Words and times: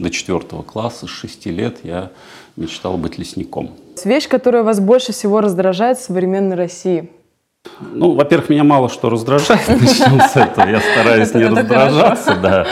до 0.00 0.10
четвертого 0.10 0.62
класса, 0.62 1.06
с 1.06 1.10
шести 1.10 1.50
лет 1.50 1.78
я 1.82 2.10
мечтал 2.56 2.96
быть 2.96 3.18
лесником. 3.18 3.70
Вещь, 4.04 4.28
которая 4.28 4.62
вас 4.62 4.80
больше 4.80 5.12
всего 5.12 5.40
раздражает 5.40 5.98
в 5.98 6.02
современной 6.02 6.56
России? 6.56 7.10
Ну, 7.92 8.12
во-первых, 8.12 8.48
меня 8.48 8.64
мало 8.64 8.88
что 8.88 9.10
раздражает, 9.10 9.68
начнем 9.68 10.20
с 10.20 10.36
этого. 10.36 10.66
Я 10.66 10.80
стараюсь 10.80 11.34
не 11.34 11.44
раздражаться, 11.44 12.36
да. 12.36 12.66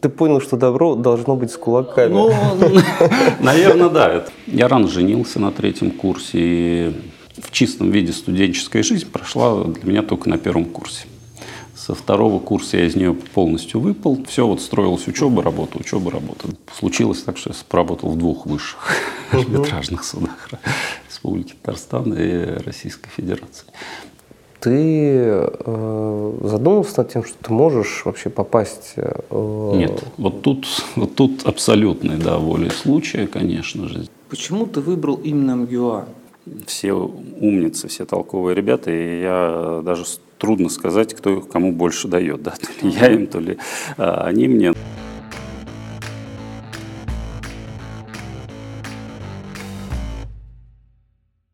Ты 0.00 0.08
понял, 0.08 0.40
что 0.40 0.56
добро 0.56 0.94
должно 0.94 1.36
быть 1.36 1.50
с 1.50 1.56
кулаками. 1.56 2.12
Ну, 2.12 2.32
наверное, 3.40 3.90
да. 3.90 4.24
Я 4.46 4.68
рано 4.68 4.88
женился 4.88 5.38
на 5.38 5.52
третьем 5.52 5.90
курсе, 5.90 6.38
и 6.38 6.92
в 7.42 7.50
чистом 7.50 7.90
виде 7.90 8.12
студенческая 8.12 8.82
жизнь 8.82 9.10
прошла 9.10 9.64
для 9.64 9.84
меня 9.84 10.02
только 10.02 10.30
на 10.30 10.38
первом 10.38 10.64
курсе. 10.64 11.06
Со 11.84 11.96
второго 11.96 12.38
курса 12.38 12.76
я 12.76 12.86
из 12.86 12.94
нее 12.94 13.12
полностью 13.12 13.80
выпал. 13.80 14.24
Все, 14.28 14.46
вот 14.46 14.60
строилась 14.60 15.08
учеба, 15.08 15.42
работа, 15.42 15.78
учеба, 15.78 16.12
работа. 16.12 16.46
Случилось 16.72 17.24
так, 17.24 17.36
что 17.36 17.50
я 17.50 17.56
поработал 17.68 18.10
в 18.10 18.16
двух 18.16 18.46
высших 18.46 18.78
арбитражных 19.32 20.04
судах 20.04 20.50
Республики 21.08 21.54
Татарстан 21.60 22.14
и 22.14 22.62
Российской 22.64 23.10
Федерации. 23.10 23.66
Ты 24.60 25.24
э, 25.24 26.38
задумывался 26.44 26.98
над 26.98 27.12
тем, 27.12 27.24
что 27.24 27.34
ты 27.42 27.52
можешь 27.52 28.02
вообще 28.04 28.30
попасть? 28.30 28.92
Э, 28.94 29.72
Нет, 29.74 30.04
вот 30.18 30.42
тут, 30.42 30.68
вот 30.94 31.16
тут 31.16 31.44
абсолютной 31.44 32.16
да, 32.16 32.38
волей 32.38 32.70
случая, 32.70 33.26
конечно 33.26 33.88
же. 33.88 34.06
Почему 34.28 34.66
ты 34.66 34.80
выбрал 34.80 35.16
именно 35.16 35.56
МГУА? 35.56 36.06
Все 36.66 36.92
умницы, 36.92 37.88
все 37.88 38.04
толковые 38.04 38.54
ребята, 38.54 38.90
и 38.90 39.20
я 39.22 39.80
даже 39.84 40.04
трудно 40.38 40.68
сказать, 40.68 41.14
кто 41.14 41.40
кому 41.40 41.72
больше 41.72 42.08
дает, 42.08 42.42
да, 42.42 42.50
то 42.50 42.84
ли 42.84 42.92
я 42.92 43.12
им, 43.12 43.26
то 43.28 43.38
ли 43.38 43.58
а, 43.96 44.24
они 44.26 44.48
мне. 44.48 44.72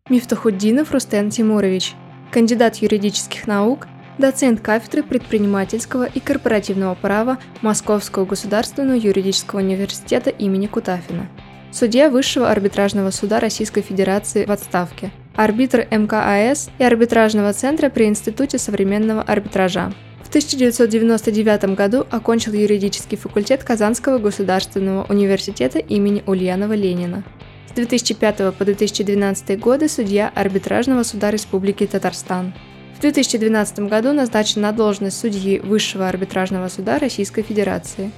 Мифтахуддинов 0.08 0.90
Рустен 0.90 1.28
Тимурович, 1.28 1.94
кандидат 2.32 2.76
юридических 2.76 3.46
наук, 3.46 3.88
доцент 4.16 4.62
кафедры 4.62 5.02
предпринимательского 5.02 6.04
и 6.04 6.18
корпоративного 6.18 6.94
права 6.94 7.38
Московского 7.60 8.24
государственного 8.24 8.96
юридического 8.96 9.60
университета 9.60 10.30
имени 10.30 10.66
Кутафина, 10.66 11.28
судья 11.72 12.10
Высшего 12.10 12.50
арбитражного 12.50 13.10
суда 13.10 13.40
Российской 13.40 13.82
Федерации 13.82 14.44
в 14.44 14.50
отставке, 14.50 15.10
арбитр 15.36 15.86
МКАС 15.90 16.70
и 16.78 16.84
арбитражного 16.84 17.52
центра 17.52 17.88
при 17.90 18.06
Институте 18.06 18.58
современного 18.58 19.22
арбитража. 19.22 19.92
В 20.24 20.28
1999 20.28 21.74
году 21.74 22.06
окончил 22.10 22.52
юридический 22.52 23.16
факультет 23.16 23.64
Казанского 23.64 24.18
государственного 24.18 25.06
университета 25.08 25.78
имени 25.78 26.22
Ульянова 26.26 26.74
Ленина. 26.74 27.24
С 27.70 27.72
2005 27.72 28.54
по 28.54 28.64
2012 28.64 29.58
годы 29.58 29.88
судья 29.88 30.30
Арбитражного 30.34 31.02
суда 31.02 31.30
Республики 31.30 31.86
Татарстан. 31.86 32.52
В 32.98 33.00
2012 33.00 33.78
году 33.88 34.12
назначен 34.12 34.60
на 34.60 34.72
должность 34.72 35.18
судьи 35.18 35.60
Высшего 35.60 36.08
арбитражного 36.08 36.68
суда 36.68 36.98
Российской 36.98 37.42
Федерации. 37.42 38.10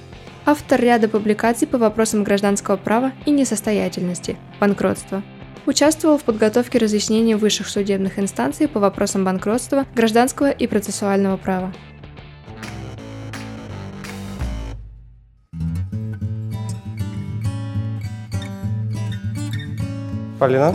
Автор 0.43 0.81
ряда 0.81 1.07
публикаций 1.07 1.67
по 1.67 1.77
вопросам 1.77 2.23
гражданского 2.23 2.75
права 2.75 3.11
и 3.27 3.31
несостоятельности, 3.31 4.37
банкротства. 4.59 5.21
Участвовал 5.67 6.17
в 6.17 6.23
подготовке 6.23 6.79
разъяснений 6.79 7.35
высших 7.35 7.69
судебных 7.69 8.17
инстанций 8.17 8.67
по 8.67 8.79
вопросам 8.79 9.23
банкротства, 9.23 9.85
гражданского 9.93 10.49
и 10.49 10.65
процессуального 10.65 11.37
права. 11.37 11.71
Полина? 20.39 20.73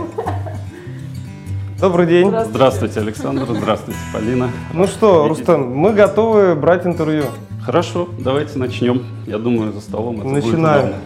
Добрый 1.81 2.07
день. 2.07 2.33
Здравствуйте, 2.45 3.01
Александр. 3.01 3.47
Здравствуйте, 3.49 3.99
Полина. 4.13 4.49
Ну 4.73 4.87
что, 4.87 5.27
Рустам, 5.27 5.77
мы 5.77 5.93
готовы 5.93 6.55
брать 6.55 6.87
интервью. 6.87 7.25
Хорошо, 7.67 8.09
давайте 8.21 8.61
начнем. 8.61 9.05
Я 9.27 9.39
думаю, 9.39 9.73
за 9.73 9.81
столом 9.81 10.21
это 10.21 10.29
Начинаем. 10.29 10.53
будет 10.53 10.61
главное. 10.61 11.01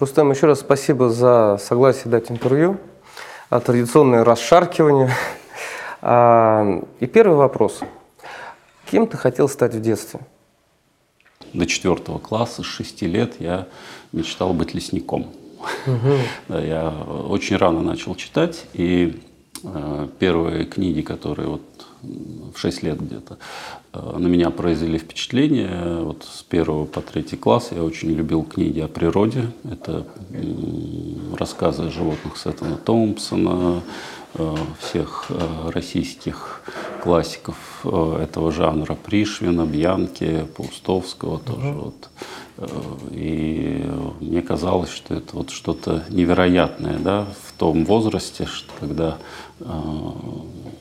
Рустам, 0.00 0.30
еще 0.30 0.46
раз 0.46 0.60
спасибо 0.60 1.10
за 1.10 1.58
согласие 1.60 2.06
дать 2.06 2.30
интервью. 2.30 2.78
А, 3.50 3.60
Традиционное 3.60 4.24
расшаркивание. 4.24 5.10
А, 6.06 6.82
И 7.00 7.06
первый 7.06 7.36
вопрос. 7.36 7.80
Кем 8.90 9.06
ты 9.06 9.18
хотел 9.18 9.48
стать 9.48 9.74
в 9.74 9.80
детстве? 9.82 10.20
До 11.52 11.66
четвертого 11.66 12.18
класса, 12.18 12.62
с 12.62 12.66
шести 12.66 13.06
лет 13.06 13.40
я 13.40 13.68
мечтал 14.12 14.54
быть 14.54 14.72
лесником. 14.72 15.26
Да, 16.48 16.60
я 16.62 16.88
очень 16.90 17.56
рано 17.56 17.82
начал 17.82 18.14
читать, 18.14 18.64
и 18.72 19.22
первые 20.18 20.64
книги, 20.64 21.00
которые 21.00 21.48
вот 21.48 21.62
в 22.54 22.58
6 22.58 22.82
лет 22.82 23.00
где-то 23.00 23.38
э, 23.92 24.16
на 24.18 24.26
меня 24.26 24.50
произвели 24.50 24.98
впечатление. 24.98 26.00
Вот 26.02 26.24
с 26.24 26.42
первого 26.42 26.84
по 26.84 27.00
третий 27.00 27.36
класс 27.36 27.70
я 27.72 27.82
очень 27.82 28.10
любил 28.10 28.42
книги 28.42 28.80
о 28.80 28.88
природе. 28.88 29.50
Это 29.64 30.06
рассказы 31.36 31.84
о 31.84 31.90
животных 31.90 32.36
Сеттона 32.36 32.76
Томпсона, 32.76 33.82
э, 34.34 34.54
всех 34.80 35.26
э, 35.30 35.70
российских 35.70 36.62
классиков 37.02 37.56
э, 37.84 38.20
этого 38.22 38.52
жанра 38.52 38.94
Пришвина, 38.94 39.64
Бьянки, 39.66 40.46
Паустовского 40.56 41.38
тоже. 41.38 41.72
Вот. 41.72 42.08
Э, 42.58 42.66
И 43.12 43.84
мне 44.20 44.42
казалось, 44.42 44.90
что 44.90 45.14
это 45.14 45.36
вот 45.36 45.50
что-то 45.50 46.04
невероятное 46.08 46.98
да, 46.98 47.26
в 47.46 47.52
том 47.58 47.84
возрасте, 47.84 48.46
что 48.46 48.72
когда 48.80 49.08
э, 49.08 49.43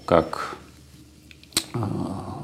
как 0.05 0.57
э, 1.73 1.79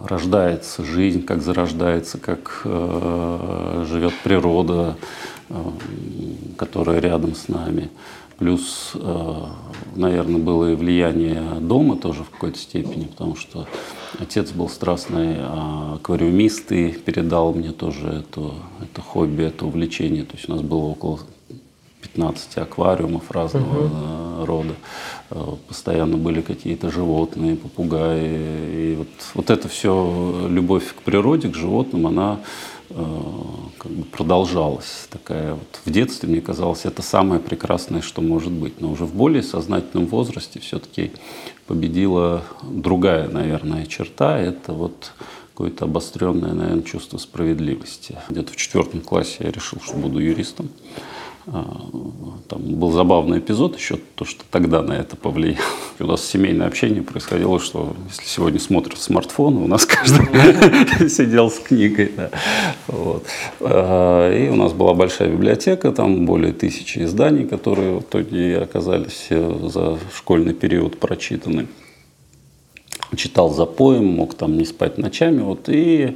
рождается 0.05 0.83
жизнь, 0.83 1.23
как 1.23 1.41
зарождается, 1.41 2.17
как 2.17 2.61
э, 2.66 3.85
живет 3.88 4.13
природа, 4.23 4.97
э, 5.49 5.55
которая 6.57 6.99
рядом 6.99 7.35
с 7.35 7.47
нами. 7.47 7.89
Плюс, 8.38 8.91
э, 8.95 9.44
наверное, 9.95 10.39
было 10.39 10.72
и 10.72 10.75
влияние 10.75 11.44
дома 11.59 11.97
тоже 11.97 12.23
в 12.23 12.29
какой-то 12.29 12.57
степени, 12.57 13.05
потому 13.05 13.35
что 13.35 13.67
отец 14.17 14.51
был 14.51 14.69
страстный 14.69 15.38
аквариумист 15.95 16.72
и 16.72 16.91
передал 16.91 17.53
мне 17.53 17.72
тоже 17.72 18.07
это, 18.07 18.53
это 18.81 19.01
хобби, 19.01 19.44
это 19.44 19.66
увлечение. 19.66 20.23
То 20.23 20.38
есть 20.38 20.47
у 20.49 20.53
нас 20.53 20.61
было 20.61 20.85
около 20.85 21.19
15 22.14 22.58
аквариумов 22.58 23.31
разного 23.31 23.90
э, 24.42 24.46
рода. 24.46 24.74
Э, 25.31 25.56
Постоянно 25.68 26.18
были 26.18 26.42
какие-то 26.42 26.92
животные, 26.92 27.56
попугаи. 27.56 28.92
И 28.92 28.96
вот, 28.97 29.08
вот 29.34 29.50
это 29.50 29.68
все, 29.68 30.47
любовь 30.50 30.94
к 30.94 31.02
природе, 31.02 31.50
к 31.50 31.56
животным, 31.56 32.08
она 32.08 32.40
э, 32.90 32.96
как 33.78 33.92
бы 33.92 34.03
продолжалась. 34.03 35.08
Такая 35.09 35.53
вот 35.53 35.80
в 35.86 35.92
детстве, 35.92 36.30
мне 36.30 36.42
казалось, 36.42 36.86
это 36.86 37.02
самое 37.02 37.40
прекрасное, 37.40 38.02
что 38.02 38.22
может 38.22 38.52
быть. 38.52 38.81
Но 38.81 38.91
уже 38.91 39.06
в 39.06 39.14
более 39.14 39.44
сознательном 39.44 40.08
возрасте 40.08 40.59
все-таки 40.59 41.12
победила 41.68 42.44
другая, 42.64 43.28
наверное, 43.28 43.86
черта. 43.86 44.40
Это 44.40 44.74
вот 44.74 45.12
какое-то 45.59 45.86
обостренное, 45.86 46.53
наверное, 46.53 46.84
чувство 46.84 47.18
справедливости. 47.18 48.16
Где-то 48.30 48.53
в 48.53 48.56
четвертом 48.56 49.02
классе 49.02 49.36
я 49.40 49.52
решил, 49.52 49.80
что 49.84 49.97
буду 49.97 50.20
юристом. 50.20 50.70
А, 51.51 51.65
Там 52.47 52.61
был 52.75 52.91
забавный 52.91 53.39
эпизод 53.39 53.77
еще, 53.77 53.97
то, 54.15 54.25
что 54.25 54.43
тогда 54.51 54.81
на 54.83 54.93
это 54.93 55.15
повлияло. 55.15 55.59
У 55.99 56.05
нас 56.05 56.25
семейное 56.25 56.67
общение 56.67 57.01
происходило, 57.01 57.59
что 57.59 57.95
если 58.09 58.25
сегодня 58.25 58.59
смотрят 58.59 58.99
смартфон, 58.99 59.57
у 59.57 59.67
нас 59.67 59.85
каждый 59.85 61.09
сидел 61.09 61.49
с 61.49 61.59
книгой. 61.59 62.11
да. 62.15 62.29
Вот. 62.87 63.25
А, 63.61 64.31
И 64.31 64.49
у 64.49 64.55
нас 64.55 64.73
была 64.73 64.93
большая 64.93 65.29
библиотека, 65.29 65.91
там 65.91 66.25
более 66.25 66.53
тысячи 66.53 66.99
изданий, 66.99 67.47
которые 67.47 67.95
в 67.95 68.02
итоге 68.02 68.59
оказались 68.59 69.28
э, 69.29 69.69
за 69.72 69.97
школьный 70.13 70.53
период 70.53 70.99
прочитаны 70.99 71.67
читал 73.16 73.49
запоем, 73.49 74.05
мог 74.05 74.35
там 74.35 74.57
не 74.57 74.66
спать 74.66 74.97
ночами. 74.97 75.41
Вот, 75.41 75.67
и 75.67 76.16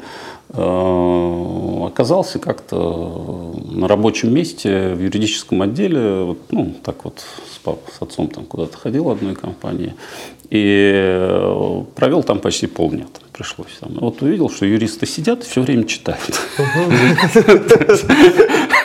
оказался 0.49 2.39
как-то 2.39 3.55
на 3.71 3.87
рабочем 3.87 4.33
месте 4.33 4.93
в 4.93 5.01
юридическом 5.01 5.61
отделе, 5.61 6.23
вот, 6.23 6.39
ну, 6.51 6.73
так 6.83 7.05
вот 7.05 7.23
с 7.53 7.57
папой, 7.57 7.91
с 7.97 8.01
отцом 8.01 8.27
там 8.27 8.45
куда-то 8.45 8.77
ходил 8.77 9.05
в 9.05 9.09
одной 9.09 9.35
компании, 9.35 9.95
и 10.49 11.83
провел 11.95 12.23
там 12.23 12.39
почти 12.39 12.67
полдня 12.67 13.05
пришлось. 13.33 13.71
Там. 13.79 13.97
Вот 13.99 14.21
увидел, 14.21 14.49
что 14.49 14.65
юристы 14.65 15.05
сидят 15.05 15.43
и 15.43 15.49
все 15.49 15.61
время 15.61 15.83
читают. 15.85 16.39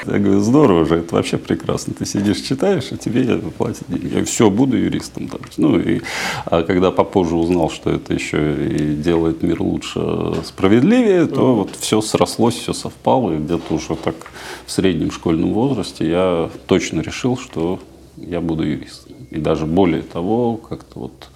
Я 0.06 0.18
говорю, 0.18 0.40
здорово 0.40 0.86
же, 0.86 0.96
это 0.96 1.14
вообще 1.14 1.36
прекрасно. 1.36 1.92
Ты 1.92 2.06
сидишь, 2.06 2.40
читаешь, 2.40 2.88
а 2.90 2.96
тебе 2.96 3.38
платят 3.58 3.84
деньги. 3.88 4.16
Я 4.16 4.24
все, 4.24 4.48
буду 4.50 4.76
юристом. 4.76 5.28
Ну, 5.58 5.78
и, 5.78 6.00
а 6.46 6.62
когда 6.62 6.90
попозже 6.90 7.36
узнал, 7.36 7.68
что 7.68 7.90
это 7.90 8.14
еще 8.14 8.66
и 8.66 8.94
делает 8.94 9.42
мир 9.42 9.60
лучше, 9.62 10.00
справедливее, 10.44 11.26
то 11.26 11.47
вот 11.54 11.74
все 11.76 12.00
срослось, 12.00 12.54
все 12.54 12.72
совпало. 12.72 13.32
И 13.32 13.38
где-то 13.38 13.74
уже 13.74 13.96
так 13.96 14.14
в 14.66 14.70
среднем 14.70 15.10
школьном 15.10 15.52
возрасте 15.52 16.08
я 16.08 16.50
точно 16.66 17.00
решил, 17.00 17.36
что 17.36 17.80
я 18.16 18.40
буду 18.40 18.64
юристом. 18.64 19.14
И 19.30 19.38
даже 19.38 19.66
более 19.66 20.02
того, 20.02 20.56
как-то 20.56 21.00
вот 21.00 21.28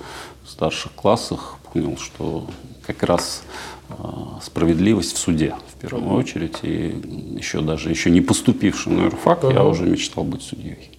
в 0.45 0.51
старших 0.51 0.93
классах 0.93 1.59
понял, 1.73 1.97
что 1.97 2.47
как 2.87 3.03
раз 3.03 3.43
а, 3.89 4.39
справедливость 4.43 5.15
в 5.15 5.19
суде 5.19 5.55
в 5.69 5.81
первую 5.81 6.15
очередь. 6.15 6.59
И 6.63 7.37
еще 7.37 7.61
даже 7.61 7.91
еще 7.91 8.11
не 8.11 8.21
поступивший 8.21 8.93
на 8.93 9.05
юрфак, 9.05 9.45
uh-huh. 9.45 9.55
я 9.55 9.65
уже 9.65 9.85
мечтал 9.85 10.25
быть 10.25 10.43
судьей. 10.43 10.91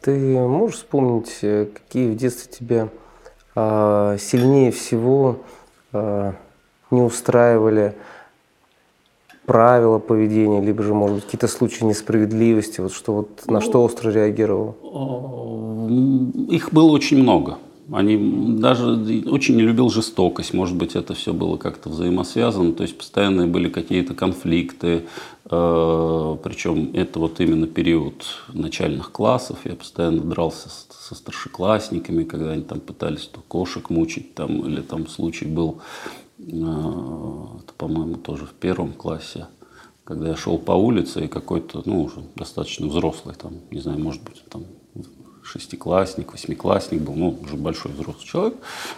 Ты 0.00 0.38
можешь 0.38 0.78
вспомнить, 0.78 1.38
э, 1.42 1.66
какие 1.66 2.08
в 2.08 2.16
детстве 2.16 2.52
тебя 2.52 2.88
а, 3.54 4.16
сильнее 4.18 4.72
всего 4.72 5.42
а, 5.92 6.34
не 6.90 7.02
устраивали 7.02 7.94
правила 9.46 9.98
поведения, 9.98 10.60
либо 10.60 10.82
же, 10.82 10.94
может 10.94 11.16
быть, 11.16 11.24
какие-то 11.24 11.48
случаи 11.48 11.84
несправедливости, 11.84 12.80
вот 12.80 12.92
что 12.92 13.12
вот 13.14 13.46
на 13.48 13.60
что 13.60 13.82
остро 13.82 14.10
реагировал? 14.10 14.76
Их 16.48 16.72
было 16.72 16.90
очень 16.90 17.18
много. 17.18 17.58
Они 17.90 18.16
даже 18.58 18.92
очень 19.26 19.56
не 19.56 19.62
любил 19.62 19.90
жестокость, 19.90 20.54
может 20.54 20.76
быть, 20.76 20.94
это 20.94 21.14
все 21.14 21.32
было 21.32 21.56
как-то 21.56 21.88
взаимосвязано, 21.88 22.72
то 22.72 22.84
есть 22.84 22.96
постоянные 22.96 23.48
были 23.48 23.68
какие-то 23.68 24.14
конфликты, 24.14 25.02
э, 25.50 26.36
причем 26.42 26.90
это 26.94 27.18
вот 27.18 27.40
именно 27.40 27.66
период 27.66 28.24
начальных 28.52 29.10
классов, 29.10 29.58
я 29.64 29.74
постоянно 29.74 30.22
дрался 30.22 30.68
со 30.68 31.14
старшеклассниками, 31.16 32.22
когда 32.22 32.52
они 32.52 32.62
там 32.62 32.78
пытались 32.78 33.26
то 33.26 33.40
кошек 33.48 33.90
мучить, 33.90 34.34
там, 34.34 34.64
или 34.64 34.80
там 34.80 35.08
случай 35.08 35.46
был, 35.46 35.80
э, 35.80 36.21
по-моему, 37.76 38.16
тоже 38.16 38.46
в 38.46 38.52
первом 38.52 38.92
классе, 38.92 39.46
когда 40.04 40.28
я 40.28 40.36
шел 40.36 40.58
по 40.58 40.72
улице, 40.72 41.24
и 41.24 41.28
какой-то, 41.28 41.82
ну, 41.84 42.02
уже 42.02 42.22
достаточно 42.34 42.86
взрослый, 42.86 43.34
там, 43.34 43.54
не 43.70 43.80
знаю, 43.80 43.98
может 43.98 44.22
быть, 44.22 44.44
там, 44.48 44.64
шестиклассник, 45.42 46.32
восьмиклассник 46.32 47.00
был, 47.00 47.14
ну, 47.14 47.38
уже 47.42 47.56
большой 47.56 47.92
взрослый 47.92 48.24
человек, 48.24 48.54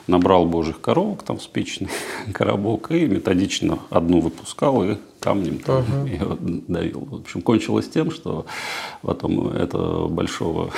набрал 0.07 0.47
божьих 0.47 0.81
коровок 0.81 1.23
там 1.23 1.39
в 1.39 1.43
спичный 1.43 1.89
коробок 2.33 2.91
и 2.93 3.07
методично 3.07 3.79
одну 3.91 4.21
выпускал 4.21 4.85
и 4.85 4.97
камнем 5.21 5.59
там 5.59 5.83
uh-huh. 5.83 6.09
ее 6.09 6.63
давил. 6.69 7.01
В 7.01 7.15
общем, 7.15 7.41
кончилось 7.43 7.89
тем, 7.89 8.11
что 8.11 8.47
потом 9.01 9.49
этого 9.49 10.09
большого 10.09 10.71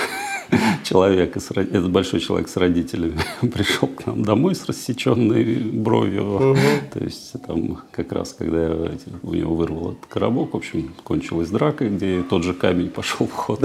человек, 0.85 1.37
этот 1.37 1.91
большой 1.91 2.21
человек 2.21 2.49
с 2.49 2.57
родителями 2.57 3.19
пришел 3.41 3.89
к 3.89 4.07
нам 4.07 4.23
домой 4.23 4.55
с 4.55 4.65
рассеченной 4.67 5.57
бровью. 5.57 6.53
Угу. 6.53 6.59
То 6.93 7.05
есть 7.05 7.33
там 7.47 7.79
как 7.91 8.13
раз, 8.13 8.33
когда 8.33 8.65
я, 8.65 8.91
у 9.23 9.35
него 9.35 9.55
вырвал 9.55 9.93
этот 9.93 10.07
коробок, 10.07 10.55
в 10.55 10.57
общем, 10.57 10.95
кончилась 11.03 11.49
драка, 11.49 11.89
где 11.89 12.23
тот 12.23 12.45
же 12.45 12.55
камень 12.55 12.91
пошел 12.91 13.27
в 13.27 13.33
ход. 13.33 13.61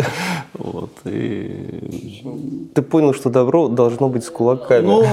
Вот, 0.53 0.91
и... 1.05 2.69
Ты 2.73 2.81
понял, 2.81 3.13
что 3.13 3.29
добро 3.29 3.67
должно 3.67 4.09
быть 4.09 4.23
с 4.23 4.29
кулаками. 4.29 4.85
Ну, 4.85 5.03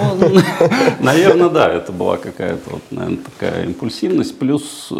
наверное, 1.00 1.48
да, 1.48 1.72
это 1.72 1.92
была 1.92 2.16
какая-то, 2.16 2.70
вот, 2.70 2.82
наверное, 2.90 3.18
такая 3.24 3.64
импульсивность. 3.66 4.38
Плюс 4.38 4.88
э, 4.90 4.94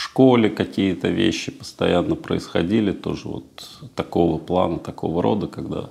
школе 0.00 0.48
какие-то 0.48 1.08
вещи 1.08 1.52
постоянно 1.52 2.14
происходили, 2.14 2.92
тоже 2.92 3.28
вот 3.28 3.68
такого 3.94 4.38
плана, 4.38 4.78
такого 4.78 5.22
рода, 5.22 5.46
когда 5.46 5.90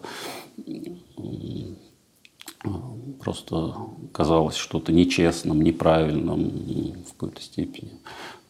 просто 3.21 3.75
казалось 4.11 4.55
что-то 4.55 4.91
нечестным, 4.91 5.61
неправильным 5.61 7.03
в 7.03 7.13
какой-то 7.13 7.41
степени. 7.41 7.99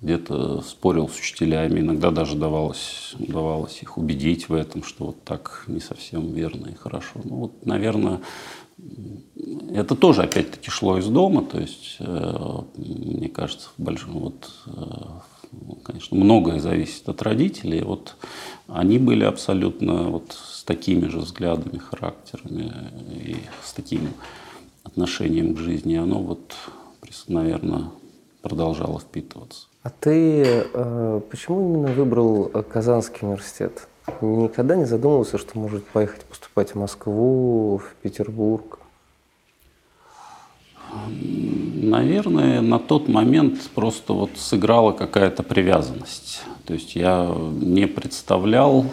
Где-то 0.02 0.62
спорил 0.62 1.10
с 1.10 1.20
учителями, 1.20 1.82
иногда 1.82 2.10
даже 2.10 2.36
давалось, 2.38 3.14
давалось 3.20 3.82
их 3.82 3.98
убедить 3.98 4.48
в 4.48 4.54
этом, 4.54 4.84
что 4.84 5.08
вот 5.08 5.24
так 5.24 5.66
не 5.68 5.82
совсем 5.82 6.34
верно 6.34 6.68
и 6.68 6.76
хорошо. 6.76 7.20
Ну 7.24 7.36
вот, 7.36 7.66
наверное, 7.66 8.22
это 9.74 9.96
тоже 9.96 10.24
опять-таки 10.24 10.72
шло 10.72 10.98
из 10.98 11.08
дома, 11.08 11.44
то 11.44 11.60
есть, 11.60 11.98
э, 12.00 12.62
мне 12.78 13.28
кажется, 13.28 13.70
в 13.78 13.82
большом, 13.82 14.20
вот, 14.20 14.50
э, 14.68 14.72
конечно, 15.84 16.18
многое 16.18 16.60
зависит 16.60 17.08
от 17.10 17.22
родителей. 17.22 17.82
Вот 17.82 18.16
они 18.68 18.98
были 19.00 19.24
абсолютно 19.24 20.10
вот 20.10 20.32
с 20.32 20.64
такими 20.64 21.08
же 21.08 21.20
взглядами, 21.20 21.78
характерами 21.78 22.72
и 23.12 23.38
с 23.64 23.74
таким 23.74 24.10
отношением 24.84 25.56
к 25.56 25.60
жизни. 25.60 25.96
Оно 25.96 26.20
вот, 26.20 26.56
наверное, 27.28 27.86
продолжало 28.42 29.00
впитываться. 29.00 29.68
А 29.84 29.90
ты 29.90 30.66
э, 30.74 31.22
почему 31.30 31.62
именно 31.62 31.94
выбрал 31.94 32.46
Казанский 32.46 33.28
университет? 33.28 33.88
Никогда 34.22 34.76
не 34.76 34.86
задумывался, 34.86 35.38
что 35.38 35.58
может 35.58 35.86
поехать 35.86 36.24
поступать 36.26 36.72
в 36.72 36.76
Москву, 36.76 37.78
в 37.78 37.96
Петербург? 38.02 38.79
Наверное, 41.82 42.62
на 42.62 42.80
тот 42.80 43.08
момент 43.08 43.70
просто 43.74 44.14
вот 44.14 44.32
сыграла 44.38 44.92
какая-то 44.92 45.44
привязанность. 45.44 46.42
То 46.66 46.74
есть 46.74 46.96
я 46.96 47.36
не 47.62 47.88
представлял, 47.88 48.86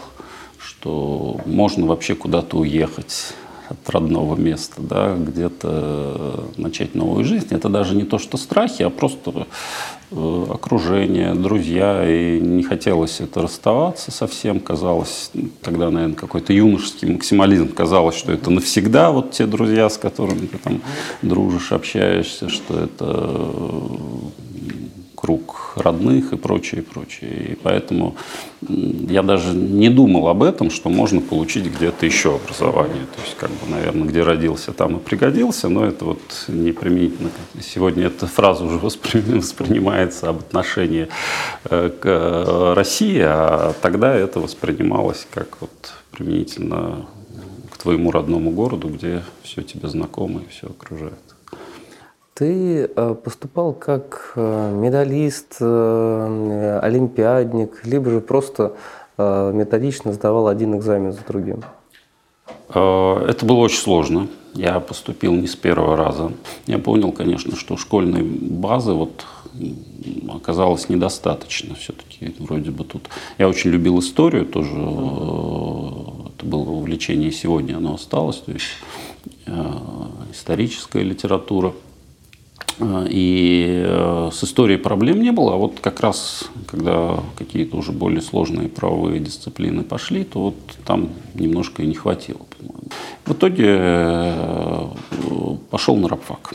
что 0.59 1.41
можно 1.47 1.87
вообще 1.87 2.15
куда-то 2.15 2.59
уехать 2.59 3.35
от 3.69 3.91
родного 3.91 4.37
места, 4.37 4.81
да, 4.81 5.17
где-то 5.17 6.49
начать 6.57 6.95
новую 6.95 7.25
жизнь. 7.25 7.49
Это 7.51 7.69
даже 7.69 7.97
не 7.97 8.05
то, 8.05 8.19
что 8.19 8.37
страхи, 8.37 8.83
а 8.83 8.91
просто 8.91 9.47
окружение, 10.11 11.35
друзья. 11.35 12.05
И 12.09 12.41
не 12.41 12.63
хотелось 12.63 13.21
это 13.21 13.43
расставаться 13.43 14.11
совсем. 14.11 14.61
Казалось, 14.61 15.31
тогда, 15.63 15.91
наверное, 15.91 16.17
какой-то 16.17 16.53
юношеский 16.53 17.13
максимализм. 17.13 17.73
Казалось, 17.73 18.17
что 18.17 18.33
это 18.33 18.51
навсегда 18.51 19.11
вот 19.11 19.33
те 19.33 19.47
друзья, 19.47 19.89
с 19.89 19.99
которыми 19.99 20.47
ты 20.47 20.59
там 20.59 20.81
дружишь, 21.23 21.73
общаешься, 21.73 22.49
что 22.49 22.79
это 22.79 23.41
круг 25.17 25.73
родных 25.77 26.33
и 26.33 26.37
прочее, 26.37 26.83
и 26.83 26.85
прочее. 26.85 27.31
И 27.31 27.55
поэтому 27.57 28.17
я 28.69 29.23
даже 29.23 29.55
не 29.55 29.89
думал 29.89 30.29
об 30.29 30.43
этом, 30.43 30.71
что 30.71 30.89
можно 30.91 31.21
получить 31.21 31.67
где-то 31.67 32.07
еще 32.07 32.37
образование. 32.37 33.07
То 33.17 33.23
есть, 33.23 33.37
как 33.37 33.51
бы, 33.51 33.67
наверное, 33.69 34.07
где 34.07 34.23
родился, 34.23 34.73
там 34.73 34.99
и 34.99 35.01
пригодился, 35.01 35.69
но 35.69 35.85
это 35.85 36.05
вот 36.05 36.21
не 36.49 36.73
применительно. 36.73 37.31
Сегодня 37.61 38.07
эта 38.07 38.27
фраза 38.27 38.65
уже 38.65 38.79
воспринимается 38.79 40.29
об 40.29 40.39
отношении 40.39 41.09
э, 41.65 41.91
к 41.91 42.07
э, 42.07 42.75
России, 42.75 43.21
а 43.21 43.75
тогда 43.81 44.15
это 44.15 44.39
воспринималось 44.41 45.27
как 45.33 45.61
вот 45.61 45.95
применительно 46.13 47.07
к 47.73 47.79
твоему 47.79 48.11
родному 48.11 48.51
городу, 48.51 48.89
где 48.89 49.23
все 49.43 49.63
тебе 49.63 49.89
знакомо 49.89 50.43
и 50.43 50.51
все 50.51 50.69
окружает. 50.69 51.26
Ты 52.37 52.91
э, 52.95 53.15
поступал 53.15 53.73
как 53.73 54.35
э, 54.37 54.73
медалист, 54.75 55.57
э, 55.59 56.81
олимпиадник, 56.83 57.87
либо 57.87 58.11
же 58.11 58.21
просто 58.21 58.75
методично 59.19 60.13
сдавал 60.13 60.47
один 60.47 60.77
экзамен 60.77 61.11
за 61.15 61.21
другим? 61.27 61.65
Это 62.69 63.39
было 63.45 63.57
очень 63.57 63.79
сложно. 63.79 64.29
Я 64.53 64.79
поступил 64.79 65.33
не 65.33 65.47
с 65.47 65.57
первого 65.57 65.97
раза. 65.97 66.33
Я 66.67 66.79
понял, 66.79 67.13
конечно, 67.13 67.57
что 67.57 67.79
школьной 67.79 68.23
базы 68.23 68.93
вот 68.93 69.25
оказалось 70.29 70.91
недостаточно 70.91 71.75
все-таки. 71.77 72.35
Вроде 72.41 72.71
бы 72.73 72.85
тут... 72.85 73.09
Я 73.39 73.49
очень 73.49 73.71
любил 73.71 74.01
историю 74.01 74.45
тоже. 74.45 74.69
Это 74.69 76.45
было 76.45 76.69
увлечение, 76.73 77.33
сегодня 77.33 77.79
оно 77.79 77.95
осталось. 77.95 78.37
То 78.37 78.53
есть 78.53 78.67
историческая 80.31 81.03
литература– 81.03 81.73
и 82.79 83.85
э, 83.87 84.31
с 84.33 84.45
историей 84.45 84.79
проблем 84.79 85.23
не 85.23 85.33
было, 85.33 85.55
а 85.55 85.57
вот 85.57 85.81
как 85.81 86.01
раз, 86.01 86.45
когда 86.67 87.21
какие-то 87.37 87.77
уже 87.77 87.93
более 87.93 88.21
сложные 88.21 88.69
правовые 88.69 89.19
дисциплины 89.19 89.83
пошли, 89.83 90.25
то 90.25 90.41
вот 90.41 90.57
там 90.85 91.11
немножко 91.35 91.83
и 91.83 91.87
не 91.87 91.95
хватило. 91.95 92.41
В 93.25 93.33
итоге 93.33 93.65
э, 93.69 94.89
пошел 95.71 95.97
на 95.97 96.09
рабфак. 96.09 96.55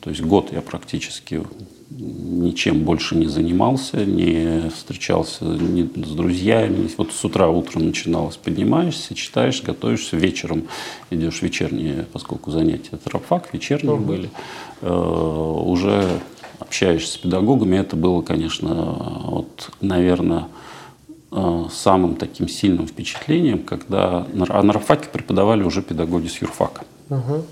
То 0.00 0.08
есть 0.08 0.22
год 0.22 0.50
я 0.50 0.62
практически 0.62 1.42
ничем 1.90 2.84
больше 2.84 3.16
не 3.16 3.26
занимался, 3.26 4.04
не 4.04 4.70
встречался 4.70 5.44
ни 5.44 5.82
с 5.82 6.10
друзьями. 6.10 6.88
Вот 6.96 7.12
с 7.12 7.24
утра 7.24 7.48
утром 7.48 7.86
начиналось, 7.86 8.36
поднимаешься, 8.36 9.14
читаешь, 9.14 9.62
готовишься, 9.62 10.16
вечером 10.16 10.64
идешь 11.10 11.42
вечерние, 11.42 12.06
поскольку 12.12 12.50
занятия 12.50 12.90
это 12.92 13.10
рабфак, 13.10 13.52
вечерние 13.52 13.94
угу. 13.94 14.04
были, 14.04 14.26
э, 14.26 14.30
уже 14.82 16.20
общаешься 16.58 17.14
с 17.14 17.16
педагогами. 17.16 17.76
Это 17.76 17.96
было, 17.96 18.22
конечно, 18.22 18.74
вот, 19.24 19.70
наверное, 19.80 20.46
э, 21.32 21.64
самым 21.72 22.16
таким 22.16 22.48
сильным 22.48 22.86
впечатлением, 22.86 23.60
когда 23.60 24.26
а 24.48 24.62
на 24.62 24.72
рабфаке 24.72 25.08
преподавали 25.08 25.62
уже 25.62 25.82
педагоги 25.82 26.28
с 26.28 26.40
юрфака. 26.40 26.82
Угу 27.08 27.44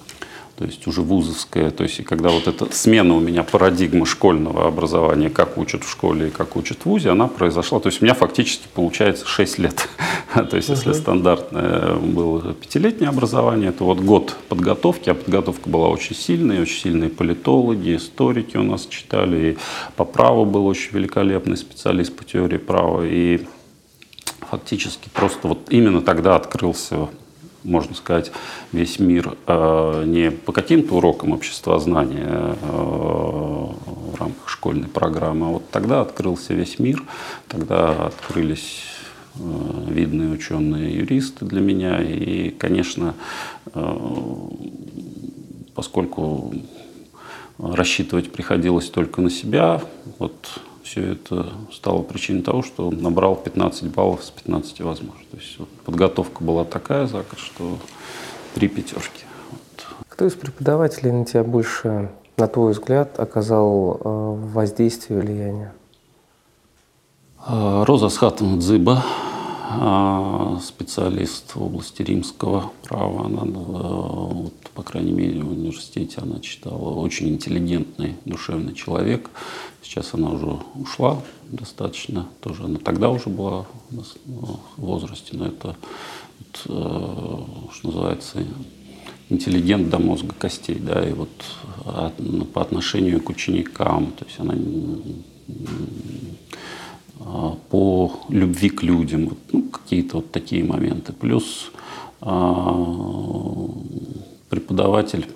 то 0.59 0.65
есть 0.65 0.89
уже 0.89 1.03
вузовская, 1.03 1.71
то 1.71 1.85
есть 1.85 2.01
и 2.01 2.03
когда 2.03 2.31
вот 2.31 2.49
эта 2.49 2.67
смена 2.75 3.15
у 3.15 3.21
меня 3.21 3.45
парадигмы 3.45 4.07
школьного 4.07 4.67
образования, 4.67 5.31
как 5.31 5.57
учат 5.57 5.85
в 5.85 5.91
школе 5.91 6.29
и 6.29 6.31
как 6.31 6.57
учат 6.57 6.79
в 6.79 6.87
вузе, 6.87 7.11
она 7.11 7.29
произошла, 7.29 7.79
то 7.79 7.89
есть 7.89 8.03
у 8.03 8.05
меня 8.05 8.15
фактически 8.15 8.67
получается 8.75 9.25
6 9.25 9.59
лет, 9.61 9.89
то 10.35 10.57
есть 10.57 10.69
если 10.69 10.95
стандартное 10.95 11.95
было 11.95 12.55
пятилетнее 12.55 13.09
образование, 13.09 13.71
то 13.71 13.85
вот 13.85 14.01
год 14.01 14.37
подготовки, 14.49 15.11
а 15.11 15.15
подготовка 15.15 15.71
была 15.71 15.91
очень 15.91 16.17
сильная, 16.17 16.61
очень 16.63 16.81
сильные 16.81 17.11
политологи, 17.11 17.95
историки 17.95 18.57
у 18.57 18.65
нас 18.65 18.87
читали, 18.87 19.53
и 19.53 19.59
по 19.95 20.05
праву 20.05 20.45
был 20.45 20.67
очень 20.67 20.91
великолепный 20.93 21.57
специалист 21.57 22.17
по 22.17 22.25
теории 22.25 22.59
права, 22.59 23.07
и 23.07 23.47
фактически 24.51 25.09
просто 25.09 25.47
вот 25.47 25.69
именно 25.71 26.03
тогда 26.03 26.35
открылся 26.35 27.11
можно 27.65 27.95
сказать, 27.95 28.33
весь 28.73 28.99
мир 28.99 29.37
э, 29.47 30.05
не 30.07 30.31
по 30.31 30.53
каким-то 30.53 30.95
урокам 30.95 31.33
обществознания 31.33 32.27
э, 32.27 32.55
в 32.63 34.15
рамках 34.19 34.49
школьной 34.49 34.89
программы, 34.89 35.47
а 35.47 35.51
вот 35.51 35.71
тогда 35.71 36.01
открылся 36.01 36.55
весь 36.55 36.79
мир, 36.79 37.03
тогда 37.49 38.07
открылись 38.07 38.83
э, 39.37 39.41
видные 39.89 40.31
ученые 40.31 40.95
юристы 40.97 41.45
для 41.45 41.61
меня. 41.61 42.03
И, 42.03 42.51
конечно, 42.51 43.15
поскольку 45.75 46.55
рассчитывать 47.59 48.33
приходилось 48.33 48.89
только 48.89 49.21
на 49.21 49.31
себя, 49.31 49.83
вот 50.19 50.61
все 50.89 51.13
это 51.13 51.53
стало 51.71 52.03
причиной 52.03 52.43
того, 52.43 52.63
что 52.63 52.89
он 52.89 53.03
набрал 53.03 53.37
15 53.37 53.95
баллов 53.95 54.25
с 54.25 54.31
15 54.31 54.81
возможных. 54.81 55.27
То 55.31 55.37
есть 55.37 55.59
вот, 55.59 55.69
подготовка 55.85 56.43
была 56.43 56.65
такая, 56.65 57.07
Закар, 57.07 57.39
что 57.39 57.79
три 58.55 58.69
пятерки. 58.69 59.25
Вот. 59.51 59.87
Кто 60.09 60.27
из 60.27 60.33
преподавателей 60.33 61.13
на 61.13 61.27
тебя 61.27 61.45
больше, 61.45 62.11
на 62.39 62.49
твой 62.49 62.73
взгляд, 62.73 63.21
оказал 63.21 64.01
э, 64.03 64.49
воздействие, 64.55 65.21
влияние? 65.21 65.73
А, 67.39 67.85
Роза 67.85 68.09
Схатовна 68.09 68.57
Дзыба, 68.57 69.05
специалист 70.63 71.55
в 71.55 71.63
области 71.63 72.03
римского 72.03 72.73
права. 72.85 73.27
Она, 73.27 73.43
вот, 73.43 74.55
по 74.75 74.83
крайней 74.83 75.13
мере, 75.13 75.43
в 75.43 75.51
университете 75.51 76.17
она 76.19 76.41
читала. 76.41 76.95
Очень 76.95 77.29
интеллигентный, 77.29 78.17
душевный 78.25 78.75
человек. 78.75 79.31
Сейчас 79.83 80.15
она 80.15 80.31
уже 80.31 80.59
ушла 80.75 81.21
достаточно. 81.45 82.27
Тоже 82.41 82.65
она 82.65 82.79
тогда 82.79 83.11
уже 83.11 83.29
была 83.29 83.67
в 83.91 84.57
возрасте, 84.77 85.37
но 85.37 85.47
это, 85.47 85.77
вот, 86.39 86.63
э, 86.67 87.73
что 87.73 87.87
называется, 87.89 88.45
интеллигент 89.29 89.91
до 89.91 89.99
мозга 89.99 90.35
костей, 90.39 90.79
да, 90.79 91.07
и 91.07 91.13
вот 91.13 91.31
от, 91.85 92.15
ну, 92.19 92.45
по 92.45 92.63
отношению 92.63 93.23
к 93.23 93.29
ученикам, 93.29 94.13
то 94.13 94.25
есть 94.25 94.39
она 94.41 94.55
а, 94.55 94.61
по 97.71 98.13
любви 98.29 98.69
к 98.71 98.83
людям, 98.83 99.37
ну, 99.53 99.63
какие-то 99.63 100.17
вот 100.17 100.31
такие 100.33 100.65
моменты. 100.65 101.13
Плюс 101.13 101.71
а, 102.21 102.75
преподаватель 104.49 105.27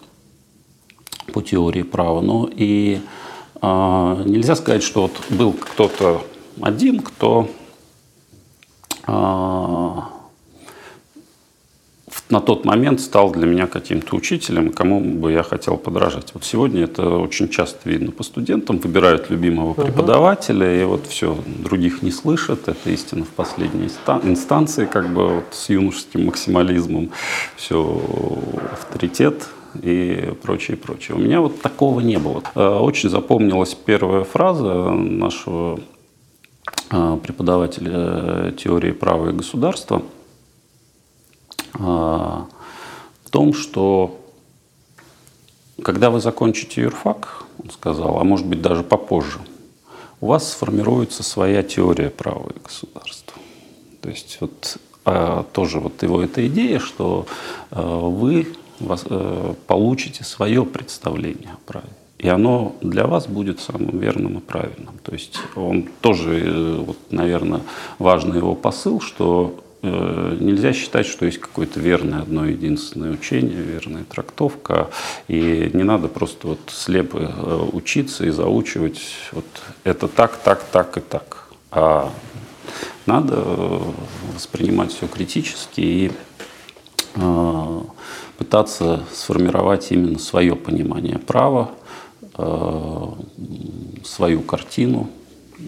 по 1.32 1.42
теории 1.42 1.82
права. 1.82 2.20
Но 2.20 2.48
и 2.50 3.00
а, 3.60 4.22
нельзя 4.24 4.56
сказать, 4.56 4.82
что 4.82 5.02
вот 5.02 5.12
был 5.30 5.52
кто-то 5.52 6.24
один, 6.60 7.00
кто 7.00 7.48
а, 9.06 10.12
на 12.32 12.40
тот 12.40 12.64
момент 12.64 13.00
стал 13.02 13.30
для 13.30 13.46
меня 13.46 13.66
каким-то 13.66 14.16
учителем, 14.16 14.72
кому 14.72 15.00
бы 15.00 15.32
я 15.32 15.42
хотел 15.42 15.76
подражать. 15.76 16.32
Вот 16.32 16.44
сегодня 16.44 16.84
это 16.84 17.06
очень 17.18 17.50
часто 17.50 17.90
видно 17.90 18.10
по 18.10 18.22
студентам, 18.22 18.78
выбирают 18.78 19.28
любимого 19.28 19.74
преподавателя, 19.74 20.80
и 20.80 20.84
вот 20.84 21.06
все, 21.06 21.36
других 21.46 22.00
не 22.00 22.10
слышат, 22.10 22.68
это 22.68 22.90
истина 22.90 23.24
в 23.24 23.28
последней 23.28 23.90
инстанции, 24.24 24.86
как 24.86 25.12
бы 25.12 25.34
вот 25.34 25.44
с 25.50 25.68
юношеским 25.68 26.24
максимализмом, 26.24 27.10
все 27.56 28.02
авторитет, 28.72 29.48
и 29.82 30.32
прочее, 30.42 30.78
прочее. 30.78 31.16
У 31.16 31.20
меня 31.20 31.40
вот 31.40 31.60
такого 31.60 32.00
не 32.00 32.18
было. 32.18 32.42
Э, 32.54 32.78
очень 32.78 33.08
запомнилась 33.08 33.74
первая 33.74 34.24
фраза 34.24 34.90
нашего 34.90 35.80
э, 36.90 37.18
преподавателя 37.22 37.92
э, 37.94 38.52
теории 38.56 38.92
права 38.92 39.30
и 39.30 39.32
государства– 39.32 40.02
в 41.74 43.30
том, 43.30 43.54
что 43.54 44.18
когда 45.82 46.10
вы 46.10 46.20
закончите 46.20 46.82
юрфак, 46.82 47.44
он 47.62 47.70
сказал, 47.70 48.18
а 48.18 48.24
может 48.24 48.46
быть 48.46 48.62
даже 48.62 48.82
попозже, 48.82 49.38
у 50.20 50.26
вас 50.26 50.52
сформируется 50.52 51.22
своя 51.22 51.62
теория 51.62 52.10
права 52.10 52.50
и 52.54 52.62
государства. 52.62 53.40
То 54.00 54.08
есть 54.08 54.38
вот 54.40 54.78
а, 55.04 55.44
тоже 55.52 55.80
вот 55.80 56.02
его 56.02 56.22
эта 56.22 56.46
идея, 56.46 56.78
что 56.78 57.26
а, 57.70 58.08
вы 58.08 58.48
а, 58.80 59.54
получите 59.66 60.24
свое 60.24 60.64
представление 60.64 61.50
о 61.52 61.66
праве. 61.66 61.88
И 62.18 62.28
оно 62.28 62.76
для 62.80 63.06
вас 63.06 63.26
будет 63.26 63.58
самым 63.58 63.98
верным 63.98 64.38
и 64.38 64.40
правильным. 64.40 64.94
То 65.02 65.12
есть 65.12 65.40
он 65.56 65.88
тоже, 66.00 66.38
э, 66.38 66.76
вот, 66.76 66.96
наверное, 67.10 67.62
важный 67.98 68.36
его 68.36 68.54
посыл, 68.54 69.00
что 69.00 69.56
Э, 69.56 69.71
нельзя 69.82 70.72
считать, 70.72 71.06
что 71.06 71.26
есть 71.26 71.38
какое-то 71.38 71.80
верное 71.80 72.20
одно 72.20 72.46
единственное 72.46 73.10
учение, 73.10 73.60
верная 73.60 74.04
трактовка, 74.04 74.90
и 75.26 75.70
не 75.72 75.82
надо 75.82 76.06
просто 76.08 76.46
вот 76.46 76.60
слепо 76.68 77.18
э, 77.18 77.68
учиться 77.72 78.24
и 78.24 78.30
заучивать 78.30 79.00
вот 79.32 79.44
это 79.82 80.06
так, 80.06 80.36
так, 80.36 80.62
так 80.62 80.96
и 80.98 81.00
так. 81.00 81.48
А 81.72 82.12
надо 83.06 83.34
э, 83.36 83.80
воспринимать 84.34 84.92
все 84.92 85.08
критически 85.08 85.80
и 85.80 86.12
пытаться 88.38 89.04
сформировать 89.12 89.92
именно 89.92 90.18
свое 90.18 90.56
понимание 90.56 91.18
права, 91.18 91.72
свою 94.02 94.40
картину. 94.40 95.10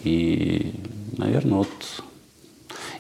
И, 0.05 0.73
наверное, 1.19 1.59
вот 1.59 1.69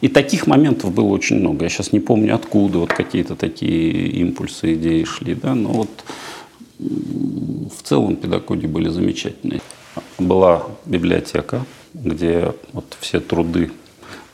и 0.05 0.09
таких 0.09 0.47
моментов 0.47 0.93
было 0.93 1.07
очень 1.07 1.37
много. 1.37 1.65
Я 1.65 1.71
сейчас 1.71 1.93
не 1.93 1.99
помню, 1.99 2.35
откуда 2.35 2.81
вот 2.81 2.91
какие-то 2.93 3.37
такие 3.37 4.09
импульсы, 4.09 4.75
идеи 4.75 5.05
шли, 5.05 5.35
да, 5.35 5.55
но 5.55 5.71
вот 5.71 5.89
в 6.79 7.83
целом 7.83 8.17
педагоги 8.17 8.67
были 8.67 8.91
замечательные. 8.91 9.63
Была 10.19 10.67
библиотека, 10.85 11.65
где 11.95 12.53
вот 12.75 12.85
все 13.01 13.19
труды 13.19 13.71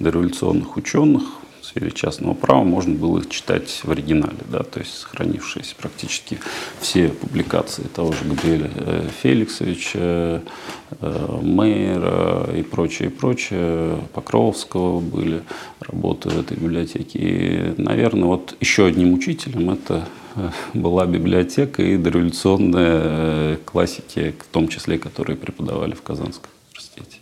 дореволюционных 0.01 0.77
ученых 0.77 1.23
сфере 1.71 1.93
частного 1.93 2.35
права 2.35 2.65
можно 2.65 2.95
было 2.95 3.19
их 3.19 3.29
читать 3.29 3.81
в 3.85 3.91
оригинале, 3.91 4.39
да, 4.51 4.65
то 4.65 4.81
есть 4.81 4.99
сохранившиеся 4.99 5.77
практически 5.77 6.39
все 6.81 7.09
публикации 7.09 7.85
того 7.95 8.13
же 8.13 8.25
Габриэля 8.25 8.71
э, 8.75 9.09
Феликсовича, 9.23 10.43
э, 11.01 11.39
Мейера 11.43 12.51
и 12.57 12.63
прочее, 12.63 13.09
и 13.09 13.13
прочее, 13.13 13.99
Покровского 14.13 15.01
были 15.01 15.43
работы 15.81 16.29
в 16.29 16.41
этой 16.41 16.57
библиотеке. 16.57 17.19
И, 17.19 17.75
наверное, 17.81 18.25
вот 18.25 18.57
еще 18.61 18.87
одним 18.87 19.15
учителем 19.15 19.71
это 19.71 20.09
э, 20.35 20.51
была 20.75 21.07
библиотека 21.07 21.83
и 21.83 21.97
дореволюционные 21.97 23.59
классики, 23.59 24.35
в 24.41 24.53
том 24.53 24.67
числе, 24.67 24.99
которые 24.99 25.37
преподавали 25.37 25.95
в 25.95 26.03
Казанском 26.03 26.51
университете. 26.73 27.21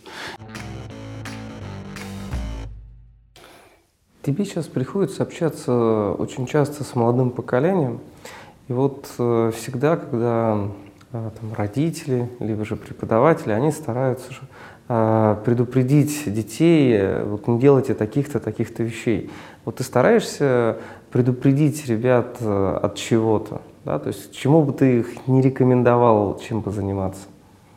Тебе 4.21 4.43
сейчас 4.43 4.67
приходится 4.67 5.23
общаться 5.23 6.11
очень 6.17 6.45
часто 6.45 6.83
с 6.83 6.93
молодым 6.93 7.31
поколением. 7.31 8.01
И 8.67 8.73
вот 8.73 9.09
э, 9.17 9.51
всегда, 9.55 9.95
когда 9.95 10.67
э, 11.13 11.29
там, 11.39 11.53
родители, 11.55 12.29
либо 12.39 12.65
же 12.65 12.75
преподаватели, 12.75 13.53
они 13.53 13.71
стараются 13.71 14.33
э, 14.89 15.37
предупредить 15.45 16.31
детей, 16.31 17.23
вот 17.23 17.47
не 17.47 17.59
делайте 17.59 17.93
таких-то, 17.93 18.41
таких-то 18.41 18.83
вещей. 18.83 19.29
Вот 19.63 19.77
ты 19.77 19.83
стараешься 19.83 20.77
предупредить 21.11 21.87
ребят 21.87 22.37
от 22.41 22.95
чего-то, 22.95 23.61
да? 23.85 23.99
То 23.99 24.09
есть 24.09 24.33
чему 24.33 24.63
бы 24.63 24.73
ты 24.73 24.99
их 24.99 25.27
не 25.27 25.41
рекомендовал, 25.41 26.39
чем 26.39 26.59
бы 26.61 26.71
заниматься? 26.71 27.21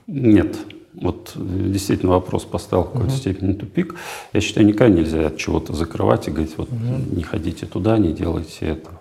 Нет, 0.07 0.59
Вот 0.95 1.33
действительно 1.37 2.13
вопрос 2.13 2.45
поставил 2.45 2.85
в 2.85 2.93
какой-то 2.93 3.15
степени 3.15 3.55
тупик. 3.55 3.95
Я 4.33 4.41
считаю, 4.41 4.67
никогда 4.67 4.95
нельзя 4.95 5.27
от 5.27 5.39
чего-то 5.39 5.73
закрывать 5.73 6.29
и 6.29 6.31
говорить, 6.31 6.55
вот 6.59 6.69
не 6.71 7.23
ходите 7.23 7.67
туда, 7.67 7.97
не 7.99 8.13
делайте 8.13 8.67
этого. 8.67 9.01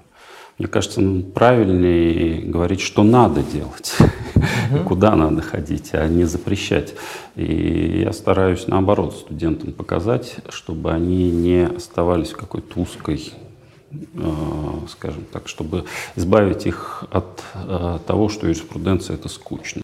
Мне 0.58 0.68
кажется, 0.68 1.02
правильнее 1.34 2.44
говорить, 2.44 2.82
что 2.82 3.04
надо 3.04 3.42
делать, 3.42 3.96
uh 4.36 4.84
куда 4.86 5.16
надо 5.16 5.42
ходить, 5.42 5.90
а 5.94 6.08
не 6.08 6.24
запрещать. 6.26 6.94
И 7.36 8.04
я 8.06 8.14
стараюсь, 8.14 8.68
наоборот, 8.68 9.16
студентам 9.16 9.74
показать, 9.74 10.36
чтобы 10.50 10.92
они 10.92 11.32
не 11.32 11.66
оставались 11.66 12.30
в 12.30 12.38
какой-то 12.38 12.80
узкой 12.80 13.34
э, 13.92 14.32
скажем 14.88 15.26
так, 15.32 15.48
чтобы 15.48 15.86
избавить 16.16 16.66
их 16.68 17.06
от 17.12 17.44
э, 17.56 18.00
того, 18.06 18.30
что 18.30 18.48
юриспруденция 18.48 19.16
это 19.16 19.30
скучно. 19.30 19.82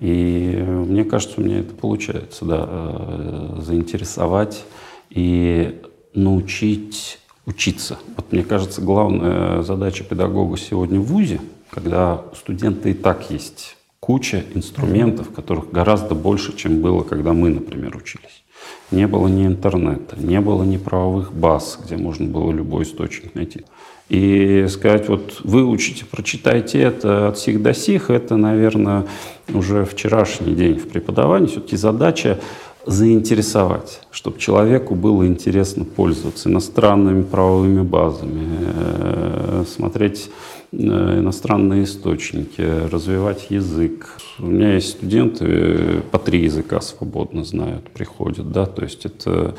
И 0.00 0.62
мне 0.66 1.04
кажется, 1.04 1.40
у 1.40 1.44
меня 1.44 1.60
это 1.60 1.74
получается, 1.74 2.44
да, 2.44 2.66
э, 2.68 3.60
заинтересовать 3.60 4.64
и 5.10 5.80
научить 6.14 7.18
учиться. 7.46 7.98
Вот 8.16 8.32
мне 8.32 8.42
кажется, 8.42 8.80
главная 8.80 9.62
задача 9.62 10.04
педагога 10.04 10.56
сегодня 10.56 11.00
в 11.00 11.04
ВУЗе, 11.04 11.40
когда 11.70 12.22
у 12.32 12.34
студента 12.34 12.88
и 12.88 12.94
так 12.94 13.30
есть 13.30 13.76
куча 14.00 14.44
инструментов, 14.54 15.32
которых 15.32 15.70
гораздо 15.70 16.14
больше, 16.14 16.56
чем 16.56 16.82
было, 16.82 17.02
когда 17.02 17.32
мы, 17.32 17.48
например, 17.48 17.96
учились. 17.96 18.44
Не 18.90 19.06
было 19.06 19.28
ни 19.28 19.46
интернета, 19.46 20.16
не 20.18 20.40
было 20.40 20.62
ни 20.62 20.76
правовых 20.76 21.32
баз, 21.32 21.78
где 21.84 21.96
можно 21.96 22.26
было 22.26 22.52
любой 22.52 22.84
источник 22.84 23.34
найти. 23.34 23.64
И 24.08 24.66
сказать, 24.68 25.08
вот 25.08 25.40
выучите, 25.44 26.04
прочитайте 26.04 26.78
это 26.80 27.28
от 27.28 27.38
сих 27.38 27.62
до 27.62 27.72
сих, 27.72 28.10
это, 28.10 28.36
наверное, 28.36 29.06
уже 29.52 29.84
вчерашний 29.84 30.54
день 30.54 30.78
в 30.78 30.88
преподавании. 30.88 31.46
Все-таки 31.46 31.76
задача 31.76 32.38
заинтересовать, 32.86 34.02
чтобы 34.10 34.38
человеку 34.38 34.94
было 34.94 35.26
интересно 35.26 35.84
пользоваться 35.84 36.50
иностранными 36.50 37.22
правовыми 37.22 37.80
базами, 37.80 38.46
э, 38.60 39.64
смотреть 39.74 40.30
иностранные 40.74 41.84
источники, 41.84 42.62
развивать 42.90 43.50
язык. 43.50 44.08
У 44.38 44.46
меня 44.46 44.74
есть 44.74 44.90
студенты, 44.90 46.02
по 46.10 46.18
три 46.18 46.44
языка 46.44 46.80
свободно 46.80 47.44
знают, 47.44 47.90
приходят, 47.90 48.50
да, 48.50 48.66
то 48.66 48.82
есть 48.82 49.06
это 49.06 49.54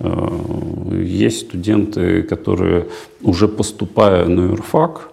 э, 0.00 1.02
есть 1.04 1.48
студенты, 1.48 2.22
которые 2.22 2.88
уже 3.22 3.48
поступая 3.48 4.26
на 4.26 4.50
юрфак, 4.50 5.12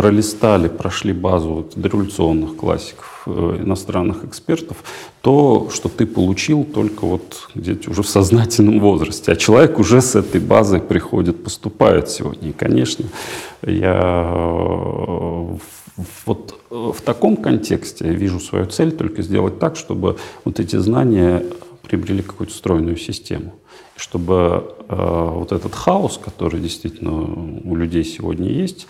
пролистали, 0.00 0.68
прошли 0.68 1.12
базу 1.12 1.68
дореволюционных 1.76 2.56
классиков, 2.56 3.22
э, 3.26 3.58
иностранных 3.62 4.24
экспертов, 4.24 4.78
то, 5.20 5.68
что 5.70 5.90
ты 5.90 6.06
получил 6.06 6.64
только 6.64 7.04
вот 7.04 7.50
где-то 7.54 7.90
уже 7.90 8.02
в 8.02 8.08
сознательном 8.08 8.80
возрасте. 8.80 9.32
А 9.32 9.36
человек 9.36 9.78
уже 9.78 10.00
с 10.00 10.16
этой 10.16 10.40
базой 10.40 10.80
приходит, 10.80 11.44
поступает 11.44 12.08
сегодня. 12.08 12.48
И, 12.48 12.52
конечно, 12.52 13.04
я 13.60 14.00
э, 14.34 15.56
вот 16.24 16.60
э, 16.70 16.92
в 16.96 17.02
таком 17.02 17.36
контексте 17.36 18.08
вижу 18.08 18.40
свою 18.40 18.64
цель 18.64 18.92
только 18.92 19.20
сделать 19.20 19.58
так, 19.58 19.76
чтобы 19.76 20.16
вот 20.46 20.60
эти 20.60 20.76
знания 20.76 21.44
приобрели 21.82 22.22
какую-то 22.22 22.54
стройную 22.54 22.96
систему. 22.96 23.52
Чтобы 23.96 24.64
э, 24.88 25.30
вот 25.34 25.52
этот 25.52 25.74
хаос, 25.74 26.16
который 26.16 26.58
действительно 26.58 27.60
у 27.64 27.76
людей 27.76 28.02
сегодня 28.02 28.48
есть, 28.48 28.86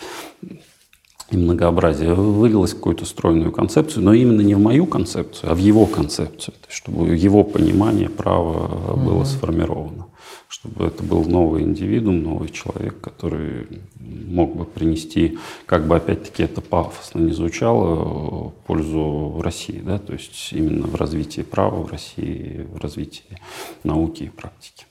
и 1.30 1.36
многообразие 1.36 2.14
вылилось 2.14 2.72
в 2.72 2.76
какую-то 2.76 3.04
стройную 3.04 3.52
концепцию, 3.52 4.04
но 4.04 4.12
именно 4.12 4.40
не 4.40 4.54
в 4.54 4.60
мою 4.60 4.86
концепцию, 4.86 5.52
а 5.52 5.54
в 5.54 5.58
его 5.58 5.86
концепцию, 5.86 6.54
то 6.54 6.66
есть, 6.66 6.76
чтобы 6.76 7.08
его 7.14 7.44
понимание 7.44 8.08
права 8.08 8.96
было 8.96 9.24
сформировано, 9.24 10.06
чтобы 10.48 10.86
это 10.86 11.02
был 11.04 11.24
новый 11.24 11.62
индивидуум, 11.62 12.22
новый 12.22 12.48
человек, 12.48 13.00
который 13.00 13.68
мог 14.00 14.56
бы 14.56 14.64
принести, 14.64 15.38
как 15.66 15.86
бы 15.86 15.96
опять-таки 15.96 16.42
это 16.42 16.60
пафосно 16.60 17.20
не 17.20 17.32
звучало, 17.32 18.52
пользу 18.66 19.40
России, 19.40 19.80
да, 19.84 19.98
то 19.98 20.12
есть 20.12 20.52
именно 20.52 20.86
в 20.86 20.96
развитии 20.96 21.42
права 21.42 21.82
в 21.82 21.90
России, 21.90 22.66
в 22.72 22.78
развитии 22.78 23.38
науки 23.84 24.24
и 24.24 24.28
практики. 24.28 24.86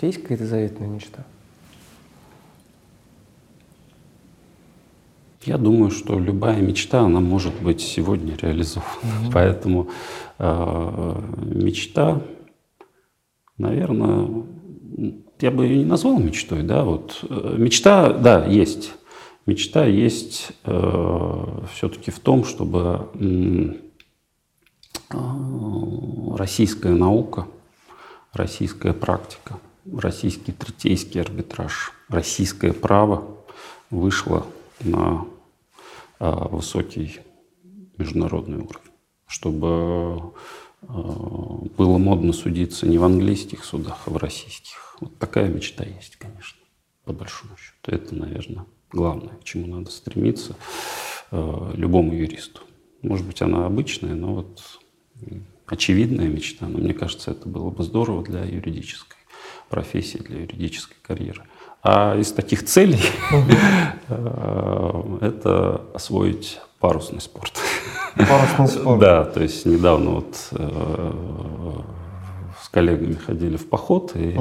Есть 0.00 0.22
какая-то 0.22 0.46
заветная 0.46 0.88
мечта? 0.88 1.24
Я 5.46 5.58
думаю, 5.58 5.92
что 5.92 6.18
любая 6.18 6.60
мечта, 6.60 7.02
она 7.02 7.20
может 7.20 7.54
быть 7.62 7.80
сегодня 7.80 8.36
реализована. 8.36 8.90
Mm-hmm. 9.02 9.30
Поэтому 9.32 9.88
э, 10.38 11.22
мечта, 11.38 12.20
наверное, 13.56 14.44
я 15.40 15.52
бы 15.52 15.66
ее 15.66 15.78
не 15.78 15.84
назвал 15.84 16.18
мечтой, 16.18 16.64
да, 16.64 16.82
вот 16.82 17.24
э, 17.30 17.54
мечта, 17.58 18.12
да, 18.12 18.44
есть. 18.44 18.94
Мечта 19.46 19.86
есть 19.86 20.50
э, 20.64 21.60
все-таки 21.72 22.10
в 22.10 22.18
том, 22.18 22.44
чтобы 22.44 23.08
э, 23.14 23.72
российская 26.36 26.92
наука, 26.92 27.46
российская 28.32 28.92
практика, 28.92 29.60
российский 29.94 30.50
третейский 30.50 31.20
арбитраж, 31.20 31.92
российское 32.08 32.72
право 32.72 33.22
вышло 33.90 34.44
на 34.80 35.26
высокий 36.18 37.20
международный 37.98 38.58
уровень, 38.58 38.92
чтобы 39.26 40.32
а, 40.82 40.92
было 41.76 41.98
модно 41.98 42.32
судиться 42.32 42.86
не 42.86 42.98
в 42.98 43.04
английских 43.04 43.64
судах, 43.64 44.02
а 44.06 44.10
в 44.10 44.16
российских. 44.16 44.96
Вот 45.00 45.18
такая 45.18 45.48
мечта 45.48 45.84
есть, 45.84 46.16
конечно, 46.16 46.60
по 47.04 47.12
большому 47.12 47.56
счету. 47.56 47.76
Это, 47.96 48.14
наверное, 48.14 48.66
главное, 48.90 49.34
к 49.34 49.44
чему 49.44 49.66
надо 49.66 49.90
стремиться 49.90 50.56
а, 51.30 51.72
любому 51.74 52.14
юристу. 52.14 52.60
Может 53.02 53.26
быть, 53.26 53.42
она 53.42 53.66
обычная, 53.66 54.14
но 54.14 54.34
вот 54.34 54.62
очевидная 55.66 56.28
мечта, 56.28 56.66
но 56.68 56.78
мне 56.78 56.94
кажется, 56.94 57.30
это 57.30 57.48
было 57.48 57.70
бы 57.70 57.82
здорово 57.82 58.22
для 58.22 58.44
юридической 58.44 59.16
профессии, 59.68 60.18
для 60.18 60.40
юридической 60.40 60.96
карьеры. 61.02 61.44
А 61.88 62.16
из 62.16 62.32
таких 62.32 62.64
целей 62.64 63.00
э, 64.08 65.18
это 65.20 65.82
освоить 65.94 66.58
парусный 66.80 67.20
спорт. 67.20 67.52
Парусный 68.16 68.66
спорт. 68.66 68.98
Да, 68.98 69.24
то 69.24 69.40
есть 69.40 69.64
недавно 69.66 70.10
вот 70.10 70.34
э, 70.50 71.12
с 72.60 72.68
коллегами 72.70 73.14
ходили 73.14 73.56
в 73.56 73.68
поход 73.68 74.16
и 74.16 74.36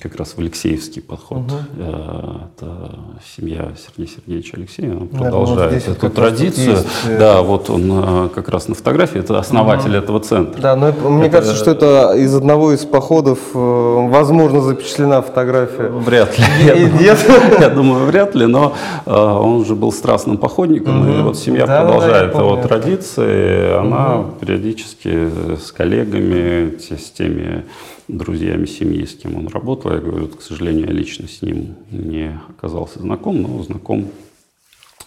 как 0.00 0.16
раз 0.16 0.34
в 0.34 0.38
Алексеевский 0.38 1.00
подход. 1.00 1.38
Угу. 1.38 1.82
Это 1.82 2.98
семья 3.36 3.72
Сергея 3.76 4.16
Сергеевича 4.16 4.56
Алексеева 4.56 5.06
продолжает 5.06 5.86
вот 5.86 5.96
эту 5.96 6.10
традицию. 6.10 6.70
Есть... 6.72 6.86
Э, 7.06 7.18
да, 7.18 7.42
вот 7.42 7.70
он 7.70 7.90
э, 7.90 8.28
как 8.34 8.48
раз 8.48 8.68
на 8.68 8.74
фотографии, 8.74 9.20
это 9.20 9.38
основатель 9.38 9.90
угу. 9.90 9.96
этого 9.96 10.20
центра. 10.20 10.60
Да, 10.60 10.76
но 10.76 10.92
мне 11.10 11.26
это... 11.26 11.38
кажется, 11.38 11.56
что 11.56 11.70
это 11.70 12.14
из 12.16 12.34
одного 12.34 12.72
из 12.72 12.84
походов, 12.84 13.38
возможно, 13.52 14.60
запечатлена 14.60 15.22
фотография. 15.22 15.88
Вряд 15.88 16.38
ли. 16.38 16.44
Я 17.60 17.70
думаю, 17.70 18.06
вряд 18.06 18.34
ли, 18.34 18.46
но 18.46 18.74
он 19.06 19.64
же 19.64 19.74
был 19.74 19.92
страстным 19.92 20.36
походником, 20.36 21.08
и 21.08 21.22
вот 21.22 21.38
семья 21.38 21.66
продолжает 21.66 22.34
его 22.34 22.56
традиции, 22.56 23.78
она 23.78 24.24
периодически 24.40 25.30
с 25.56 25.72
коллегами, 25.72 26.76
с 26.78 27.10
теми 27.10 27.64
друзьями 28.08 28.66
семьи, 28.66 29.04
с 29.04 29.14
кем 29.14 29.36
он 29.36 29.48
работал. 29.48 29.92
Я 29.92 29.98
говорю, 29.98 30.28
к 30.28 30.42
сожалению, 30.42 30.86
я 30.86 30.92
лично 30.92 31.28
с 31.28 31.42
ним 31.42 31.76
не 31.90 32.40
оказался 32.48 33.00
знаком, 33.00 33.42
но 33.42 33.62
знаком 33.62 34.10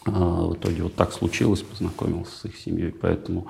а, 0.05 0.47
в 0.47 0.53
итоге 0.53 0.83
вот 0.83 0.95
так 0.95 1.11
случилось, 1.11 1.61
познакомился 1.61 2.37
с 2.37 2.45
их 2.45 2.57
семьей, 2.57 2.91
поэтому 2.91 3.47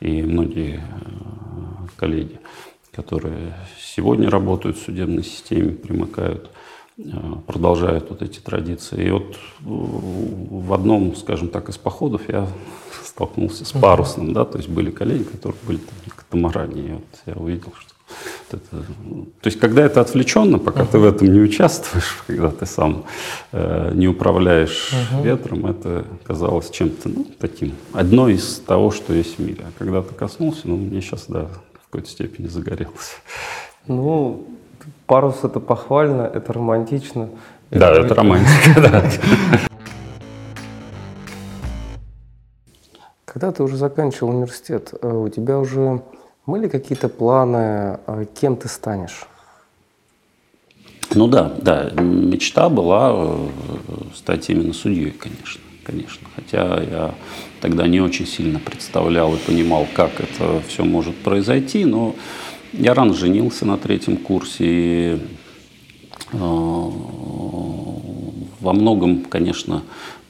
и 0.00 0.22
многие 0.22 0.80
а, 0.80 1.86
коллеги, 1.96 2.40
которые 2.92 3.54
сегодня 3.78 4.30
работают 4.30 4.78
в 4.78 4.84
судебной 4.84 5.24
системе, 5.24 5.72
примыкают, 5.72 6.50
а, 6.98 7.40
продолжают 7.46 8.10
вот 8.10 8.22
эти 8.22 8.38
традиции. 8.38 9.06
И 9.06 9.10
вот 9.10 9.36
в 9.60 10.72
одном, 10.72 11.14
скажем 11.16 11.48
так, 11.48 11.68
из 11.68 11.76
походов 11.76 12.28
я 12.28 12.48
столкнулся 13.04 13.64
с 13.64 13.72
парусным, 13.72 14.32
да, 14.32 14.44
то 14.44 14.58
есть 14.58 14.68
были 14.68 14.90
коллеги, 14.90 15.24
которые 15.24 15.58
были 15.66 15.78
там 15.78 15.94
на 16.06 16.14
катамаране, 16.14 16.82
и 16.82 16.92
вот 16.92 17.22
я 17.26 17.34
увидел, 17.34 17.72
что 17.78 17.91
то 18.50 18.58
есть, 19.44 19.58
когда 19.58 19.84
это 19.84 20.00
отвлеченно, 20.00 20.58
пока 20.58 20.82
uh-huh. 20.82 20.92
ты 20.92 20.98
в 20.98 21.04
этом 21.04 21.32
не 21.32 21.40
участвуешь, 21.40 22.22
когда 22.26 22.50
ты 22.50 22.66
сам 22.66 23.04
э, 23.52 23.92
не 23.94 24.08
управляешь 24.08 24.92
uh-huh. 24.92 25.22
ветром, 25.22 25.66
это 25.66 26.04
казалось 26.24 26.70
чем-то 26.70 27.08
ну, 27.08 27.26
таким, 27.38 27.74
одно 27.92 28.28
из 28.28 28.58
того, 28.58 28.90
что 28.90 29.14
есть 29.14 29.38
в 29.38 29.40
мире. 29.40 29.64
А 29.66 29.72
когда 29.78 30.02
ты 30.02 30.14
коснулся, 30.14 30.62
ну, 30.64 30.76
мне 30.76 31.00
сейчас, 31.00 31.26
да, 31.28 31.46
в 31.80 31.86
какой-то 31.86 32.08
степени 32.08 32.46
загорелось. 32.46 33.16
Ну, 33.86 34.46
парус 35.06 35.44
это 35.44 35.60
похвально, 35.60 36.22
это 36.22 36.52
романтично. 36.52 37.30
Да, 37.70 37.92
это, 37.92 38.06
это 38.06 38.14
романтика, 38.14 38.80
да. 38.80 39.04
Когда 43.24 43.50
ты 43.50 43.62
уже 43.62 43.78
заканчивал 43.78 44.30
университет, 44.30 44.92
э, 45.00 45.10
у 45.10 45.28
тебя 45.30 45.58
уже 45.58 46.02
были 46.46 46.68
какие-то 46.68 47.08
планы, 47.08 47.98
э, 48.06 48.26
кем 48.40 48.56
ты 48.56 48.68
станешь? 48.68 49.26
Ну 51.14 51.26
да, 51.28 51.52
да, 51.60 51.90
мечта 51.90 52.68
была 52.68 53.12
э, 53.14 53.48
стать 54.14 54.48
именно 54.50 54.72
судьей, 54.72 55.10
конечно, 55.10 55.60
конечно. 55.84 56.26
Хотя 56.34 56.82
я 56.82 57.14
тогда 57.60 57.86
не 57.86 58.00
очень 58.00 58.26
сильно 58.26 58.58
представлял 58.58 59.34
и 59.34 59.38
понимал, 59.38 59.86
как 59.94 60.20
это 60.20 60.62
все 60.66 60.84
может 60.84 61.16
произойти, 61.16 61.84
но 61.84 62.14
я 62.72 62.94
рано 62.94 63.14
женился 63.14 63.66
на 63.66 63.76
третьем 63.76 64.16
курсе, 64.16 64.64
и 64.64 65.18
э, 66.32 66.38
во 68.62 68.72
многом, 68.72 69.24
конечно, 69.24 69.82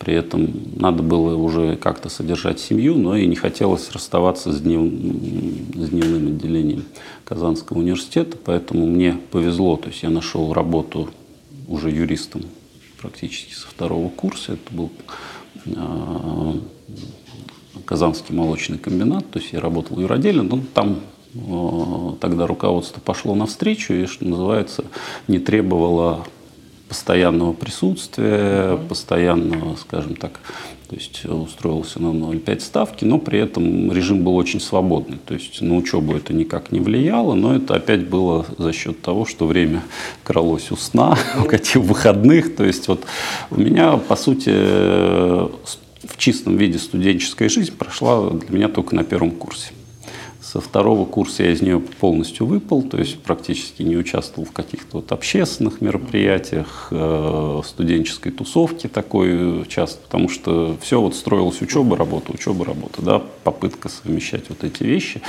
при 0.02 0.14
этом 0.14 0.52
надо 0.74 1.00
было 1.04 1.36
уже 1.36 1.76
как-то 1.76 2.08
содержать 2.08 2.58
семью, 2.58 2.96
но 2.96 3.14
и 3.14 3.28
не 3.28 3.36
хотелось 3.36 3.88
расставаться 3.92 4.50
с, 4.50 4.60
днев, 4.60 4.92
с 5.76 5.90
дневным 5.90 6.26
отделением 6.26 6.84
Казанского 7.24 7.78
университета, 7.78 8.36
поэтому 8.44 8.84
мне 8.84 9.16
повезло, 9.30 9.76
то 9.76 9.90
есть 9.90 10.02
я 10.02 10.10
нашел 10.10 10.52
работу 10.52 11.10
уже 11.68 11.90
юристом 11.90 12.42
практически 13.00 13.54
со 13.54 13.68
второго 13.68 14.08
курса, 14.08 14.54
это 14.54 14.74
был 14.74 14.90
э, 15.66 16.52
Казанский 17.84 18.34
молочный 18.34 18.78
комбинат, 18.78 19.30
то 19.30 19.38
есть 19.38 19.52
я 19.52 19.60
работал 19.60 19.98
в 19.98 20.00
юроделе, 20.00 20.42
но 20.42 20.58
там 20.74 20.98
э, 21.34 22.14
тогда 22.20 22.48
руководство 22.48 23.00
пошло 23.00 23.36
навстречу 23.36 23.94
и, 23.94 24.06
что 24.06 24.24
называется, 24.24 24.84
не 25.28 25.38
требовало 25.38 26.26
постоянного 26.92 27.54
присутствия, 27.54 28.76
постоянного, 28.76 29.76
скажем 29.76 30.14
так, 30.14 30.40
то 30.90 30.94
есть 30.94 31.24
устроился 31.24 32.02
на 32.02 32.08
0,5 32.08 32.60
ставки, 32.60 33.06
но 33.06 33.18
при 33.18 33.38
этом 33.38 33.90
режим 33.90 34.22
был 34.22 34.36
очень 34.36 34.60
свободный. 34.60 35.16
То 35.24 35.32
есть 35.32 35.62
на 35.62 35.76
учебу 35.76 36.14
это 36.14 36.34
никак 36.34 36.70
не 36.70 36.80
влияло, 36.80 37.32
но 37.32 37.56
это 37.56 37.76
опять 37.76 38.06
было 38.06 38.44
за 38.58 38.74
счет 38.74 39.00
того, 39.00 39.24
что 39.24 39.46
время 39.46 39.82
кралось 40.22 40.70
у 40.70 40.76
сна, 40.76 41.16
у 41.76 41.80
выходных. 41.80 42.56
То 42.56 42.64
есть 42.64 42.88
вот 42.88 43.06
у 43.50 43.58
меня, 43.58 43.96
по 43.96 44.14
сути, 44.14 44.50
в 44.50 46.18
чистом 46.18 46.58
виде 46.58 46.78
студенческая 46.78 47.48
жизнь 47.48 47.72
прошла 47.74 48.28
для 48.28 48.50
меня 48.54 48.68
только 48.68 48.94
на 48.94 49.02
первом 49.02 49.30
курсе. 49.30 49.72
Со 50.52 50.60
второго 50.60 51.06
курса 51.06 51.44
я 51.44 51.52
из 51.52 51.62
нее 51.62 51.80
полностью 51.80 52.44
выпал, 52.44 52.82
то 52.82 52.98
есть 52.98 53.18
практически 53.22 53.82
не 53.84 53.96
участвовал 53.96 54.46
в 54.46 54.52
каких-то 54.52 54.98
вот 54.98 55.10
общественных 55.10 55.80
мероприятиях, 55.80 56.88
э, 56.90 57.62
студенческой 57.64 58.32
тусовке 58.32 58.88
такой 58.88 59.64
часто, 59.68 60.02
потому 60.02 60.28
что 60.28 60.76
все 60.82 61.00
вот 61.00 61.14
строилось 61.14 61.62
учеба, 61.62 61.96
работа, 61.96 62.32
учеба, 62.32 62.66
работа, 62.66 63.00
да, 63.00 63.22
попытка 63.44 63.88
совмещать 63.88 64.50
вот 64.50 64.62
эти 64.62 64.82
вещи. 64.82 65.22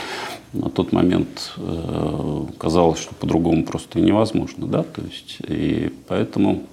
На 0.51 0.69
тот 0.69 0.91
момент 0.91 1.53
э, 1.55 2.45
казалось, 2.57 2.99
что 2.99 3.15
по-другому 3.15 3.63
просто 3.63 4.01
невозможно, 4.01 4.67
да, 4.67 4.83
то 4.83 5.01
есть 5.03 5.37
и 5.47 5.93
поэтому 6.09 6.63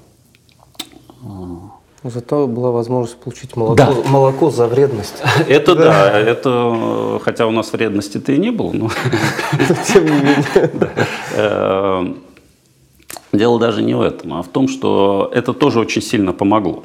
э, 1.23 1.27
Зато 2.03 2.47
была 2.47 2.71
возможность 2.71 3.19
получить 3.19 3.57
молоко, 3.57 3.77
да. 3.77 4.09
молоко 4.09 4.51
за 4.51 4.67
вредность. 4.67 5.23
Это 5.49 5.75
да. 5.75 5.85
да, 5.85 6.19
это 6.19 7.21
хотя 7.23 7.47
у 7.47 7.51
нас 7.51 7.73
вредности-то 7.73 8.33
и 8.33 8.39
не 8.39 8.51
было, 8.51 8.73
но 8.73 8.91
тем 9.87 10.05
не 10.05 10.11
менее. 10.11 10.45
Э, 11.33 12.07
дело 13.33 13.61
даже 13.61 13.83
не 13.83 13.95
в 13.95 14.01
этом, 14.01 14.35
а 14.35 14.43
в 14.43 14.49
том, 14.49 14.69
что 14.69 15.31
это 15.33 15.53
тоже 15.53 15.79
очень 15.79 16.03
сильно 16.03 16.33
помогло. 16.33 16.85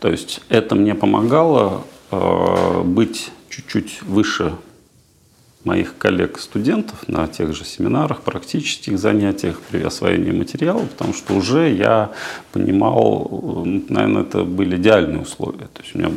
То 0.00 0.08
есть 0.08 0.40
это 0.48 0.74
мне 0.74 0.94
помогало 0.94 1.82
э, 2.10 2.82
быть 2.84 3.30
чуть-чуть 3.48 4.02
выше 4.02 4.52
моих 5.64 5.96
коллег-студентов 5.96 7.08
на 7.08 7.28
тех 7.28 7.54
же 7.54 7.64
семинарах, 7.64 8.22
практических 8.22 8.98
занятиях 8.98 9.60
при 9.70 9.82
освоении 9.82 10.32
материала, 10.32 10.80
потому 10.80 11.14
что 11.14 11.34
уже 11.34 11.72
я 11.72 12.10
понимал, 12.52 13.64
наверное, 13.88 14.22
это 14.22 14.44
были 14.44 14.76
идеальные 14.76 15.22
условия. 15.22 15.68
То 15.72 15.82
есть 15.82 15.94
у 15.94 15.98
меня 15.98 16.10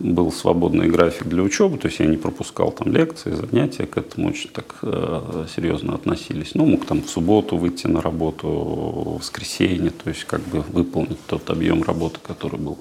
был 0.00 0.32
свободный 0.32 0.88
график 0.88 1.28
для 1.28 1.42
учебы, 1.42 1.78
то 1.78 1.86
есть 1.86 2.00
я 2.00 2.06
не 2.06 2.16
пропускал 2.16 2.72
там 2.72 2.92
лекции, 2.92 3.30
занятия, 3.30 3.86
к 3.86 3.96
этому 3.96 4.28
очень 4.28 4.50
так 4.50 4.74
э, 4.82 5.46
серьезно 5.54 5.94
относились. 5.94 6.54
Ну, 6.54 6.66
мог 6.66 6.84
там 6.84 7.02
в 7.02 7.08
субботу 7.08 7.56
выйти 7.56 7.86
на 7.86 8.00
работу, 8.00 8.48
в 8.48 9.18
воскресенье, 9.18 9.90
то 9.90 10.10
есть 10.10 10.24
как 10.24 10.40
бы 10.40 10.60
выполнить 10.60 11.24
тот 11.26 11.48
объем 11.50 11.84
работы, 11.84 12.18
который 12.20 12.58
был, 12.58 12.78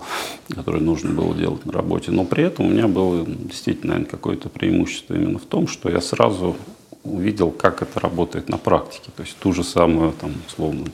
который 0.50 0.82
нужно 0.82 1.12
было 1.12 1.36
делать 1.36 1.66
на 1.66 1.74
работе. 1.74 2.12
Но 2.12 2.26
при 2.26 2.44
этом 2.44 2.66
у 2.66 2.70
меня 2.70 2.88
было 2.88 3.24
действительно, 3.26 3.94
наверное, 3.94 4.10
какое-то 4.10 4.50
преимущество 4.50 5.14
именно 5.14 5.38
в 5.38 5.46
том, 5.46 5.68
что 5.68 5.91
я 5.92 6.02
сразу 6.02 6.56
увидел, 7.04 7.50
как 7.50 7.82
это 7.82 8.00
работает 8.00 8.50
на 8.50 8.58
практике. 8.58 9.10
То 9.16 9.24
есть 9.24 9.36
ту 9.40 9.54
же 9.54 9.64
самую, 9.64 10.14
там, 10.14 10.34
условно, 10.48 10.86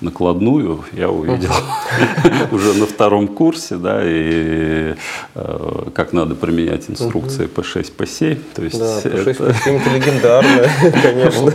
накладную 0.00 0.84
я 0.92 1.08
увидел 1.08 1.52
уже 2.50 2.74
на 2.74 2.86
втором 2.86 3.28
курсе, 3.28 3.76
да, 3.76 4.00
и 4.02 4.94
э, 5.34 5.90
как 5.94 6.12
надо 6.12 6.34
применять 6.34 6.90
инструкции 6.90 7.48
P6, 7.48 7.92
P7. 7.96 8.42
То 8.54 8.64
есть 8.64 8.78
да, 8.78 9.00
P6, 9.00 9.36
P7 9.38 9.80
это 9.80 9.90
легендарно, 9.90 10.68
конечно. 11.02 11.54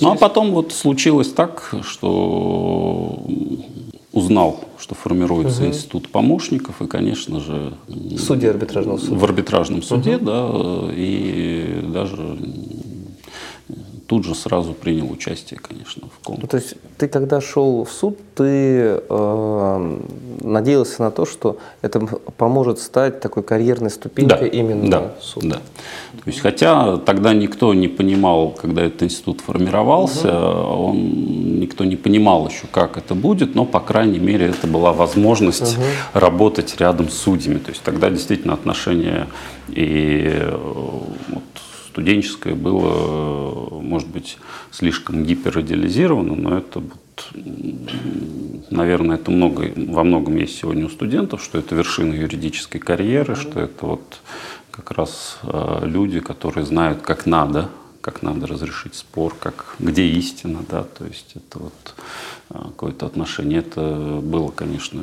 Ну, 0.00 0.10
а 0.10 0.16
потом 0.16 0.52
вот 0.52 0.72
случилось 0.72 1.32
так, 1.32 1.74
что 1.82 3.24
узнал, 4.16 4.60
что 4.78 4.94
формируется 4.94 5.62
угу. 5.62 5.68
институт 5.68 6.08
помощников, 6.08 6.80
и, 6.80 6.86
конечно 6.86 7.38
же... 7.40 7.74
Судьи 8.18 8.48
арбитражного 8.48 8.98
суда. 8.98 9.16
В 9.16 9.24
арбитражном 9.24 9.82
суде, 9.82 10.16
угу. 10.16 10.24
да, 10.24 10.90
и 10.92 11.84
даже 11.92 12.38
тут 14.06 14.24
же 14.24 14.34
сразу 14.34 14.72
принял 14.72 15.10
участие, 15.10 15.58
конечно, 15.60 16.08
в 16.08 16.24
конкурсе. 16.24 16.42
Ну, 16.42 16.48
то 16.48 16.56
есть 16.56 16.74
ты 16.96 17.08
когда 17.08 17.40
шел 17.40 17.84
в 17.84 17.90
суд, 17.90 18.18
ты 18.34 19.00
э, 19.08 19.98
надеялся 20.42 21.02
на 21.02 21.10
то, 21.10 21.26
что 21.26 21.58
это 21.82 22.00
поможет 22.36 22.78
стать 22.78 23.20
такой 23.20 23.42
карьерной 23.42 23.90
ступенькой 23.90 24.50
да, 24.50 24.56
именно 24.58 24.90
да, 24.90 25.14
суда? 25.20 25.48
Да. 25.48 25.56
То 26.24 26.30
есть, 26.30 26.40
хотя 26.40 26.98
тогда 26.98 27.34
никто 27.34 27.74
не 27.74 27.88
понимал, 27.88 28.50
когда 28.50 28.82
этот 28.82 29.02
институт 29.02 29.40
формировался, 29.40 30.28
угу. 30.28 30.88
он, 30.88 31.60
никто 31.60 31.84
не 31.84 31.96
понимал 31.96 32.48
еще, 32.48 32.66
как 32.70 32.96
это 32.96 33.14
будет, 33.14 33.54
но, 33.54 33.64
по 33.64 33.80
крайней 33.80 34.18
мере, 34.20 34.46
это 34.46 34.66
была 34.66 34.92
возможность 34.92 35.76
угу. 35.76 35.84
работать 36.12 36.76
рядом 36.78 37.08
с 37.08 37.14
судьями. 37.14 37.58
То 37.58 37.70
есть 37.70 37.82
тогда 37.82 38.10
действительно 38.10 38.54
отношения 38.54 39.26
и 39.68 40.30
э, 40.32 40.56
вот, 41.28 41.42
студенческое 41.96 42.54
было, 42.54 43.80
может 43.80 44.06
быть, 44.10 44.36
слишком 44.70 45.24
гиперидеализировано, 45.24 46.34
но 46.34 46.58
это 46.58 46.80
вот, 46.80 47.30
наверное, 48.70 49.16
это 49.16 49.30
много, 49.30 49.72
во 49.74 50.04
многом 50.04 50.36
есть 50.36 50.58
сегодня 50.58 50.84
у 50.84 50.90
студентов, 50.90 51.42
что 51.42 51.56
это 51.58 51.74
вершина 51.74 52.12
юридической 52.12 52.80
карьеры, 52.80 53.34
что 53.34 53.60
это 53.60 53.86
вот 53.86 54.20
как 54.70 54.90
раз 54.90 55.38
э, 55.42 55.86
люди, 55.86 56.20
которые 56.20 56.66
знают, 56.66 57.00
как 57.00 57.24
надо, 57.24 57.70
как 58.02 58.20
надо 58.20 58.46
разрешить 58.46 58.94
спор, 58.94 59.34
как, 59.40 59.76
где 59.78 60.06
истина, 60.06 60.58
да, 60.68 60.82
то 60.84 61.06
есть 61.06 61.32
это 61.34 61.60
вот 61.60 61.94
э, 62.50 62.58
какое-то 62.58 63.06
отношение. 63.06 63.60
Это 63.60 64.20
было, 64.22 64.50
конечно, 64.50 65.02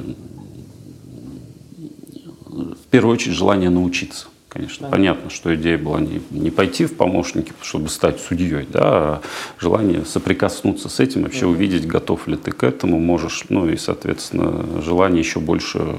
в 2.52 2.88
первую 2.92 3.16
очередь 3.16 3.36
желание 3.36 3.72
научиться. 3.72 4.28
Конечно, 4.54 4.88
да. 4.88 4.92
понятно, 4.92 5.32
что 5.32 5.54
идея 5.56 5.80
была 5.80 6.00
не, 6.00 6.22
не 6.30 6.52
пойти 6.52 6.86
в 6.86 6.96
помощники, 6.96 7.54
чтобы 7.63 7.89
стать 7.89 8.20
судьей, 8.20 8.68
да, 8.70 8.82
а 8.84 9.22
желание 9.58 10.06
соприкоснуться 10.06 10.89
с 10.89 11.00
этим, 11.00 11.24
вообще 11.24 11.48
угу. 11.48 11.56
увидеть, 11.56 11.88
готов 11.88 12.28
ли 12.28 12.38
ты 12.38 12.52
к 12.52 12.63
этому, 12.63 13.00
можешь, 13.00 13.46
ну 13.50 13.68
и, 13.68 13.78
соответственно, 13.78 14.82
желание 14.82 15.22
еще 15.22 15.39
больше 15.39 15.98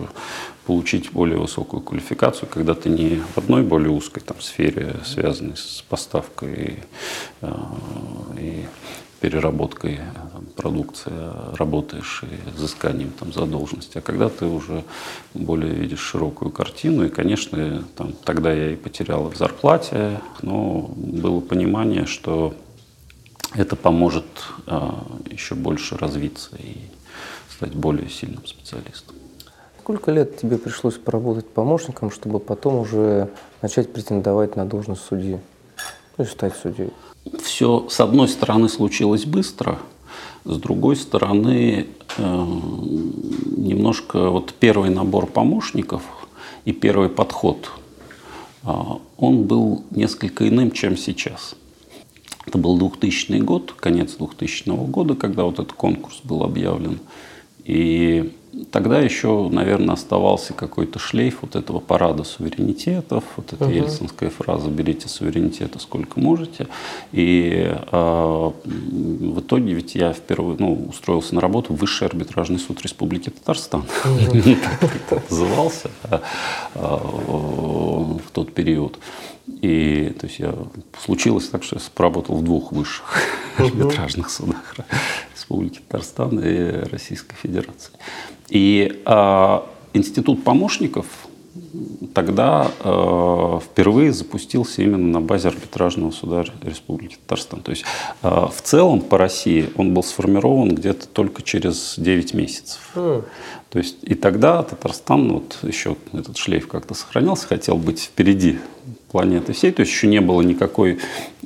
получить 0.67 1.11
более 1.11 1.38
высокую 1.38 1.83
квалификацию, 1.83 2.49
когда 2.49 2.75
ты 2.75 2.88
не 2.88 3.21
в 3.35 3.38
одной 3.38 3.62
более 3.62 3.90
узкой 3.90 4.21
там, 4.21 4.40
сфере, 4.40 4.97
связанной 5.05 5.57
с 5.57 5.85
поставкой 5.88 6.79
э, 7.43 7.53
и 8.38 8.64
переработкой 9.25 10.01
продукции 10.55 11.11
работаешь 11.57 12.25
и 12.25 12.59
изысканием 12.59 13.11
там, 13.19 13.33
задолженности. 13.33 13.97
А 13.97 14.03
когда 14.03 14.29
ты 14.29 14.45
уже 14.45 14.85
более 15.33 15.73
видишь 15.73 16.01
широкую 16.01 16.51
картину, 16.51 17.07
и, 17.07 17.09
конечно, 17.09 17.83
там, 17.97 18.13
тогда 18.13 18.53
я 18.53 18.73
и 18.73 18.77
потерял 18.77 19.31
в 19.31 19.35
зарплате, 19.35 20.21
но 20.43 20.91
было 20.95 21.41
понимание, 21.41 22.05
что 22.05 22.55
это 23.55 23.77
поможет 23.77 24.27
а, 24.67 25.03
еще 25.31 25.55
больше 25.55 25.97
развиться 25.97 26.51
и 26.59 26.77
стать 27.49 27.73
более 27.75 28.11
сильным 28.11 28.45
специалистом. 28.47 29.17
Сколько 29.81 30.11
лет 30.11 30.37
тебе 30.37 30.59
пришлось 30.59 30.99
поработать 30.99 31.49
помощником, 31.49 32.11
чтобы 32.11 32.41
потом 32.41 32.81
уже 32.81 33.31
начать 33.63 33.91
претендовать 33.91 34.55
на 34.55 34.67
должность 34.67 35.03
судьи, 35.03 35.41
ну 36.19 36.25
и 36.25 36.27
стать 36.27 36.55
судьей? 36.57 36.93
Все, 37.43 37.87
с 37.89 38.01
одной 38.01 38.29
стороны, 38.29 38.69
случилось 38.69 39.25
быстро, 39.25 39.79
с 40.45 40.57
другой 40.59 40.97
стороны, 40.97 41.87
э, 42.19 42.47
немножко 43.57 44.31
вот 44.31 44.55
первый 44.59 44.91
набор 44.91 45.27
помощников 45.27 46.03
и 46.65 46.73
первый 46.73 47.09
подход 47.09 47.71
а, 48.65 48.99
он 49.19 49.45
был 49.45 49.85
несколько 49.91 50.49
иным, 50.49 50.71
чем 50.71 50.97
сейчас. 50.97 51.55
Это 52.47 52.59
был 52.59 52.79
2000 52.79 53.39
год, 53.41 53.73
конец 53.73 54.15
2000 54.15 54.71
года, 54.89 55.15
когда 55.15 55.45
вот 55.45 55.55
этот 55.55 55.73
конкурс 55.73 56.21
был 56.25 56.43
объявлен. 56.43 57.01
И 57.65 58.33
тогда 58.71 59.01
еще, 59.01 59.49
наверное, 59.51 59.95
оставался 59.95 60.53
какой-то 60.53 60.99
шлейф 60.99 61.38
вот 61.43 61.57
этого 61.57 61.81
парада 61.81 62.25
суверенитетов, 62.25 63.25
вот 63.37 63.53
эта 63.53 63.64
uh-huh. 63.64 63.75
ельцинская 63.75 64.31
фраза 64.31 64.69
«берите 64.69 65.09
суверенитета 65.09 65.79
сколько 65.79 66.21
можете». 66.21 66.69
И 67.12 67.71
э, 67.71 68.51
в 68.64 69.40
итоге 69.40 69.75
ведь 69.75 69.95
я 69.95 70.12
впервые 70.12 70.57
ну, 70.59 70.87
устроился 70.88 71.35
на 71.35 71.40
работу 71.40 71.75
в 71.75 71.77
Высший 71.77 72.09
арбитражный 72.09 72.59
суд 72.59 72.81
Республики 72.83 73.31
Татарстан. 73.31 73.85
Так 74.81 74.97
это 74.97 75.23
назывался 75.31 75.90
а, 76.05 76.23
а, 76.75 76.97
в 76.97 78.31
тот 78.33 78.55
период. 78.55 78.99
И 79.61 80.14
то 80.19 80.27
есть 80.27 80.38
я, 80.38 80.55
случилось 81.05 81.49
так, 81.49 81.62
что 81.62 81.77
я 81.77 81.83
поработал 81.95 82.37
в 82.37 82.45
двух 82.45 82.73
высших 82.73 83.05
арбитражных 83.59 84.31
судах 84.31 84.75
Республики 85.35 85.81
Татарстан 85.88 86.38
и 86.40 86.88
Российской 86.90 87.37
Федерации. 87.37 87.92
И 88.49 89.03
э, 89.05 89.61
институт 89.92 90.44
помощников 90.44 91.07
тогда 92.14 92.70
э, 92.81 93.61
впервые 93.64 94.12
запустился 94.12 94.83
именно 94.83 95.09
на 95.09 95.20
базе 95.20 95.49
арбитражного 95.49 96.11
суда 96.11 96.44
Республики 96.62 97.16
Татарстан. 97.27 97.62
То 97.62 97.70
есть 97.70 97.85
э, 98.23 98.29
в 98.29 98.62
целом 98.62 99.01
по 99.01 99.18
России 99.18 99.70
он 99.77 99.94
был 99.94 100.03
сформирован 100.03 100.75
где-то 100.75 101.09
только 101.09 101.42
через 101.42 101.94
9 101.97 102.35
месяцев. 102.35 102.81
Mm. 102.94 103.25
То 103.70 103.79
есть 103.79 103.99
и 104.03 104.14
тогда 104.14 104.62
Татарстан, 104.62 105.33
вот 105.33 105.59
еще 105.62 105.97
этот 106.12 106.37
шлейф 106.37 106.68
как-то 106.68 106.94
сохранялся, 106.94 107.47
хотел 107.47 107.77
быть 107.77 108.01
впереди 108.01 108.59
планеты 109.14 109.53
всей. 109.53 109.70
То 109.70 109.83
есть 109.83 109.92
еще 109.92 110.09
не 110.09 110.20
было 110.20 110.42
никакой 110.42 110.98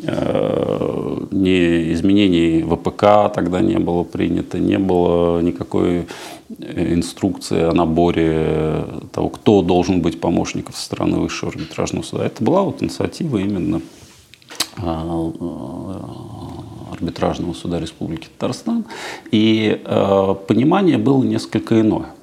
э, 0.02 1.16
ни 1.30 1.92
изменений 1.92 2.62
ВПК 2.62 3.30
тогда 3.34 3.60
не 3.60 3.78
было 3.78 4.04
принято, 4.04 4.58
не 4.58 4.78
было 4.78 5.42
никакой 5.42 6.06
э, 6.58 6.94
инструкции 6.94 7.64
о 7.64 7.74
наборе 7.74 8.86
того, 9.12 9.28
кто 9.28 9.60
должен 9.60 10.00
быть 10.00 10.18
помощником 10.18 10.72
со 10.72 10.82
стороны 10.82 11.18
Высшего 11.18 11.52
арбитражного 11.52 12.04
суда. 12.04 12.24
Это 12.24 12.42
была 12.42 12.62
вот 12.62 12.82
инициатива 12.82 13.36
именно 13.36 13.82
э, 14.78 14.82
э, 14.82 15.84
арбитражного 16.92 17.52
суда 17.52 17.80
Республики 17.80 18.28
Татарстан. 18.38 18.86
И 19.30 19.78
э, 19.84 20.34
понимание 20.46 20.96
было 20.96 21.22
несколько 21.22 21.78
иное. 21.82 22.14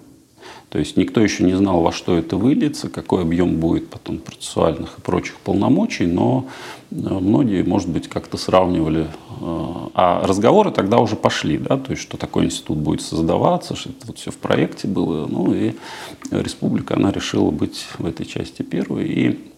То 0.76 0.80
есть 0.80 0.98
никто 0.98 1.22
еще 1.22 1.46
не 1.46 1.54
знал, 1.54 1.80
во 1.80 1.94
что 1.94 2.18
это 2.18 2.36
выльется, 2.36 2.90
какой 2.90 3.22
объем 3.22 3.62
будет 3.62 3.90
потом 3.90 4.18
процессуальных 4.18 4.98
и 4.98 5.02
прочих 5.02 5.38
полномочий, 5.38 6.06
но 6.06 6.48
э, 6.92 6.96
многие, 6.96 7.64
может 7.64 7.88
быть, 7.88 8.10
как-то 8.10 8.36
сравнивали. 8.36 9.08
Э, 9.40 9.88
а 9.94 10.28
разговоры 10.28 10.72
тогда 10.72 10.98
уже 10.98 11.16
пошли, 11.16 11.58
да, 11.58 11.78
то 11.78 11.92
есть 11.92 12.02
что 12.02 12.18
такой 12.18 12.44
институт 12.44 12.80
будет 12.80 13.02
создаваться, 13.02 13.74
что 13.78 13.92
это 13.92 14.08
вот 14.08 14.18
все 14.18 14.32
в 14.32 14.38
проекте 14.38 14.90
было. 14.90 15.26
Ну 15.28 15.54
и 15.54 15.76
республика, 16.30 16.96
она 16.96 17.10
решила 17.10 17.52
быть 17.52 17.88
в 17.98 18.06
этой 18.06 18.26
части 18.26 18.62
первой. 18.62 19.06
И 19.06 19.52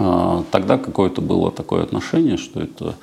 э, 0.00 0.42
тогда 0.50 0.78
какое-то 0.78 1.20
было 1.20 1.52
такое 1.52 1.84
отношение, 1.84 2.38
что 2.38 2.60
это 2.60 2.96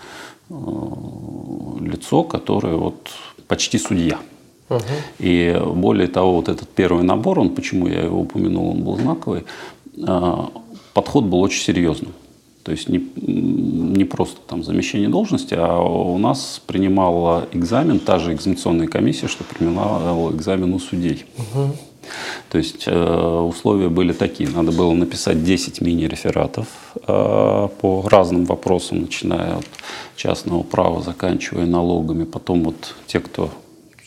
лицо, 0.49 2.23
которое 2.23 2.75
вот 2.75 3.09
почти 3.47 3.77
судья. 3.77 4.19
И 5.19 5.59
более 5.65 6.07
того, 6.07 6.35
вот 6.35 6.49
этот 6.49 6.67
первый 6.69 7.03
набор, 7.03 7.39
он, 7.39 7.49
почему 7.49 7.87
я 7.87 8.01
его 8.01 8.21
упомянул, 8.21 8.71
он 8.71 8.83
был 8.83 8.97
знаковый, 8.97 9.45
а, 10.05 10.51
подход 10.93 11.25
был 11.25 11.41
очень 11.41 11.61
серьезным. 11.61 12.11
То 12.63 12.71
есть 12.73 12.89
не, 12.89 13.01
не 13.15 14.03
просто 14.03 14.41
там 14.45 14.61
замещение 14.61 15.07
должности, 15.07 15.55
а 15.57 15.79
у 15.79 16.17
нас 16.17 16.61
принимала 16.67 17.47
экзамен 17.53 17.99
та 17.99 18.19
же 18.19 18.33
экзаменационная 18.33 18.87
комиссия, 18.87 19.29
что 19.29 19.45
принимала 19.45 20.29
экзамен 20.35 20.73
у 20.73 20.79
судей. 20.79 21.23
Угу. 21.37 21.71
То 22.49 22.57
есть 22.57 22.83
э, 22.87 23.39
условия 23.39 23.89
были 23.89 24.11
такие. 24.11 24.49
Надо 24.49 24.71
было 24.71 24.93
написать 24.93 25.43
10 25.43 25.81
мини-рефератов 25.81 26.67
э, 26.95 27.67
по 27.81 28.07
разным 28.09 28.45
вопросам, 28.45 29.01
начиная 29.01 29.57
от 29.57 29.67
частного 30.15 30.63
права, 30.63 31.01
заканчивая 31.01 31.65
налогами. 31.65 32.25
Потом 32.25 32.63
вот 32.63 32.95
те, 33.07 33.19
кто 33.19 33.49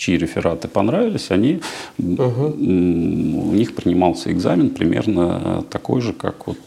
чьи 0.00 0.16
рефераты 0.16 0.66
понравились, 0.66 1.30
они, 1.30 1.60
угу. 1.98 2.46
у 2.46 3.52
них 3.52 3.74
принимался 3.74 4.32
экзамен 4.32 4.70
примерно 4.70 5.62
такой 5.68 6.00
же, 6.00 6.14
как 6.14 6.46
вот 6.46 6.58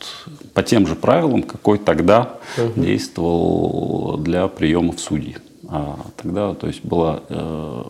по 0.54 0.62
тем 0.62 0.86
же 0.86 0.96
правилам, 0.96 1.42
какой 1.42 1.80
тогда 1.80 2.38
угу. 2.58 2.80
действовал 2.80 4.18
для 4.20 4.48
приема 4.48 4.94
в 4.94 5.00
судьи. 5.00 5.38
А 5.68 6.00
тогда, 6.16 6.54
то 6.54 6.68
есть 6.68 6.86
была, 6.86 7.22
э, 7.30 7.84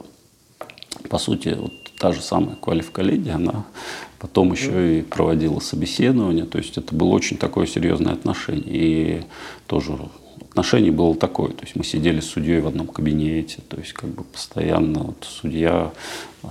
по 1.10 1.18
сути, 1.18 1.58
вот 1.60 1.74
та 2.00 2.14
же 2.14 2.22
самая 2.22 2.56
квалифколлегия, 2.56 3.36
она 3.36 3.66
потом 4.20 4.54
еще 4.54 5.00
и 5.00 5.02
проводила 5.02 5.60
собеседование, 5.60 6.46
то 6.46 6.58
есть 6.58 6.78
это 6.78 6.96
было 6.96 7.10
очень 7.10 7.36
такое 7.36 7.66
серьезное 7.66 8.14
отношение. 8.14 8.64
И 8.68 9.22
тоже 9.68 9.98
отношение 10.54 10.92
было 10.92 11.16
такое. 11.16 11.50
То 11.50 11.64
есть 11.64 11.76
мы 11.76 11.84
сидели 11.84 12.20
с 12.20 12.28
судьей 12.28 12.62
в 12.62 12.68
одном 12.68 12.88
кабинете, 12.88 13.58
то 13.68 13.78
есть 13.78 13.94
как 13.94 14.10
бы 14.10 14.24
постоянно 14.24 15.00
вот 15.00 15.28
судья 15.28 15.92
э, 16.44 16.48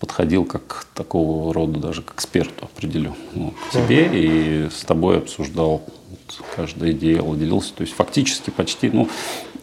подходил 0.00 0.46
как 0.46 0.86
такого 0.94 1.52
рода 1.52 1.78
даже 1.78 2.00
к 2.00 2.14
эксперту 2.14 2.64
определю 2.74 3.14
ну, 3.34 3.52
к 3.68 3.72
тебе 3.72 4.08
и 4.12 4.70
с 4.70 4.82
тобой 4.84 5.18
обсуждал 5.18 5.82
вот, 6.10 6.42
каждое 6.56 6.94
дело, 6.94 7.36
делился. 7.36 7.74
То 7.74 7.82
есть 7.82 7.94
фактически 7.94 8.48
почти, 8.48 8.90
ну, 8.90 9.08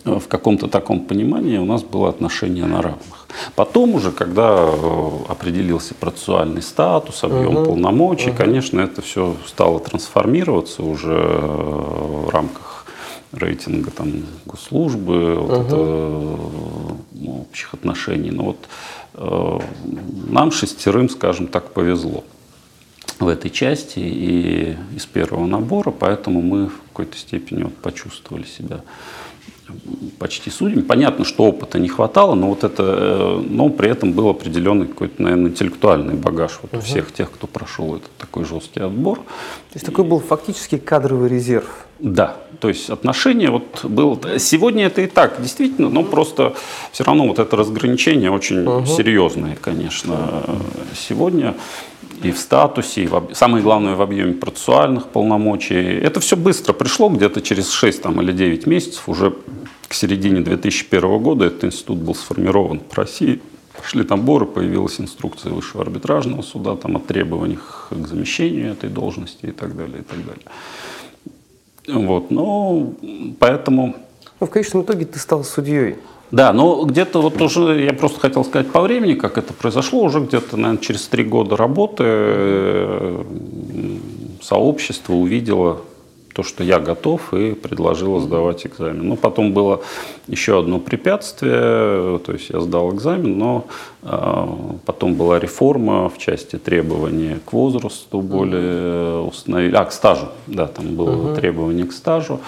в 0.04 0.28
каком-то 0.28 0.68
таком 0.68 1.00
понимании 1.00 1.58
у 1.58 1.66
нас 1.66 1.82
было 1.82 2.10
отношение 2.10 2.66
на 2.66 2.84
равных. 2.84 3.28
Потом 3.56 3.96
уже, 3.96 4.12
когда 4.12 4.70
э, 4.72 5.10
определился 5.28 5.96
процессуальный 5.96 6.62
статус, 6.62 7.24
объем 7.24 7.58
uh-huh. 7.58 7.66
полномочий, 7.66 8.30
uh-huh. 8.30 8.38
конечно, 8.38 8.80
это 8.80 9.02
все 9.02 9.36
стало 9.48 9.80
трансформироваться 9.80 10.84
уже 10.84 11.16
в 11.16 12.30
рамках 12.30 12.65
рейтинга 13.32 13.92
там, 13.92 14.12
госслужбы, 14.46 15.36
вот 15.36 15.52
uh-huh. 15.52 15.66
это, 15.66 15.76
ну, 17.12 17.42
общих 17.42 17.74
отношений. 17.74 18.32
Но 18.32 18.44
вот 18.44 18.68
э, 19.14 19.60
нам 20.30 20.52
шестерым, 20.52 21.10
скажем 21.10 21.48
так, 21.48 21.74
повезло 21.74 22.24
в 23.20 23.28
этой 23.28 23.50
части 23.50 24.00
и 24.00 24.78
из 24.96 25.06
первого 25.06 25.46
набора, 25.46 25.92
поэтому 25.92 26.42
мы 26.42 26.68
в 26.68 26.82
какой-то 26.90 27.18
степени 27.18 27.64
вот 27.64 27.76
почувствовали 27.76 28.44
себя 28.44 28.82
почти 30.20 30.50
судьями. 30.50 30.82
Понятно, 30.82 31.26
что 31.26 31.46
опыта 31.46 31.80
не 31.80 31.88
хватало, 31.88 32.36
но 32.36 32.50
вот 32.50 32.64
это, 32.64 32.84
э, 32.84 33.44
но 33.50 33.70
при 33.70 33.90
этом 33.90 34.14
был 34.14 34.30
определенный 34.30 34.88
какой-то, 34.88 35.22
наверное, 35.22 35.50
интеллектуальный 35.50 36.16
багаж 36.16 36.60
вот 36.62 36.74
угу. 36.74 36.80
у 36.80 36.82
всех 36.82 37.12
тех, 37.12 37.32
кто 37.32 37.48
прошел 37.48 37.96
этот 37.96 38.12
такой 38.18 38.46
жесткий 38.46 38.82
отбор. 38.82 39.18
То 39.18 39.24
есть 39.74 39.86
такой 39.86 40.06
был 40.06 40.20
фактически 40.20 40.78
кадровый 40.78 41.30
резерв. 41.30 41.88
Да, 42.00 42.38
то 42.66 42.70
есть 42.70 42.90
отношение 42.90 43.52
вот 43.52 43.86
было. 43.86 44.40
Сегодня 44.40 44.88
это 44.88 45.02
и 45.02 45.06
так, 45.06 45.40
действительно, 45.40 45.88
но 45.88 46.02
просто 46.02 46.56
все 46.92 47.04
равно 47.04 47.28
вот 47.28 47.38
это 47.38 47.56
разграничение 47.56 48.32
очень 48.32 48.66
угу. 48.66 48.88
серьезное, 48.88 49.56
конечно. 49.62 50.42
Сегодня 50.96 51.54
и 52.24 52.32
в 52.32 52.40
статусе, 52.40 53.04
и 53.04 53.08
в 53.08 53.16
об... 53.16 53.36
самое 53.36 53.64
главное 53.64 53.94
в 53.94 54.02
объеме 54.02 54.34
процессуальных 54.34 55.10
полномочий. 55.10 55.76
Это 55.76 56.20
все 56.22 56.36
быстро 56.36 56.74
пришло, 56.74 57.08
где-то 57.10 57.40
через 57.42 57.70
6 57.70 58.02
там, 58.02 58.20
или 58.20 58.32
9 58.32 58.66
месяцев, 58.66 59.08
уже 59.08 59.36
к 59.88 59.94
середине 59.94 60.42
2001 60.42 61.20
года 61.20 61.46
этот 61.46 61.66
институт 61.66 62.00
был 62.00 62.16
сформирован 62.16 62.82
в 62.90 62.98
России. 62.98 63.42
Пошли 63.78 64.04
наборы, 64.10 64.48
появилась 64.48 65.00
инструкция 65.00 65.52
Высшего 65.52 65.84
арбитражного 65.84 66.42
суда 66.42 66.76
там, 66.76 66.98
о 66.98 67.00
требованиях 67.00 67.90
к 67.92 68.08
замещению 68.08 68.72
этой 68.72 68.90
должности 68.90 69.46
и 69.46 69.52
так 69.52 69.78
далее. 69.78 70.00
И 70.00 70.04
так 70.04 70.26
далее. 70.26 70.46
Вот, 71.88 72.32
ну, 72.32 72.96
поэтому... 73.40 73.96
Ну, 74.40 74.48
в 74.48 74.50
конечном 74.50 74.84
итоге 74.84 75.06
ты 75.06 75.20
стал 75.20 75.44
судьей. 75.44 75.96
Да, 76.32 76.52
но 76.52 76.84
где-то 76.84 77.22
вот 77.22 77.40
уже, 77.42 77.84
я 77.84 77.94
просто 77.94 78.20
хотел 78.20 78.44
сказать 78.44 78.72
по 78.72 78.82
времени, 78.82 79.14
как 79.14 79.38
это 79.38 79.54
произошло, 79.54 80.04
уже 80.04 80.20
где-то, 80.20 80.58
наверное, 80.58 80.82
через 80.82 81.08
три 81.08 81.24
года 81.24 81.56
работы 81.56 82.04
э, 82.06 83.24
сообщество 84.42 85.14
увидело 85.14 85.82
то, 86.36 86.44
что 86.44 86.66
я 86.66 86.80
готов, 86.80 87.34
и 87.34 87.54
предложило 87.54 88.20
сдавать 88.20 88.66
экзамен. 88.68 89.08
Ну, 89.08 89.16
потом 89.16 89.54
было 89.54 89.82
еще 90.28 90.60
одно 90.60 90.80
препятствие, 90.80 92.20
то 92.20 92.34
есть 92.34 92.50
я 92.50 92.60
сдал 92.60 92.94
экзамен, 92.94 93.38
но 93.38 93.66
э, 94.04 94.46
потом 94.86 95.16
была 95.16 95.40
реформа 95.40 96.10
в 96.10 96.18
части 96.18 96.58
требований 96.58 97.38
к 97.46 97.54
возрасту 97.54 98.20
более 98.20 99.22
установили, 99.22 99.76
а, 99.76 99.86
к 99.86 99.94
стажу, 99.94 100.26
да, 100.48 100.68
там 100.68 100.96
было 100.96 101.32
uh-huh. 101.32 101.36
требование 101.36 101.86
к 101.86 101.94
стажу. 101.94 102.42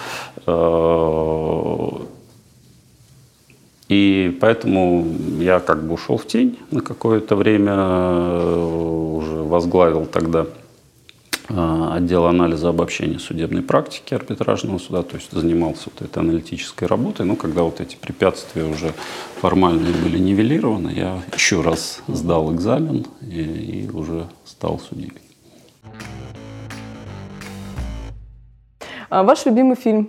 Э, 0.46 1.88
и 3.88 4.36
поэтому 4.38 5.06
я 5.40 5.60
как 5.60 5.82
бы 5.82 5.94
ушел 5.94 6.18
в 6.18 6.26
тень 6.26 6.58
на 6.70 6.82
какое-то 6.82 7.36
время, 7.36 7.74
уже 9.16 9.42
возглавил 9.44 10.04
тогда 10.04 10.44
отдел 11.48 12.26
анализа 12.26 12.68
обобщения 12.68 13.18
судебной 13.18 13.62
практики 13.62 14.14
арбитражного 14.14 14.78
суда, 14.78 15.02
то 15.02 15.16
есть 15.16 15.32
занимался 15.32 15.90
вот 15.94 16.08
этой 16.08 16.18
аналитической 16.18 16.84
работой. 16.84 17.24
Но 17.24 17.36
когда 17.36 17.62
вот 17.62 17.80
эти 17.80 17.96
препятствия 17.96 18.64
уже 18.64 18.92
формальные 19.40 19.94
были 19.94 20.18
нивелированы, 20.18 20.90
я 20.90 21.22
еще 21.34 21.62
раз 21.62 22.02
сдал 22.06 22.54
экзамен 22.54 23.06
и, 23.20 23.42
и 23.42 23.90
уже 23.90 24.26
стал 24.44 24.78
судьей. 24.78 25.12
А 29.10 29.22
ваш 29.22 29.46
любимый 29.46 29.76
фильм? 29.76 30.08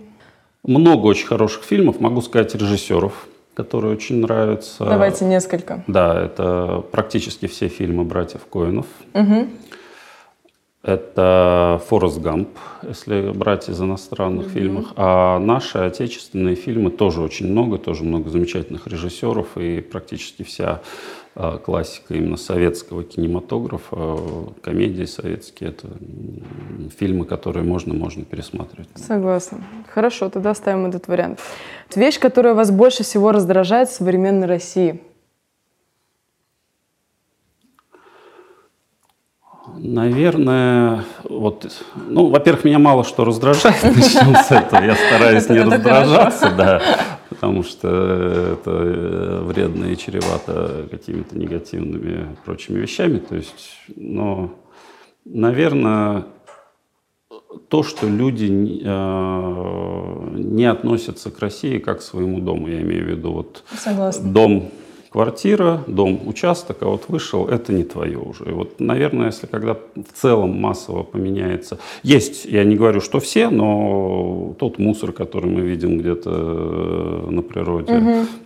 Много 0.63 1.05
очень 1.07 1.25
хороших 1.25 1.63
фильмов, 1.63 2.01
могу 2.01 2.21
сказать, 2.21 2.53
режиссеров, 2.53 3.27
которые 3.53 3.93
очень 3.93 4.17
нравятся. 4.17 4.83
Давайте 4.83 5.23
несколько. 5.23 5.83
Да, 5.87 6.25
это 6.25 6.83
практически 6.91 7.47
все 7.47 7.69
фильмы 7.69 8.03
братьев 8.03 8.41
Коинов. 8.51 8.85
Угу. 9.13 9.47
Это 10.81 11.81
Форест 11.87 12.19
Гамп, 12.19 12.57
если 12.83 13.31
брать 13.31 13.67
из 13.67 13.81
иностранных 13.81 14.47
mm-hmm. 14.47 14.53
фильмов. 14.53 14.85
А 14.95 15.37
наши 15.37 15.77
отечественные 15.77 16.55
фильмы 16.55 16.89
тоже 16.89 17.21
очень 17.21 17.47
много, 17.47 17.77
тоже 17.77 18.05
много 18.05 18.29
замечательных 18.29 18.87
режиссеров 18.87 19.57
и 19.57 19.81
практически 19.81 20.43
вся 20.43 20.79
а, 21.35 21.57
классика 21.57 22.13
именно 22.13 22.37
советского 22.37 23.03
кинематографа, 23.03 23.87
а, 23.91 24.53
комедии 24.61 25.03
советские, 25.03 25.71
это 25.71 25.89
фильмы, 26.97 27.25
которые 27.25 27.65
можно, 27.65 27.93
можно 27.93 28.23
пересматривать. 28.23 28.87
Согласна. 28.95 29.61
Хорошо, 29.93 30.29
тогда 30.29 30.53
ставим 30.53 30.85
этот 30.85 31.09
вариант. 31.09 31.41
Вещь, 31.93 32.19
которая 32.19 32.53
вас 32.53 32.71
больше 32.71 33.03
всего 33.03 33.33
раздражает 33.33 33.89
в 33.89 33.93
современной 33.93 34.47
России– 34.47 35.01
Наверное, 39.81 41.05
вот, 41.23 41.71
ну, 41.95 42.27
во-первых, 42.27 42.65
меня 42.65 42.79
мало 42.79 43.03
что 43.05 43.23
раздражает, 43.23 43.81
начнем 43.83 44.35
с 44.35 44.51
этого. 44.51 44.83
Я 44.83 44.95
стараюсь 44.95 45.47
не 45.49 45.59
раздражаться, 45.59 46.51
да, 46.51 46.81
потому 47.29 47.63
что 47.63 47.87
это 47.87 48.71
э, 48.71 49.41
вредно 49.43 49.85
и 49.85 49.95
чревато 49.95 50.87
какими-то 50.91 51.37
негативными 51.37 52.35
прочими 52.43 52.79
вещами. 52.79 53.19
То 53.19 53.35
есть, 53.35 53.77
но, 53.95 54.53
наверное, 55.23 56.25
то, 57.69 57.83
что 57.83 58.07
люди 58.07 58.81
э, 58.83 60.29
не 60.33 60.65
относятся 60.65 61.31
к 61.31 61.39
России 61.39 61.77
как 61.77 61.99
к 61.99 62.01
своему 62.01 62.41
дому, 62.41 62.67
я 62.67 62.81
имею 62.81 63.05
в 63.05 63.09
виду 63.09 63.31
вот 63.31 63.63
Согласна. 63.77 64.29
дом 64.29 64.71
квартира, 65.11 65.83
дом, 65.87 66.19
участок, 66.27 66.77
а 66.81 66.85
вот 66.85 67.05
вышел, 67.07 67.47
это 67.47 67.73
не 67.73 67.83
твое 67.83 68.19
уже. 68.19 68.45
И 68.45 68.51
вот, 68.51 68.79
наверное, 68.79 69.27
если 69.27 69.47
когда 69.47 69.73
в 69.73 70.13
целом 70.13 70.59
массово 70.61 71.03
поменяется, 71.03 71.79
есть, 72.03 72.45
я 72.45 72.63
не 72.63 72.75
говорю, 72.75 73.01
что 73.01 73.19
все, 73.19 73.49
но 73.49 74.55
тот 74.59 74.77
мусор, 74.77 75.11
который 75.11 75.49
мы 75.49 75.61
видим 75.61 75.97
где-то 75.97 76.29
э, 76.31 77.31
на 77.31 77.41
природе, 77.41 77.93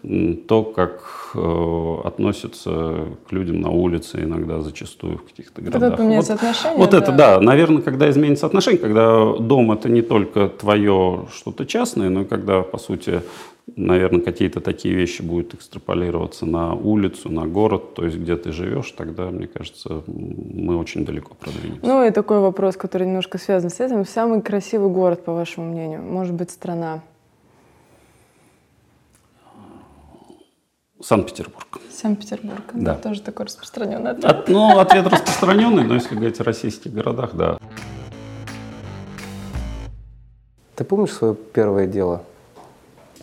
угу. 0.03 0.35
то, 0.47 0.63
как 0.63 1.03
э, 1.35 1.95
относятся 2.05 3.07
к 3.27 3.31
людям 3.31 3.59
на 3.59 3.69
улице 3.69 4.23
иногда 4.23 4.61
зачастую 4.61 5.17
в 5.17 5.23
каких-то 5.23 5.61
городах. 5.61 5.81
Когда 5.81 5.97
поменяется 5.97 6.33
вот, 6.33 6.41
отношение. 6.41 6.77
Вот 6.77 6.91
да. 6.91 6.97
это, 6.97 7.11
да, 7.11 7.41
наверное, 7.41 7.81
когда 7.81 8.09
изменится 8.09 8.45
отношение, 8.45 8.79
когда 8.79 9.33
дом 9.33 9.71
это 9.73 9.89
не 9.89 10.01
только 10.01 10.47
твое 10.47 11.25
что-то 11.33 11.65
частное, 11.65 12.09
но 12.09 12.21
и 12.21 12.25
когда, 12.25 12.61
по 12.61 12.77
сути, 12.77 13.21
наверное, 13.75 14.21
какие-то 14.21 14.61
такие 14.61 14.95
вещи 14.95 15.21
будут 15.21 15.53
экстраполироваться 15.53 16.45
на 16.45 16.73
улицу, 16.73 17.29
на 17.29 17.45
город, 17.45 17.93
то 17.93 18.05
есть 18.05 18.17
где 18.17 18.35
ты 18.35 18.51
живешь, 18.51 18.91
тогда, 18.91 19.29
мне 19.29 19.47
кажется, 19.47 20.03
мы 20.07 20.77
очень 20.77 21.05
далеко 21.05 21.35
продвинемся. 21.35 21.85
Ну 21.85 22.05
и 22.05 22.11
такой 22.11 22.39
вопрос, 22.39 22.77
который 22.77 23.07
немножко 23.07 23.37
связан 23.37 23.69
с 23.69 23.79
этим. 23.79 24.05
Самый 24.05 24.41
красивый 24.41 24.89
город, 24.89 25.23
по 25.25 25.33
вашему 25.33 25.71
мнению? 25.71 26.01
Может 26.01 26.33
быть, 26.33 26.51
страна? 26.51 27.01
Санкт-Петербург. 31.01 31.79
Санкт-Петербург. 31.91 32.63
Да. 32.73 32.95
Тоже 32.95 33.21
такой 33.21 33.47
распространенный 33.47 34.11
ответ. 34.11 34.25
От, 34.25 34.47
ну, 34.47 34.79
ответ 34.79 35.05
распространенный, 35.05 35.83
но 35.83 35.95
если 35.95 36.15
говорить 36.15 36.39
о 36.39 36.43
российских 36.43 36.93
городах, 36.93 37.31
да. 37.33 37.57
Ты 40.75 40.85
помнишь 40.85 41.11
свое 41.11 41.35
первое 41.35 41.87
дело? 41.87 42.23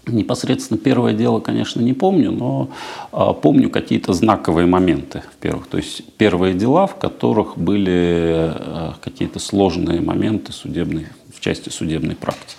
Непосредственно 0.06 0.78
первое 0.78 1.12
дело, 1.12 1.40
конечно, 1.40 1.80
не 1.80 1.92
помню, 1.92 2.32
но 2.32 2.70
а, 3.12 3.34
помню 3.34 3.68
какие-то 3.68 4.12
знаковые 4.14 4.66
моменты 4.66 5.22
в 5.32 5.36
первых. 5.36 5.66
То 5.68 5.76
есть 5.76 6.02
первые 6.16 6.54
дела, 6.54 6.86
в 6.86 6.96
которых 6.96 7.58
были 7.58 8.50
а, 8.54 8.94
какие-то 9.00 9.38
сложные 9.38 10.00
моменты 10.00 10.52
судебной, 10.52 11.08
в 11.34 11.40
части 11.40 11.68
судебной 11.68 12.16
практики. 12.16 12.56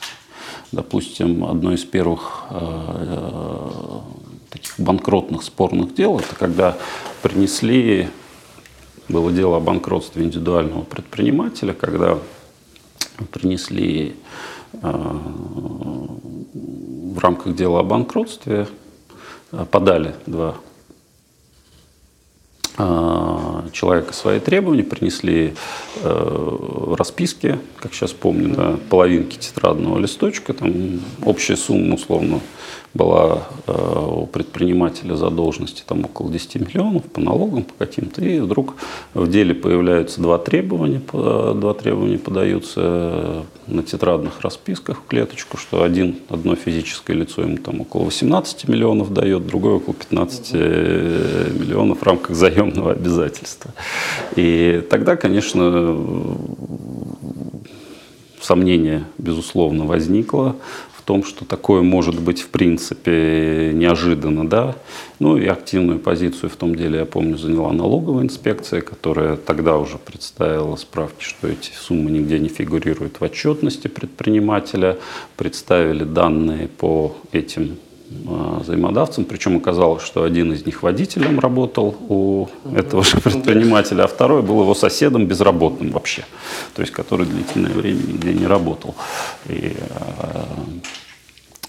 Допустим, 0.72 1.44
одно 1.44 1.74
из 1.74 1.84
первых 1.84 2.44
а, 2.50 4.04
таких 4.50 4.76
банкротных 4.78 5.42
спорных 5.42 5.96
дел, 5.96 6.20
это 6.20 6.36
когда 6.36 6.78
принесли, 7.24 8.08
было 9.10 9.32
дело 9.32 9.58
о 9.58 9.60
банкротстве 9.60 10.24
индивидуального 10.24 10.84
предпринимателя, 10.84 11.74
когда 11.74 12.20
принесли 13.32 14.16
в 17.12 17.20
рамках 17.20 17.56
дела 17.56 17.82
о 17.82 17.84
банкротстве 17.84 18.68
э, 19.52 19.66
подали 19.70 20.16
два 20.26 20.56
э, 22.78 23.70
человека 23.74 24.14
свои 24.14 24.40
требования, 24.40 24.84
принесли 24.84 25.54
э, 25.98 26.96
расписки, 26.98 27.60
как 27.78 27.94
сейчас 27.94 28.12
помню, 28.14 28.56
да, 28.56 28.78
половинки 28.90 29.38
тетрадного 29.38 30.00
листочка, 30.00 30.54
там 30.54 31.02
общая 31.26 31.58
сумма 31.58 31.96
условно 31.96 32.40
была 32.94 33.48
э, 33.68 34.08
у 34.12 34.26
предпринимателя 34.26 35.16
задолженности 35.16 35.84
там 35.86 36.06
около 36.06 36.32
10 36.32 36.56
миллионов 36.56 37.04
по 37.04 37.22
налогам, 37.22 37.64
по 37.64 37.74
каким-то, 37.86 38.24
и 38.24 38.40
вдруг 38.40 38.76
в 39.14 39.30
деле 39.30 39.54
появляются 39.54 40.22
два 40.22 40.38
требования, 40.38 41.02
два 41.12 41.74
требования 41.74 42.18
подаются 42.18 43.46
на 43.68 43.84
тетрадных 43.84 44.42
расписках 44.42 45.00
в 45.00 45.08
клеточку, 45.08 45.58
что 45.58 45.84
один, 45.84 46.18
одно 46.30 46.56
физическое 46.56 47.14
лицо 47.14 47.42
ему 47.42 47.58
там 47.58 47.82
около 47.82 48.06
18 48.06 48.68
миллионов 48.68 49.14
дает, 49.14 49.48
другое 49.48 49.76
около 49.76 49.94
15 49.94 50.54
миллионов 50.54 52.00
в 52.00 52.04
рамках 52.04 52.36
заемного 52.36 52.92
обязательства. 52.92 53.72
И 54.36 54.84
тогда, 54.90 55.16
конечно, 55.16 55.96
сомнение, 58.42 59.06
безусловно, 59.18 59.86
возникло 59.86 60.56
в 61.02 61.06
том, 61.06 61.24
что 61.24 61.46
такое 61.46 61.82
может 61.82 62.20
быть 62.20 62.42
в 62.42 62.50
принципе 62.50 63.72
неожиданно, 63.74 64.48
да. 64.48 64.76
Ну 65.20 65.36
и 65.38 65.48
активную 65.48 66.00
позицию 66.00 66.50
в 66.50 66.56
том 66.56 66.76
деле, 66.76 67.00
я 67.00 67.06
помню, 67.06 67.38
заняла 67.38 67.74
налоговая 67.74 68.24
инспекция, 68.24 68.82
которая 68.82 69.36
тогда 69.36 69.78
уже 69.78 69.98
представила 69.98 70.76
справки, 70.76 71.24
что 71.24 71.48
эти 71.48 71.72
суммы 71.74 72.12
нигде 72.12 72.38
не 72.40 72.50
фигурируют 72.50 73.20
в 73.20 73.24
отчетности 73.24 73.88
предпринимателя, 73.88 74.98
представили 75.38 76.04
данные 76.04 76.68
по 76.68 77.16
этим 77.32 77.78
а, 78.28 78.60
взаимодавцам, 78.60 79.26
причем 79.26 79.58
оказалось, 79.58 80.04
что 80.04 80.24
один 80.24 80.54
из 80.54 80.66
них 80.66 80.84
водителем 80.84 81.40
работал 81.40 81.96
у 82.10 82.48
этого 82.76 83.04
же 83.04 83.18
предпринимателя, 83.18 84.04
а 84.04 84.08
второй 84.08 84.42
был 84.42 84.62
его 84.62 84.76
соседом 84.76 85.28
безработным 85.28 85.92
вообще, 85.92 86.24
то 86.74 86.82
есть 86.82 86.94
который 86.94 87.26
длительное 87.26 87.72
время 87.72 88.02
нигде 88.02 88.34
не 88.34 88.48
работал. 88.48 88.96
И, 89.48 89.74
а, 89.96 90.46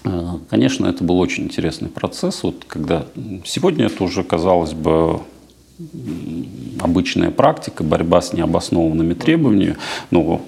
а, 0.05 0.39
конечно, 0.49 0.85
это 0.85 1.03
был 1.03 1.19
очень 1.19 1.45
интересный 1.45 1.89
процесс, 1.89 2.43
вот 2.43 2.65
когда 2.67 3.05
сегодня 3.45 3.85
это 3.85 4.03
уже, 4.03 4.23
казалось 4.23 4.73
бы, 4.73 5.21
обычная 6.79 7.31
практика, 7.31 7.83
борьба 7.83 8.21
с 8.21 8.33
необоснованными 8.33 9.13
требованиями, 9.13 9.77
но 10.11 10.41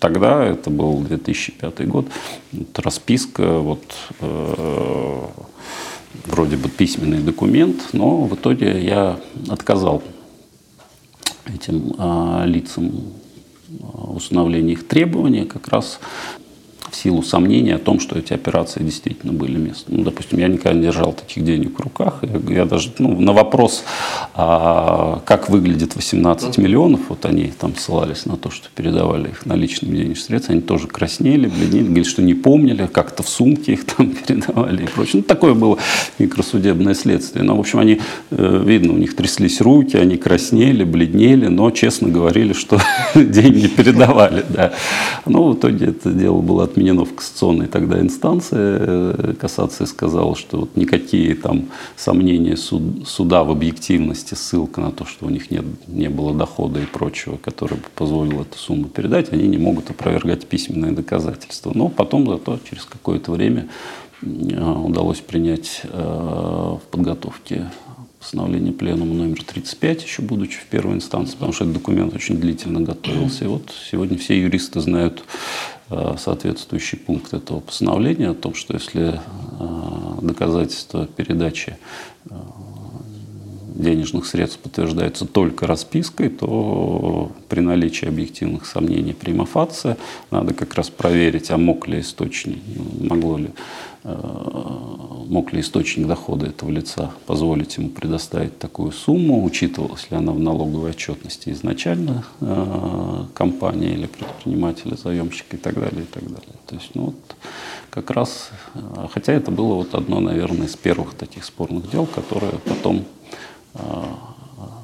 тогда, 0.00 0.44
это 0.44 0.70
был 0.70 1.00
2005 1.02 1.88
год, 1.88 2.06
вот 2.52 2.78
расписка, 2.78 3.58
вот, 3.58 3.84
э, 4.20 5.26
вроде 6.26 6.56
бы 6.56 6.68
письменный 6.68 7.22
документ, 7.22 7.90
но 7.92 8.24
в 8.24 8.34
итоге 8.34 8.84
я 8.84 9.20
отказал 9.48 10.02
этим 11.46 11.94
э, 11.96 12.46
лицам 12.46 13.12
установления 13.92 14.72
их 14.72 14.88
требований 14.88 15.44
как 15.44 15.68
раз 15.68 16.00
в 16.90 16.96
силу 16.96 17.22
сомнений 17.22 17.72
о 17.72 17.78
том, 17.78 18.00
что 18.00 18.18
эти 18.18 18.32
операции 18.32 18.82
действительно 18.82 19.32
были 19.32 19.56
местными. 19.56 19.98
Ну, 19.98 20.04
допустим, 20.04 20.38
я 20.38 20.48
никогда 20.48 20.72
не 20.72 20.82
держал 20.82 21.12
таких 21.12 21.44
денег 21.44 21.78
в 21.78 21.80
руках. 21.80 22.22
Я, 22.22 22.54
я 22.54 22.64
даже 22.64 22.90
ну, 22.98 23.18
на 23.20 23.32
вопрос, 23.32 23.84
а, 24.34 25.22
как 25.24 25.48
выглядит 25.48 25.96
18 25.96 26.58
миллионов, 26.58 27.00
вот 27.08 27.24
они 27.24 27.52
там 27.58 27.74
ссылались 27.76 28.26
на 28.26 28.36
то, 28.36 28.50
что 28.50 28.68
передавали 28.74 29.28
их 29.28 29.46
наличными 29.46 29.96
денежными 29.96 30.14
средствами, 30.14 30.58
они 30.58 30.66
тоже 30.66 30.86
краснели, 30.86 31.48
бледнели, 31.48 31.84
говорили, 31.84 32.04
что 32.04 32.22
не 32.22 32.34
помнили, 32.34 32.86
как-то 32.86 33.22
в 33.22 33.28
сумке 33.28 33.72
их 33.72 33.86
там 33.86 34.10
передавали 34.26 34.84
и 34.84 34.86
прочее. 34.86 35.16
Ну, 35.16 35.22
такое 35.22 35.54
было 35.54 35.78
микросудебное 36.18 36.94
следствие. 36.94 37.44
Но, 37.44 37.56
в 37.56 37.60
общем, 37.60 37.78
они, 37.78 38.00
э, 38.30 38.62
видно, 38.64 38.92
у 38.92 38.96
них 38.96 39.14
тряслись 39.16 39.60
руки, 39.60 39.96
они 39.96 40.16
краснели, 40.16 40.84
бледнели, 40.84 41.46
но 41.46 41.70
честно 41.70 42.08
говорили, 42.08 42.52
что 42.52 42.78
деньги 43.14 43.68
передавали. 43.68 44.44
Да. 44.48 44.72
Ну, 45.26 45.52
в 45.52 45.54
итоге 45.54 45.86
это 45.86 46.10
дело 46.12 46.40
было 46.40 46.64
отменено 46.64 46.79
в 47.04 47.14
кассационной 47.14 47.66
тогда 47.66 48.00
инстанции. 48.00 48.56
Э, 48.58 49.34
кассация 49.38 49.86
сказала, 49.86 50.34
что 50.34 50.60
вот 50.60 50.76
никакие 50.76 51.34
там 51.34 51.68
сомнения 51.96 52.56
суд, 52.56 53.06
суда 53.06 53.44
в 53.44 53.50
объективности, 53.50 54.34
ссылка 54.34 54.80
на 54.80 54.90
то, 54.90 55.04
что 55.04 55.26
у 55.26 55.30
них 55.30 55.50
нет, 55.50 55.64
не 55.86 56.08
было 56.08 56.34
дохода 56.34 56.80
и 56.80 56.86
прочего, 56.86 57.36
который 57.36 57.76
бы 57.78 57.84
позволил 57.94 58.42
эту 58.42 58.58
сумму 58.58 58.88
передать, 58.88 59.32
они 59.32 59.46
не 59.46 59.58
могут 59.58 59.90
опровергать 59.90 60.46
письменные 60.46 60.92
доказательства. 60.92 61.72
Но 61.74 61.88
потом 61.88 62.26
зато 62.26 62.58
через 62.68 62.84
какое-то 62.84 63.32
время 63.32 63.68
э, 64.22 64.26
удалось 64.26 65.20
принять 65.20 65.82
э, 65.84 65.88
в 65.92 66.82
подготовке 66.90 67.66
постановление 68.20 68.72
пленума 68.72 69.14
номер 69.14 69.42
35, 69.42 70.04
еще 70.04 70.22
будучи 70.22 70.58
в 70.58 70.66
первой 70.66 70.94
инстанции, 70.94 71.32
потому 71.32 71.52
что 71.52 71.64
этот 71.64 71.74
документ 71.74 72.14
очень 72.14 72.38
длительно 72.38 72.82
готовился. 72.82 73.44
И 73.46 73.48
вот 73.48 73.72
сегодня 73.90 74.18
все 74.18 74.38
юристы 74.38 74.80
знают 74.80 75.24
э, 75.88 76.14
соответствующий 76.18 76.98
пункт 76.98 77.32
этого 77.32 77.60
постановления 77.60 78.28
о 78.28 78.34
том, 78.34 78.54
что 78.54 78.74
если 78.74 79.18
э, 79.18 80.18
доказательства 80.20 81.06
передачи 81.06 81.78
э, 82.28 82.34
денежных 83.80 84.26
средств 84.26 84.58
подтверждается 84.58 85.26
только 85.26 85.66
распиской, 85.66 86.28
то 86.28 87.32
при 87.48 87.60
наличии 87.60 88.06
объективных 88.06 88.66
сомнений 88.66 89.16
фация 89.44 89.96
надо 90.30 90.54
как 90.54 90.74
раз 90.74 90.90
проверить, 90.90 91.50
а 91.50 91.56
мог 91.56 91.88
ли 91.88 92.00
источник, 92.00 92.58
могло 93.00 93.38
ли 93.38 93.50
Э, 94.02 94.16
мог 95.26 95.52
ли 95.52 95.60
источник 95.60 96.06
дохода 96.06 96.46
этого 96.46 96.70
лица 96.70 97.10
позволить 97.26 97.76
ему 97.76 97.90
предоставить 97.90 98.58
такую 98.58 98.92
сумму, 98.92 99.44
учитывалась 99.44 100.10
ли 100.10 100.16
она 100.16 100.32
в 100.32 100.38
налоговой 100.38 100.90
отчетности 100.90 101.50
изначально 101.50 102.24
э, 102.40 103.24
компании 103.34 103.92
или 103.92 104.06
предпринимателя, 104.06 104.96
заемщика 104.96 105.56
и 105.56 105.58
так 105.58 105.74
далее, 105.74 106.02
и 106.02 106.06
так 106.06 106.22
далее. 106.22 106.56
То 106.66 106.76
есть, 106.76 106.94
ну 106.94 107.06
вот, 107.06 107.36
как 107.90 108.10
раз, 108.10 108.50
э, 108.74 108.80
хотя 109.12 109.34
это 109.34 109.50
было 109.50 109.74
вот 109.74 109.94
одно, 109.94 110.20
наверное, 110.20 110.66
из 110.66 110.76
первых 110.76 111.12
таких 111.12 111.44
спорных 111.44 111.90
дел, 111.90 112.06
которое 112.06 112.52
потом 112.52 113.04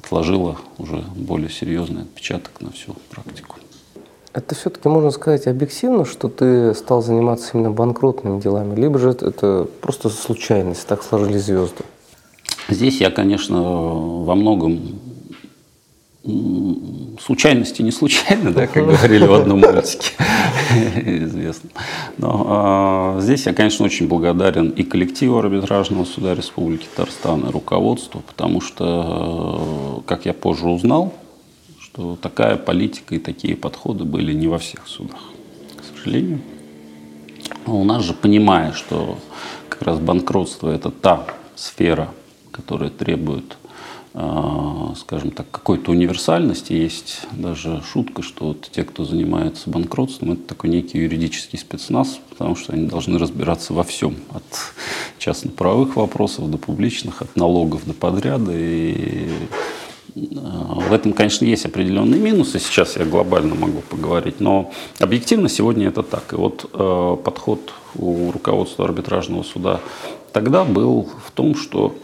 отложило 0.03 0.57
уже 0.77 1.03
более 1.15 1.49
серьезный 1.49 2.03
отпечаток 2.03 2.61
на 2.61 2.71
всю 2.71 2.95
практику. 3.09 3.57
Это 4.33 4.53
все-таки 4.53 4.87
можно 4.87 5.09
сказать 5.11 5.47
объективно, 5.47 6.05
что 6.05 6.29
ты 6.29 6.75
стал 6.75 7.01
заниматься 7.01 7.51
именно 7.53 7.71
банкротными 7.71 8.39
делами, 8.39 8.79
либо 8.79 8.99
же 8.99 9.09
это 9.09 9.67
просто 9.81 10.09
случайность, 10.09 10.85
так 10.87 11.03
сложились 11.03 11.45
звезды? 11.45 11.83
Здесь 12.69 13.01
я, 13.01 13.09
конечно, 13.09 13.61
во 13.61 14.35
многом 14.35 14.99
случайности 17.21 17.81
не 17.81 17.91
случайно, 17.91 18.51
да, 18.51 18.67
как 18.67 18.85
говорили 18.85 19.25
в 19.25 19.33
одном 19.33 19.59
мультике 19.59 20.11
известно. 20.95 21.69
Но 22.17 22.45
а, 22.47 23.21
здесь 23.21 23.45
я, 23.45 23.53
конечно, 23.53 23.85
очень 23.85 24.07
благодарен 24.07 24.69
и 24.69 24.83
коллективу 24.83 25.37
арбитражного 25.37 26.05
суда 26.05 26.35
Республики 26.35 26.87
Татарстан, 26.95 27.47
и 27.47 27.51
руководству, 27.51 28.21
потому 28.21 28.61
что, 28.61 30.03
как 30.05 30.25
я 30.25 30.33
позже 30.33 30.67
узнал, 30.67 31.13
что 31.79 32.17
такая 32.21 32.57
политика 32.57 33.15
и 33.15 33.19
такие 33.19 33.55
подходы 33.55 34.03
были 34.03 34.33
не 34.33 34.47
во 34.47 34.59
всех 34.59 34.87
судах, 34.87 35.23
к 35.77 35.83
сожалению. 35.83 36.41
у 37.65 37.83
нас 37.83 38.03
же, 38.03 38.13
понимая, 38.13 38.73
что 38.73 39.17
как 39.69 39.81
раз 39.83 39.99
банкротство– 39.99 40.69
это 40.75 40.91
та 40.91 41.25
сфера, 41.55 42.09
которая 42.51 42.89
требует, 42.89 43.57
а, 43.63 43.66
скажем 44.95 45.31
так, 45.31 45.49
какой-то 45.51 45.91
универсальности. 45.91 46.73
Есть 46.73 47.21
даже 47.31 47.83
шутка, 47.91 48.23
что 48.23 48.47
вот 48.47 48.69
те, 48.71 48.83
кто 48.83 49.05
занимается 49.05 49.69
банкротством, 49.69 50.31
это 50.31 50.41
такой 50.41 50.71
некий 50.71 50.97
юридический 50.97 51.59
спецназ, 51.59 52.19
потому 52.29 52.55
что 52.55 52.73
они 52.73 52.87
должны 52.87 53.19
разбираться 53.19 53.73
во 53.73 53.83
всем, 53.83 54.15
от 54.33 54.43
частно-правовых 55.19 55.95
вопросов 55.95 56.49
до 56.49 56.57
публичных, 56.57 57.21
от 57.21 57.35
налогов 57.35 57.85
до 57.85 57.93
подряда. 57.93 58.51
И 58.55 59.29
в 60.15 60.91
этом, 60.91 61.13
конечно, 61.13 61.45
есть 61.45 61.65
определенные 61.65 62.19
минусы. 62.19 62.59
Сейчас 62.59 62.95
я 62.95 63.05
глобально 63.05 63.53
могу 63.53 63.81
поговорить, 63.81 64.39
но 64.39 64.71
объективно 64.99 65.47
сегодня 65.47 65.89
это 65.89 66.01
так. 66.01 66.33
И 66.33 66.35
вот 66.35 66.69
э, 66.73 67.17
подход 67.23 67.73
у 67.95 68.31
руководства 68.31 68.85
арбитражного 68.85 69.43
суда 69.43 69.79
тогда 70.33 70.63
был 70.63 71.07
в 71.23 71.31
том, 71.31 71.55
что 71.55 71.95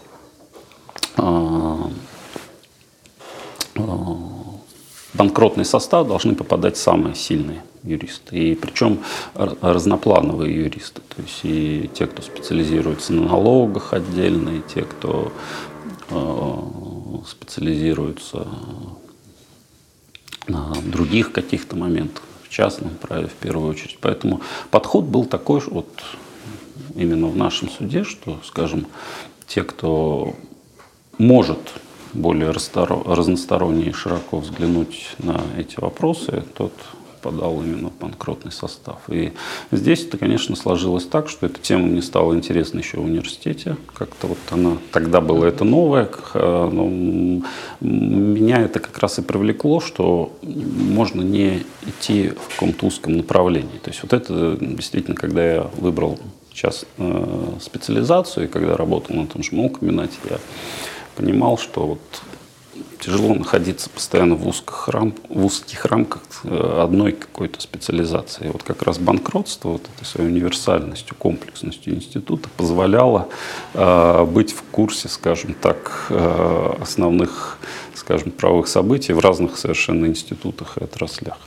банкротный 5.14 5.66
состав 5.66 6.08
должны 6.08 6.36
попадать 6.36 6.78
самые 6.78 7.16
сильные 7.16 7.64
юристы. 7.84 8.38
И 8.38 8.56
причем 8.56 9.00
разноплановые 9.36 10.56
юристы. 10.56 11.02
То 11.16 11.22
есть 11.22 11.40
и 11.44 11.90
те, 11.94 12.08
кто 12.08 12.22
специализируется 12.22 13.14
на 13.14 13.24
налогах 13.24 13.94
отдельно, 13.94 14.50
и 14.50 14.62
те, 14.74 14.84
кто 14.84 15.32
э, 16.10 16.56
специализируются 17.28 18.48
на 20.48 20.74
других 20.86 21.32
каких-то 21.32 21.76
моментах, 21.76 22.24
в 22.44 22.50
частном 22.50 22.92
праве 22.96 23.28
в 23.28 23.34
первую 23.34 23.70
очередь. 23.70 23.98
Поэтому 24.02 24.42
подход 24.72 25.06
был 25.06 25.26
такой, 25.26 25.62
вот 25.62 25.88
именно 26.96 27.28
в 27.28 27.36
нашем 27.36 27.70
суде, 27.70 28.04
что, 28.04 28.40
скажем, 28.44 28.88
те, 29.48 29.64
кто 29.64 30.36
может 31.18 31.60
более 32.14 32.52
разносторонне 32.52 33.86
и 33.86 33.92
широко 33.92 34.40
взглянуть 34.40 35.16
на 35.20 35.42
эти 35.58 35.80
вопросы, 35.80 36.44
тот 36.56 36.74
попадал 37.24 37.62
именно 37.64 37.90
в 37.90 37.98
банкротный 37.98 38.52
состав. 38.52 38.98
И 39.08 39.32
здесь 39.72 40.06
это, 40.06 40.18
конечно, 40.18 40.56
сложилось 40.56 41.06
так, 41.06 41.30
что 41.30 41.46
эта 41.46 41.60
тема 41.60 41.86
мне 41.86 42.02
стала 42.02 42.34
интересна 42.36 42.80
еще 42.80 42.98
в 42.98 43.06
университете. 43.06 43.78
Как-то 43.96 44.28
вот 44.28 44.38
она, 44.52 44.78
тогда 44.92 45.22
было 45.22 45.46
это 45.46 45.64
новое, 45.64 46.10
но 46.34 46.90
меня 47.80 48.62
это 48.62 48.80
как 48.80 48.98
раз 49.00 49.20
и 49.20 49.22
привлекло, 49.22 49.80
что 49.80 50.34
можно 50.42 51.22
не 51.22 51.64
идти 51.88 52.30
в 52.30 52.54
каком-то 52.56 52.88
узком 52.88 53.16
направлении. 53.16 53.78
То 53.82 53.90
есть 53.90 54.04
вот 54.04 54.14
это 54.14 54.58
действительно, 54.60 55.16
когда 55.16 55.46
я 55.46 55.70
выбрал 55.78 56.20
сейчас 56.54 56.86
э, 56.98 57.46
специализацию, 57.62 58.46
и 58.46 58.48
когда 58.48 58.78
работал 58.78 59.16
на 59.16 59.26
том 59.26 59.42
же 59.42 59.56
Молкомбинате, 59.56 60.18
я 60.30 60.38
понимал, 61.16 61.58
что 61.58 61.88
вот 61.88 62.00
тяжело 63.04 63.34
находиться 63.34 63.90
постоянно 63.90 64.36
в 64.36 64.48
узких, 64.48 64.88
рам, 64.88 65.14
в 65.28 65.46
узких 65.46 65.86
рамках 65.86 66.22
э, 66.44 66.80
одной 66.82 67.12
какой-то 67.12 67.60
специализации. 67.60 68.50
Вот 68.52 68.64
как 68.64 68.82
раз 68.84 68.98
банкротство 68.98 69.70
вот 69.70 69.90
этой 69.96 70.06
своей 70.06 70.30
универсальностью, 70.30 71.16
комплексностью 71.18 71.94
института 71.96 72.48
позволяло 72.56 73.28
э, 73.74 74.26
быть 74.26 74.54
в 74.54 74.64
курсе, 74.72 75.10
скажем 75.10 75.54
так, 75.54 76.08
э, 76.10 76.74
основных, 76.82 77.58
скажем, 77.94 78.32
правовых 78.32 78.68
событий 78.68 79.12
в 79.12 79.20
разных 79.20 79.58
совершенно 79.58 80.06
институтах 80.06 80.78
и 80.78 80.84
отраслях. 80.84 81.40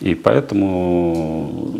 И 0.00 0.14
поэтому 0.14 1.74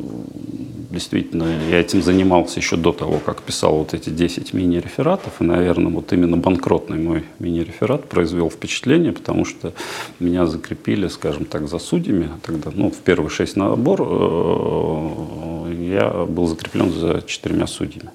действительно, 0.90 1.44
я 1.70 1.80
этим 1.80 2.02
занимался 2.02 2.60
еще 2.60 2.76
до 2.76 2.92
того, 2.92 3.18
как 3.18 3.42
писал 3.42 3.76
вот 3.76 3.94
эти 3.94 4.10
10 4.10 4.52
мини-рефератов. 4.52 5.40
И, 5.40 5.44
наверное, 5.44 5.92
вот 5.92 6.12
именно 6.12 6.36
банкротный 6.36 6.98
мой 6.98 7.24
мини-реферат 7.38 8.08
произвел 8.08 8.50
впечатление, 8.50 9.12
потому 9.12 9.44
что 9.44 9.72
меня 10.18 10.46
закрепили, 10.46 11.08
скажем 11.08 11.44
так, 11.44 11.68
за 11.68 11.78
судьями. 11.78 12.28
Тогда, 12.42 12.70
ну, 12.74 12.90
в 12.90 12.98
первые 12.98 13.30
шесть 13.30 13.56
набор 13.56 14.00
э, 14.02 15.74
я 15.90 16.26
был 16.26 16.46
закреплен 16.46 16.92
за 16.92 17.22
четырьмя 17.26 17.66
судьями. 17.66 18.10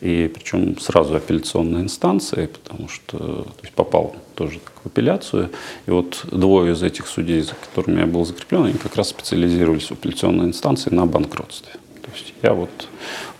И 0.00 0.30
причем 0.32 0.78
сразу 0.78 1.16
апелляционной 1.16 1.82
инстанции, 1.82 2.46
потому 2.46 2.88
что 2.88 3.18
то 3.18 3.62
есть 3.62 3.74
попал 3.74 4.14
тоже 4.36 4.60
в 4.84 4.86
апелляцию. 4.86 5.50
И 5.86 5.90
вот 5.90 6.24
двое 6.30 6.72
из 6.74 6.82
этих 6.82 7.08
судей, 7.08 7.40
за 7.40 7.54
которыми 7.54 8.00
я 8.00 8.06
был 8.06 8.24
закреплен, 8.24 8.64
они 8.64 8.78
как 8.78 8.94
раз 8.94 9.08
специализировались 9.08 9.86
в 9.86 9.92
апелляционной 9.92 10.46
инстанции 10.46 10.90
на 10.90 11.06
банкротстве. 11.06 11.72
То 12.10 12.18
есть 12.18 12.34
я 12.42 12.54
вот 12.54 12.88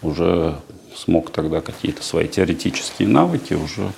уже 0.02 0.56
смог 0.98 1.30
тогда 1.30 1.60
какие-то 1.60 2.02
свои 2.02 2.26
теоретические 2.28 3.08
навыки 3.08 3.54
уже 3.54 3.92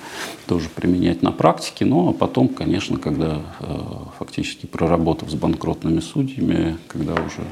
тоже 0.47 0.69
применять 0.69 1.21
на 1.21 1.31
практике. 1.31 1.85
Ну, 1.85 2.09
а 2.09 2.13
потом, 2.13 2.47
конечно, 2.47 2.99
когда 2.99 3.41
э, 3.59 3.79
фактически 4.19 4.65
проработав 4.65 5.29
с 5.29 5.33
банкротными 5.35 5.99
судьями, 5.99 6.77
когда 6.87 7.13
уже 7.13 7.43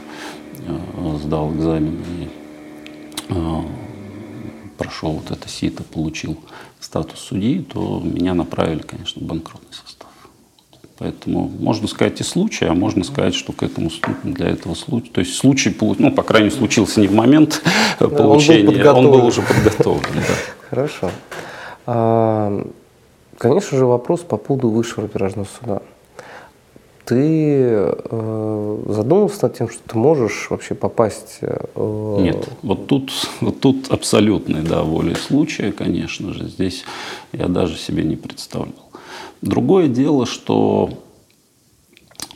э, 0.59 1.17
сдал 1.23 1.53
экзамен 1.53 1.99
и 2.19 2.29
э, 3.29 3.61
прошел 4.77 5.13
вот 5.13 5.31
это 5.31 5.49
сито, 5.49 5.83
получил 5.83 6.39
статус 6.79 7.19
судьи, 7.19 7.61
то 7.61 7.99
меня 8.03 8.33
направили, 8.33 8.81
конечно, 8.81 9.21
в 9.21 9.25
банкротный 9.25 9.73
состав. 9.73 9.98
Поэтому 10.99 11.49
можно 11.59 11.87
сказать 11.87 12.19
и 12.19 12.23
случай, 12.23 12.65
а 12.65 12.73
можно 12.73 13.05
сказать, 13.05 13.33
что 13.33 13.53
к 13.53 13.63
этому 13.63 13.89
для 14.23 14.49
этого 14.49 14.73
случая, 14.73 15.11
то 15.11 15.21
есть 15.21 15.33
случай, 15.33 15.75
ну, 15.79 16.11
по 16.11 16.23
крайней 16.23 16.49
мере, 16.49 16.57
случился 16.57 16.99
не 16.99 17.07
в 17.07 17.13
момент 17.13 17.63
получения, 17.99 18.67
он 18.67 19.05
был, 19.05 19.13
он 19.13 19.19
был 19.19 19.25
уже 19.27 19.41
подготовлен. 19.41 20.15
Да. 20.15 20.33
Хорошо. 20.69 21.09
А, 21.85 22.67
конечно 23.37 23.77
же, 23.77 23.85
вопрос 23.85 24.19
по 24.21 24.35
поводу 24.35 24.69
высшего 24.69 25.03
арбитражного 25.03 25.47
суда. 25.59 25.81
Ты 27.05 27.15
э, 27.15 28.77
задумался 28.87 29.45
над 29.45 29.57
тем, 29.57 29.69
что 29.69 29.79
ты 29.87 29.97
можешь 29.97 30.47
вообще 30.51 30.75
попасть? 30.75 31.39
Э, 31.41 32.17
Нет, 32.19 32.47
вот 32.61 32.87
тут, 32.87 33.11
вот 33.39 33.59
тут 33.61 33.89
абсолютная 33.89 34.61
да, 34.61 34.83
воля 34.83 35.15
случая, 35.15 35.71
конечно 35.71 36.33
же. 36.33 36.47
Здесь 36.47 36.83
я 37.31 37.47
даже 37.47 37.77
себе 37.77 38.03
не 38.03 38.17
представлял. 38.17 38.88
Другое 39.41 39.87
дело, 39.87 40.25
что 40.25 40.89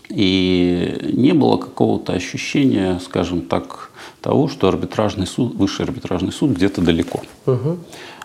и 0.10 1.12
не 1.14 1.34
было 1.34 1.58
какого-то 1.58 2.14
ощущения, 2.14 3.00
скажем 3.04 3.42
так, 3.42 3.92
того, 4.22 4.48
что 4.48 4.68
арбитражный 4.68 5.26
суд, 5.26 5.56
высший 5.56 5.86
арбитражный 5.86 6.32
суд 6.32 6.52
где-то 6.52 6.82
далеко. 6.82 7.22
Угу. 7.46 7.78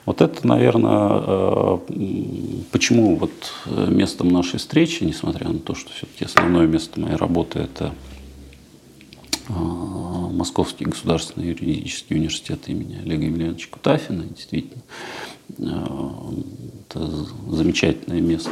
Вот 0.04 0.20
это, 0.20 0.46
наверное, 0.46 1.22
э, 1.26 1.78
почему 2.72 3.16
вот 3.16 3.32
местом 3.66 4.28
нашей 4.28 4.58
встречи, 4.58 5.04
несмотря 5.04 5.48
на 5.48 5.58
то, 5.58 5.74
что 5.74 5.90
все-таки 5.92 6.24
основное 6.24 6.66
место 6.66 7.00
моей 7.00 7.16
работы 7.16 7.60
это 7.60 7.86
э, 7.86 8.07
Московский 9.48 10.84
государственный 10.84 11.48
юридический 11.48 12.16
университет 12.16 12.68
имени 12.68 12.96
Олега 12.96 13.24
Емельяновича 13.24 13.68
Кутафина, 13.70 14.24
действительно, 14.24 14.82
Э, 15.58 15.86
это 16.88 17.06
замечательное 17.48 18.20
место. 18.20 18.50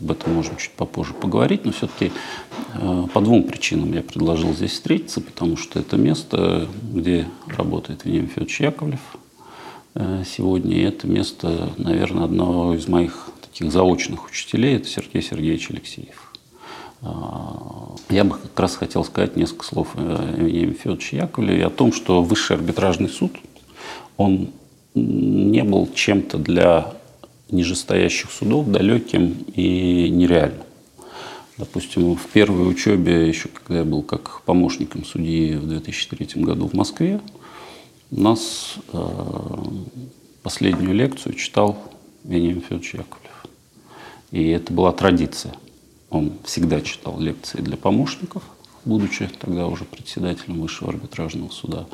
Об 0.00 0.10
этом 0.10 0.34
можно 0.34 0.56
чуть 0.56 0.72
попозже 0.72 1.14
поговорить. 1.14 1.64
Но 1.64 1.72
все-таки 1.72 2.12
э, 2.74 3.04
по 3.12 3.20
двум 3.20 3.44
причинам 3.44 3.92
я 3.92 4.02
предложил 4.02 4.54
здесь 4.54 4.72
встретиться, 4.72 5.20
потому 5.20 5.56
что 5.56 5.78
это 5.78 5.96
место, 5.96 6.68
где 6.82 7.28
работает 7.46 8.04
Вениамин 8.04 8.28
Федорович 8.28 8.60
Яковлев 8.60 9.00
э, 9.94 10.24
сегодня. 10.26 10.76
И 10.76 10.82
это 10.82 11.06
место, 11.06 11.70
наверное, 11.76 12.24
одного 12.24 12.74
из 12.74 12.88
моих 12.88 13.28
таких 13.42 13.72
заочных 13.72 14.26
учителей. 14.26 14.76
Это 14.76 14.88
Сергей 14.88 15.22
Сергеевич 15.22 15.70
Алексеев. 15.70 16.25
Я 18.08 18.24
бы 18.24 18.36
как 18.36 18.58
раз 18.60 18.76
хотел 18.76 19.04
сказать 19.04 19.36
несколько 19.36 19.64
слов 19.64 19.88
о 19.96 20.00
Евгении 20.38 20.72
Федоровиче 20.72 21.16
Яковлеве 21.16 21.58
и 21.58 21.62
о 21.62 21.70
том, 21.70 21.92
что 21.92 22.22
Высший 22.22 22.56
арбитражный 22.56 23.08
суд, 23.08 23.32
он 24.16 24.50
не 24.94 25.64
был 25.64 25.88
чем-то 25.92 26.38
для 26.38 26.94
нижестоящих 27.50 28.30
судов 28.30 28.68
далеким 28.68 29.36
и 29.54 30.08
нереальным. 30.08 30.62
Допустим, 31.58 32.16
в 32.16 32.26
первой 32.26 32.68
учебе, 32.68 33.28
еще 33.28 33.48
когда 33.48 33.78
я 33.78 33.84
был 33.84 34.02
как 34.02 34.42
помощником 34.42 35.04
судьи 35.04 35.54
в 35.54 35.66
2003 35.66 36.42
году 36.42 36.68
в 36.68 36.74
Москве, 36.74 37.20
у 38.10 38.20
нас 38.20 38.76
э, 38.92 39.08
последнюю 40.42 40.94
лекцию 40.94 41.34
читал 41.34 41.78
Вениамин 42.24 42.60
Федорович 42.60 42.94
Яковлев. 42.94 43.46
И 44.32 44.48
это 44.48 44.72
была 44.72 44.92
традиция. 44.92 45.54
Он 46.10 46.32
всегда 46.44 46.80
читал 46.80 47.18
лекции 47.20 47.60
для 47.60 47.76
помощников– 47.76 48.42
будучи 48.86 49.28
тогда 49.38 49.66
уже 49.66 49.84
председателем 49.84 50.62
Высшего 50.62 50.90
арбитражного 50.90 51.50
суда. 51.50 51.86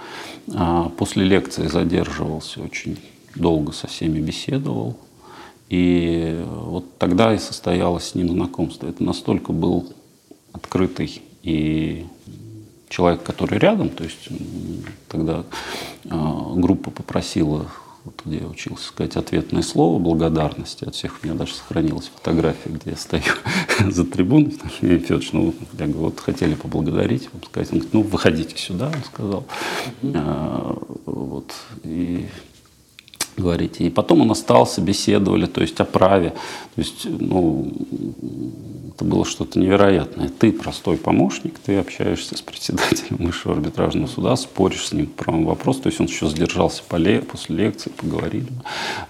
А 0.55 0.91
после 0.91 1.25
лекции 1.25 1.67
задерживался 1.67 2.63
очень 2.63 2.99
долго 3.35 3.73
со 3.73 3.89
всеми 3.89 4.21
беседовал. 4.21 4.97
И 5.69 6.45
вот 6.47 6.99
тогда 6.99 7.35
и 7.35 7.39
состоялось 7.39 8.11
с 8.11 8.15
ним 8.15 8.29
знакомство. 8.29 8.87
Это 8.87 9.03
настолько 9.03 9.53
был 9.53 9.91
открытый 10.53 11.23
и 11.43 12.07
человек, 12.91 13.23
который 13.23 13.59
рядом, 13.59 13.89
то 13.89 14.05
есть 14.05 14.29
тогда 15.09 15.45
а, 16.11 16.53
группа 16.55 16.91
попросила 16.91 17.67
вот 18.05 18.21
где 18.25 18.39
я 18.39 18.47
учился 18.47 18.89
сказать 18.89 19.17
ответное 19.17 19.63
слово 19.63 19.99
благодарности 19.99 20.85
от 20.85 20.95
всех. 20.95 21.19
У 21.23 21.27
меня 21.27 21.37
даже 21.37 21.55
сохранилась 21.55 22.11
фотография, 22.13 22.71
где 22.71 22.91
я 22.91 22.97
стою 22.97 23.23
за 23.91 24.05
трибуной. 24.05 24.57
Евгений 24.81 25.01
Федорович, 25.01 25.33
ну, 25.33 25.55
я 25.79 25.87
говорю, 25.87 26.01
вот 26.01 26.21
хотели 26.21 26.55
поблагодарить, 26.55 27.29
вам 27.33 27.43
сказать. 27.45 27.73
Он 27.73 27.79
говорит, 27.79 27.95
ну, 27.95 28.03
выходите 28.03 28.59
сюда, 28.59 28.89
он 28.89 29.05
сказал. 29.05 29.45
А, 30.15 30.77
вот, 31.07 31.53
и 31.85 32.27
говорите. 33.37 33.85
И 33.85 33.91
потом 33.91 34.23
он 34.23 34.31
остался, 34.31 34.81
беседовали, 34.81 35.47
то 35.47 35.61
есть 35.61 35.81
о 35.81 35.85
праве. 35.85 36.31
То 36.75 36.81
есть, 36.81 37.07
ну, 37.07 37.73
это 38.95 39.05
было 39.05 39.25
что-то 39.25 39.59
невероятное. 39.59 40.29
Ты 40.29 40.53
простой 40.53 40.97
помощник, 40.97 41.59
ты 41.59 41.79
общаешься 41.79 42.37
с 42.37 42.43
председателем 42.43 43.19
высшего 43.19 43.55
арбитражного 43.55 44.07
суда, 44.07 44.37
споришь 44.37 44.87
с 44.89 44.93
ним 44.93 45.07
по 45.07 45.25
правому 45.25 45.49
вопросу. 45.49 45.83
То 45.83 45.89
есть 45.89 46.01
он 46.01 46.07
еще 46.07 46.29
сдержался 46.29 46.83
после 46.89 47.23
лекции, 47.49 47.91
поговорили. 47.91 48.49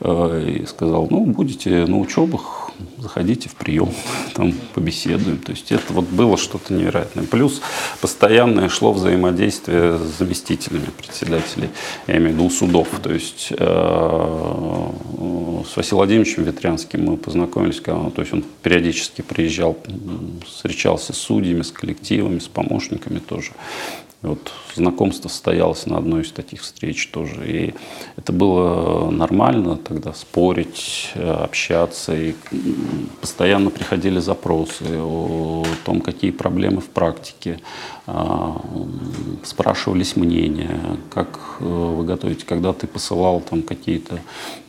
Э, 0.00 0.60
и 0.62 0.66
сказал, 0.66 1.08
ну, 1.10 1.26
будете 1.26 1.86
на 1.86 1.98
учебах, 1.98 2.71
заходите 2.98 3.48
в 3.48 3.54
прием, 3.54 3.90
там 4.34 4.52
побеседуем. 4.74 5.38
То 5.38 5.52
есть 5.52 5.72
это 5.72 5.92
вот 5.92 6.06
было 6.06 6.36
что-то 6.36 6.72
невероятное. 6.72 7.24
Плюс 7.24 7.60
постоянное 8.00 8.68
шло 8.68 8.92
взаимодействие 8.92 9.98
с 9.98 10.18
заместителями 10.18 10.86
председателей, 10.96 11.68
я 12.06 12.16
имею 12.16 12.30
в 12.30 12.34
виду 12.34 12.50
судов. 12.50 12.88
То 13.02 13.12
есть 13.12 13.48
э, 13.50 13.56
с 15.66 15.76
Василием 15.76 15.96
Владимировичем 15.96 16.44
Ветрянским 16.44 17.04
мы 17.04 17.16
познакомились, 17.16 17.80
когда, 17.80 18.10
то 18.10 18.22
есть 18.22 18.32
он 18.32 18.44
периодически 18.62 19.22
приезжал, 19.22 19.76
встречался 20.46 21.12
с 21.12 21.18
судьями, 21.18 21.62
с 21.62 21.70
коллективами, 21.70 22.38
с 22.38 22.48
помощниками 22.48 23.18
тоже. 23.18 23.52
Вот 24.22 24.52
знакомство 24.76 25.28
состоялось 25.28 25.86
на 25.86 25.98
одной 25.98 26.22
из 26.22 26.30
таких 26.30 26.62
встреч 26.62 27.08
тоже. 27.08 27.44
И 27.44 27.74
это 28.16 28.32
было 28.32 29.10
нормально 29.10 29.76
тогда 29.76 30.12
спорить, 30.12 31.10
общаться. 31.16 32.14
И 32.14 32.34
постоянно 33.20 33.70
приходили 33.70 34.20
запросы 34.20 34.84
о 34.96 35.64
том, 35.84 36.00
какие 36.00 36.30
проблемы 36.30 36.80
в 36.80 36.88
практике. 36.88 37.58
А, 38.06 38.60
спрашивались 39.44 40.16
мнения, 40.16 40.80
как 41.10 41.38
э, 41.60 41.64
вы 41.64 42.04
готовите, 42.04 42.44
когда 42.44 42.72
ты 42.72 42.88
посылал 42.88 43.40
там 43.40 43.62
какие-то, 43.62 44.18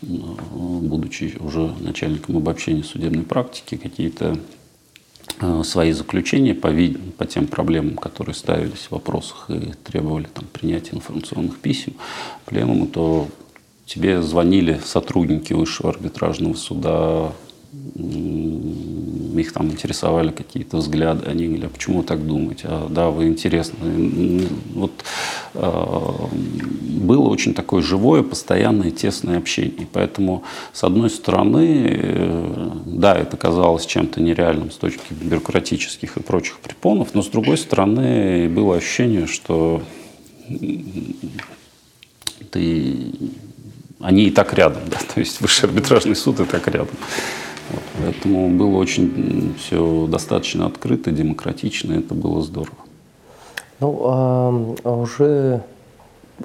будучи 0.01 1.35
уже 1.39 1.73
начальником 1.79 2.37
обобщения 2.37 2.83
судебной 2.83 3.23
практики, 3.23 3.75
какие-то 3.75 4.23
Э, 4.33 4.62
свои 5.63 5.91
заключения 5.91 6.53
по, 6.53 6.71
по 7.17 7.25
тем 7.25 7.47
проблемам, 7.47 7.97
которые 7.97 8.35
ставились 8.35 8.87
в 8.87 8.91
вопросах 8.91 9.49
и 9.49 9.73
требовали 9.83 10.27
там, 10.33 10.45
принятия 10.51 10.95
информационных 10.95 11.59
писем 11.59 11.93
пленуму, 12.45 12.87
то 12.87 13.27
тебе 13.85 14.21
звонили 14.21 14.79
сотрудники 14.83 15.53
высшего 15.53 15.89
арбитражного 15.89 16.53
суда, 16.55 17.33
их 19.39 19.51
там 19.51 19.71
интересовали 19.71 20.31
какие-то 20.31 20.77
взгляды, 20.77 21.27
они 21.27 21.45
говорили, 21.45 21.65
а 21.65 21.69
почему 21.69 22.03
так 22.03 22.25
думаете? 22.25 22.63
А, 22.65 22.87
да, 22.89 23.09
вы 23.09 23.27
интересны. 23.27 24.47
Вот 24.73 24.91
э, 25.53 26.27
было 27.01 27.27
очень 27.27 27.53
такое 27.53 27.81
живое, 27.81 28.23
постоянное, 28.23 28.91
тесное 28.91 29.37
общение. 29.37 29.71
И 29.71 29.85
поэтому, 29.91 30.43
с 30.71 30.83
одной 30.83 31.09
стороны, 31.09 31.87
э, 31.87 32.71
да, 32.85 33.15
это 33.15 33.37
казалось 33.37 33.85
чем-то 33.85 34.21
нереальным 34.21 34.71
с 34.71 34.75
точки 34.75 35.13
бюрократических 35.13 36.17
и 36.17 36.21
прочих 36.21 36.59
препонов, 36.59 37.13
но 37.13 37.21
с 37.21 37.27
другой 37.27 37.57
стороны, 37.57 38.49
было 38.49 38.77
ощущение, 38.77 39.27
что 39.27 39.81
ты 42.51 43.11
они 43.99 44.25
и 44.25 44.31
так 44.31 44.53
рядом, 44.53 44.83
да, 44.89 44.97
то 45.13 45.19
есть 45.19 45.41
высший 45.41 45.69
арбитражный 45.69 46.15
суд 46.15 46.39
и 46.39 46.45
так 46.45 46.67
рядом. 46.67 46.95
Вот, 47.69 47.81
поэтому 47.99 48.49
было 48.49 48.77
очень 48.77 49.55
все 49.57 50.07
достаточно 50.07 50.65
открыто, 50.65 51.11
демократично, 51.11 51.93
это 51.93 52.13
было 52.13 52.41
здорово. 52.41 52.77
Ну, 53.79 54.01
а, 54.05 54.75
а 54.83 54.95
уже 54.95 55.61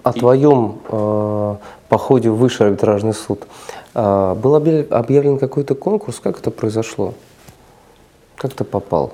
о 0.02 0.12
твоем 0.12 0.78
э, 0.88 1.56
походе 1.88 2.30
в 2.30 2.36
высший 2.36 2.66
арбитражный 2.66 3.14
суд 3.14 3.46
э, 3.94 4.34
был 4.34 4.54
объявлен 4.54 5.38
какой-то 5.38 5.74
конкурс? 5.74 6.20
Как 6.20 6.38
это 6.38 6.50
произошло? 6.50 7.14
Как 8.36 8.54
ты 8.54 8.64
попал? 8.64 9.12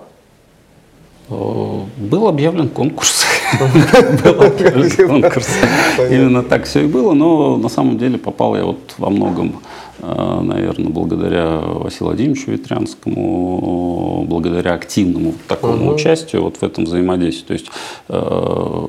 Был 1.29 2.29
объявлен 2.29 2.69
конкурс. 2.69 3.25
Был 4.23 4.43
объявлен 4.43 5.09
конкурс. 5.09 5.49
Именно 5.99 6.43
так 6.43 6.65
все 6.65 6.81
и 6.85 6.87
было, 6.87 7.15
но 7.15 7.57
на 7.57 7.71
самом 7.71 7.97
деле 7.97 8.19
попал 8.19 8.57
я 8.57 8.65
вот 8.65 8.95
во 8.99 9.09
многом 9.09 9.55
Э, 9.55 9.84
наверное, 10.43 10.91
благодаря 10.91 11.59
Василию 11.59 12.07
Владимировичу 12.07 12.51
Ветрянскому, 12.51 14.25
благодаря 14.29 14.75
активному 14.75 15.35
такому 15.49 15.87
угу. 15.87 15.95
участию 15.95 16.43
вот 16.43 16.57
в 16.57 16.63
этом 16.63 16.85
взаимодействии. 16.85 17.47
То 17.47 17.53
есть 17.53 17.67
э, 18.09 18.87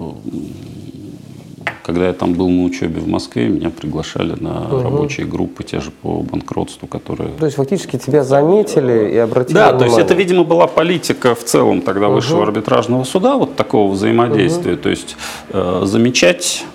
когда 1.86 2.08
я 2.08 2.14
там 2.14 2.34
был 2.34 2.50
на 2.50 2.64
учебе 2.64 3.00
в 3.00 3.08
Москве, 3.08 3.48
меня 3.48 3.70
приглашали 3.70 4.36
на 4.40 4.66
Угу. 4.66 4.82
рабочие 4.82 5.28
группы, 5.28 5.64
те 5.64 5.80
же 5.80 5.92
по 5.92 6.22
банкротству, 6.22 6.88
которые... 6.88 7.30
То 7.38 7.46
есть 7.46 7.58
фактически 7.58 7.98
тебя 7.98 8.24
заметили 8.24 9.12
и 9.14 9.18
обратили 9.18 9.54
Да, 9.54 9.70
то 9.70 9.86
есть 9.86 9.96
внимание. 9.96 10.06
это, 10.06 10.14
видимо, 10.16 10.44
была 10.44 10.66
политика 10.66 11.36
в 11.36 11.44
целом 11.44 11.82
тогда 11.82 12.10
высшего 12.10 12.44
арбитражного 12.44 13.04
суда, 13.04 13.36
вот 13.36 13.56
такого 13.56 13.92
взаимодействия. 13.92 14.76
То 14.78 14.90
есть 14.90 15.16
э, 15.50 15.84
замечать 15.86 16.66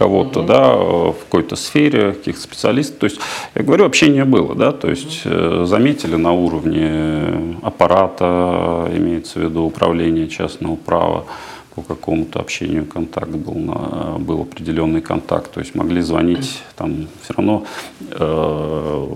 кого-то, 0.00 0.42
да, 0.42 0.72
э, 0.72 0.78
в 0.78 1.16
какой-то 1.24 1.56
сфере, 1.56 2.12
каких-то 2.12 2.40
специалистов. 2.40 2.98
То 3.00 3.04
есть, 3.04 3.20
я 3.54 3.62
говорю, 3.62 3.84
общение 3.84 4.24
было, 4.24 4.54
да, 4.54 4.72
то 4.72 4.88
есть 4.88 5.20
э, 5.26 5.64
заметили 5.66 6.16
на 6.16 6.32
уровне 6.32 7.58
аппарата, 7.62 8.90
имеется 8.96 9.38
в 9.38 9.42
виду 9.42 9.64
управления 9.64 10.26
частного 10.26 10.76
права, 10.76 11.26
по 11.74 11.82
какому-то 11.82 12.40
общению 12.40 12.84
контакт 12.84 13.30
был, 13.30 13.54
на, 13.54 14.18
был 14.18 14.42
определенный 14.42 15.00
контакт, 15.00 15.52
то 15.52 15.60
есть 15.60 15.74
могли 15.74 16.00
звонить 16.00 16.62
там 16.76 17.06
все 17.22 17.34
равно, 17.34 17.64
э, 18.10 19.08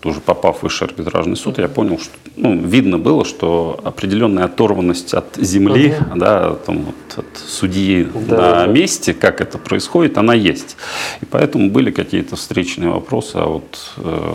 тоже 0.00 0.20
попав 0.20 0.58
в 0.58 0.62
высший 0.64 0.88
арбитражный 0.88 1.36
суд, 1.36 1.58
я 1.58 1.68
понял, 1.68 1.98
что 1.98 2.12
ну, 2.36 2.56
видно 2.56 2.98
было, 2.98 3.24
что 3.24 3.78
определенная 3.84 4.44
оторванность 4.44 5.14
от 5.14 5.36
земли, 5.36 5.94
да, 6.16 6.54
там, 6.66 6.84
вот, 6.84 7.18
от 7.18 7.38
судьи 7.38 8.08
Да, 8.28 8.36
на 8.36 8.66
да. 8.66 8.66
месте, 8.66 9.12
как 9.12 9.40
это 9.40 9.58
происходит, 9.58 10.16
она 10.18 10.34
есть. 10.34 10.76
И 11.20 11.26
поэтому 11.26 11.70
были 11.70 11.90
какие-то 11.90 12.36
встречные 12.36 12.90
вопросы, 12.90 13.36
а 13.36 13.46
вот 13.46 13.92
э, 13.98 14.34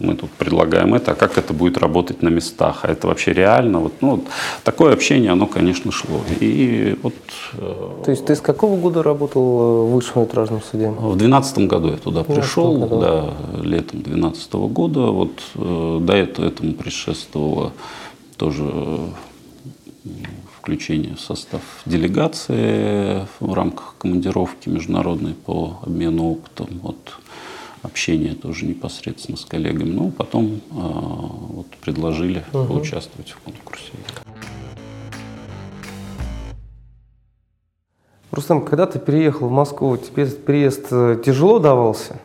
мы 0.00 0.14
тут 0.14 0.30
предлагаем 0.30 0.94
это, 0.94 1.12
а 1.12 1.14
как 1.14 1.38
это 1.38 1.52
будет 1.52 1.78
работать 1.78 2.22
на 2.22 2.28
местах, 2.28 2.80
а 2.82 2.88
это 2.90 3.06
вообще 3.06 3.32
реально? 3.32 3.80
Вот, 3.80 3.94
ну, 4.00 4.10
вот 4.10 4.24
такое 4.62 4.92
общение, 4.92 5.32
оно, 5.32 5.46
конечно, 5.46 5.92
шло. 5.92 6.20
И 6.40 6.96
вот 7.02 7.13
э, 7.54 8.02
То 8.04 8.10
есть 8.10 8.24
ты 8.26 8.34
с 8.34 8.40
какого 8.40 8.78
года 8.78 9.02
работал 9.02 9.42
э, 9.42 9.86
в 9.86 9.94
высшем 9.94 10.22
арбитражном 10.22 10.62
суде? 10.62 10.90
в 10.90 11.16
двенадцатом 11.16 11.68
году 11.68 11.90
я 11.90 11.96
туда 11.96 12.20
12-м 12.20 12.34
пришел, 12.36 12.78
году. 12.78 13.00
да, 13.00 13.34
летом 13.62 14.02
двенадцатого 14.02 14.68
года. 14.68 15.00
Вот 15.06 15.32
э, 15.54 15.98
до 16.02 16.12
этого 16.12 16.46
этому 16.46 16.74
предшествовало 16.74 17.72
тоже 18.36 18.64
э, 18.64 19.08
включение 20.58 21.14
в 21.14 21.20
состав 21.20 21.60
делегации 21.86 23.26
в 23.40 23.52
рамках 23.52 23.94
командировки 23.98 24.68
международной 24.68 25.34
по 25.34 25.78
обмену 25.82 26.32
опытом. 26.32 26.68
Вот 26.82 26.98
общение 27.84 28.34
тоже 28.34 28.64
непосредственно 28.64 29.36
с 29.36 29.44
коллегами. 29.44 29.90
Ну, 29.90 30.10
потом 30.10 30.46
э, 30.46 30.60
вот 30.70 31.66
предложили 31.82 32.44
поучаствовать 32.50 33.30
в 33.30 33.38
конкурсе. 33.38 33.92
Рустам, 38.34 38.64
когда 38.64 38.86
ты 38.86 38.98
переехал 38.98 39.48
в 39.48 39.52
Москву, 39.52 39.96
тебе 39.96 40.26
переезд 40.26 40.88
э, 40.90 41.22
тяжело 41.24 41.60
давался? 41.60 42.20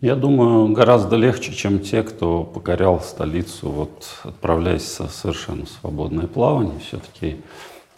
Я 0.00 0.14
думаю, 0.14 0.68
гораздо 0.72 1.16
легче, 1.16 1.52
чем 1.52 1.80
те, 1.80 2.04
кто 2.04 2.44
покорял 2.44 3.00
столицу, 3.00 3.68
вот 3.68 4.20
отправляясь 4.22 5.00
в 5.00 5.08
совершенно 5.08 5.66
свободное 5.66 6.28
плавание. 6.28 6.78
Все-таки, 6.78 7.40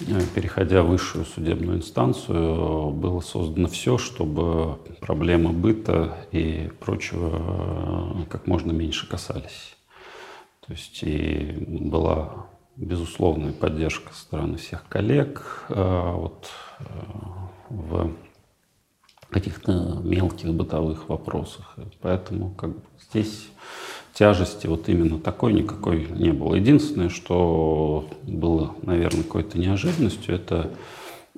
э, 0.01 0.21
переходя 0.35 0.83
в 0.83 0.87
высшую 0.87 1.27
судебную 1.27 1.79
инстанцию, 1.79 2.91
было 2.91 3.21
создано 3.21 3.69
все, 3.69 3.99
чтобы 3.99 4.79
проблемы 5.01 5.51
быта 5.51 6.17
и 6.33 6.71
прочего 6.81 8.23
э, 8.23 8.25
как 8.31 8.47
можно 8.47 8.73
меньше 8.73 9.07
касались. 9.07 9.77
То 10.67 10.73
есть 10.73 11.03
и 11.03 11.63
была 11.69 12.47
безусловная 12.77 13.53
поддержка 13.53 14.15
со 14.15 14.21
стороны 14.23 14.57
всех 14.57 14.89
коллег 14.89 15.65
вот, 15.69 16.49
в 17.69 18.11
каких-то 19.31 20.01
мелких 20.05 20.55
бытовых 20.55 21.09
вопросах. 21.09 21.77
Поэтому 22.01 22.51
как 22.51 22.71
бы, 22.71 22.83
здесь 23.11 23.49
тяжести 24.13 24.69
вот 24.69 24.89
именно 24.89 25.19
такой 25.19 25.53
никакой 25.53 26.07
не 26.09 26.31
было. 26.31 26.55
Единственное, 26.55 27.09
что 27.09 28.09
было, 28.23 28.75
наверное, 28.83 29.25
какой-то 29.25 29.59
неожиданностью, 29.59 30.35
это 30.37 30.71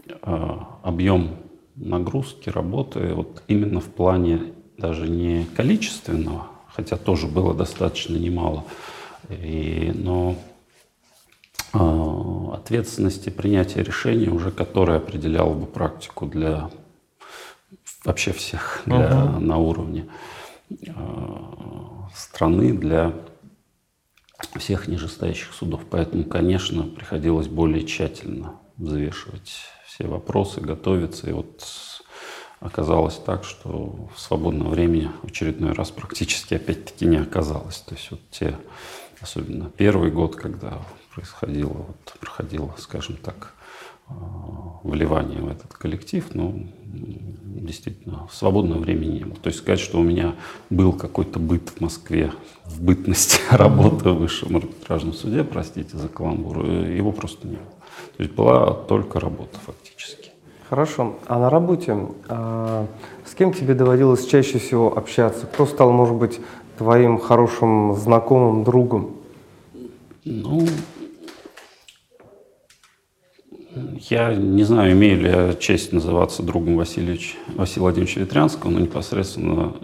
э, 0.07 0.49
объем 0.83 1.37
нагрузки, 1.75 2.51
работы 2.51 3.15
вот 3.15 3.43
именно 3.49 3.81
в 3.81 3.87
плане 3.87 4.53
даже 4.77 5.09
не 5.09 5.47
количественного, 5.57 6.49
хотя 6.69 6.97
тоже 6.97 7.27
было 7.27 7.55
достаточно 7.55 8.17
немало, 8.17 8.65
и, 9.31 9.93
но 9.95 10.33
э, 10.33 10.56
ответственности 11.73 13.31
принятия 13.31 13.83
решений 13.83 14.29
уже, 14.29 14.51
которая 14.51 14.99
определяла 14.99 15.53
бы 15.55 15.67
практику 15.67 16.27
для 16.27 16.71
вообще 18.05 18.33
всех 18.33 18.83
для, 18.87 19.25
на 19.25 19.59
уровне 19.59 20.09
э, 20.71 20.93
страны, 22.15 22.73
для 22.73 23.13
всех 24.57 24.89
нижестоящих 24.89 25.53
судов. 25.53 25.83
Поэтому, 25.91 26.25
конечно, 26.25 26.85
приходилось 26.85 27.49
более 27.49 27.85
тщательно 27.85 28.55
взвешивать 28.77 29.53
все 29.87 30.07
вопросы, 30.07 30.61
готовиться. 30.61 31.29
И 31.29 31.33
вот 31.33 31.65
оказалось 32.61 33.17
так, 33.17 33.45
что 33.45 34.09
в 34.15 34.21
свободное 34.21 34.69
время 34.69 35.13
в 35.23 35.27
очередной 35.27 35.73
раз 35.73 35.91
практически 35.91 36.55
опять-таки 36.55 37.07
не 37.07 37.17
оказалось. 37.17 37.79
То 37.81 37.95
есть 37.95 38.11
вот 38.11 38.21
те, 38.31 38.57
особенно 39.21 39.71
первый 39.71 40.11
год, 40.11 40.37
когда 40.37 40.79
происходило, 41.17 41.73
вот, 41.73 42.19
проходило, 42.21 42.75
скажем 42.77 43.17
так, 43.17 43.55
э, 44.09 44.13
вливание 44.83 45.41
в 45.41 45.49
этот 45.49 45.73
коллектив, 45.73 46.25
ну, 46.35 46.69
действительно, 46.85 48.29
свободного 48.31 48.81
времени 48.81 49.19
не 49.19 49.25
было. 49.25 49.37
То 49.37 49.49
есть 49.49 49.61
сказать, 49.61 49.81
что 49.81 49.99
у 49.99 50.03
меня 50.03 50.35
был 50.69 50.93
какой-то 50.93 51.39
быт 51.39 51.71
в 51.71 51.81
Москве, 51.81 52.33
в 52.67 52.83
бытности 52.83 53.41
работы 53.51 54.11
в 54.11 54.19
высшем 54.19 54.57
арбитражном 54.57 55.15
суде, 55.15 55.43
простите 55.43 55.97
за 55.97 56.09
каламбур, 56.09 56.67
э, 56.67 56.97
его 56.97 57.13
просто 57.13 57.47
не 57.49 57.57
было. 57.57 57.77
То 58.19 58.23
есть 58.23 58.35
была 58.35 58.75
только 58.75 59.19
работа 59.19 59.59
фактически. 59.65 60.31
Хорошо. 60.69 61.17
А 61.27 61.39
на 61.39 61.49
работе 61.49 61.97
а, 62.29 62.87
с 63.25 63.35
кем 63.35 63.53
тебе 63.55 63.75
доводилось 63.75 64.27
чаще 64.27 64.59
всего 64.59 64.99
общаться? 64.99 65.47
Кто 65.47 65.65
стал, 65.65 65.93
может 65.93 66.17
быть, 66.17 66.41
твоим 66.77 67.19
хорошим 67.19 67.95
знакомым, 67.95 68.65
другом? 68.65 69.17
Ну, 70.25 70.67
я 74.11 74.35
не 74.35 74.65
знаю, 74.65 74.93
имею 74.93 75.21
ли 75.21 75.29
я 75.29 75.55
честь 75.55 75.93
называться 75.93 76.43
другом 76.43 76.77
Васильевич, 76.77 77.37
Василия 77.49 77.83
Владимировича 77.83 78.21
Ветрянского, 78.21 78.71
но 78.71 78.81
непосредственно 78.81 79.75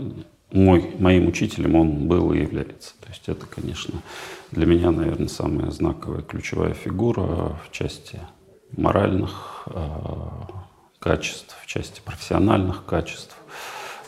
мой, 0.53 0.95
моим 0.99 1.29
учителем 1.29 1.75
он 1.75 2.09
был 2.09 2.33
и 2.33 2.41
является. 2.41 2.95
То 3.01 3.09
есть 3.09 3.29
это, 3.29 3.47
конечно, 3.47 4.03
для 4.51 4.67
меня, 4.67 4.91
наверное, 4.91 5.29
самая 5.29 5.71
знаковая 5.71 6.23
ключевая 6.23 6.75
фигура 6.75 7.59
в 7.65 7.71
части 7.71 8.21
моральных 8.77 9.65
э, 9.67 9.81
качеств, 10.99 11.57
в 11.63 11.67
части 11.67 12.01
профессиональных 12.05 12.85
качеств. 12.85 13.37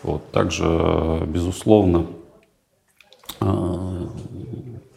Вот. 0.03 0.31
Также, 0.33 1.23
безусловно, 1.27 2.07
э, 3.41 4.09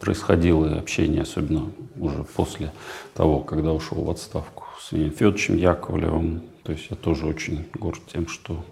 происходило 0.00 0.66
и 0.66 0.78
общение, 0.78 1.22
особенно 1.22 1.70
уже 1.96 2.24
после 2.24 2.72
того, 3.14 3.40
когда 3.40 3.72
ушел 3.72 4.02
в 4.02 4.10
отставку 4.10 4.64
с 4.80 4.92
Евгением 4.92 5.14
Федоровичем 5.14 5.56
Яковлевым. 5.56 6.42
То 6.62 6.72
есть 6.72 6.86
я 6.90 6.96
тоже 6.96 7.26
очень 7.26 7.66
горд 7.74 8.00
тем, 8.12 8.28
что 8.28 8.64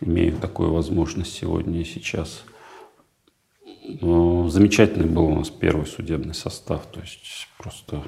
имею 0.00 0.36
такую 0.36 0.72
возможность 0.72 1.32
сегодня 1.32 1.80
и 1.80 1.84
сейчас. 1.84 2.44
Но 4.00 4.48
замечательный 4.48 5.06
был 5.06 5.26
у 5.26 5.34
нас 5.34 5.48
первый 5.48 5.86
судебный 5.86 6.34
состав, 6.34 6.86
то 6.86 7.00
есть 7.00 7.48
просто 7.56 8.02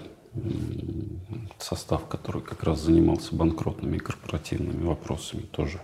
состав, 1.58 2.06
который 2.06 2.42
как 2.42 2.62
раз 2.62 2.80
занимался 2.80 3.34
банкротными 3.34 3.96
и 3.96 4.00
корпоративными 4.00 4.84
вопросами, 4.84 5.42
тоже 5.42 5.80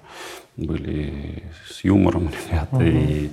были 0.56 1.42
с 1.68 1.84
юмором 1.84 2.30
ребята, 2.50 2.84
и 2.84 3.30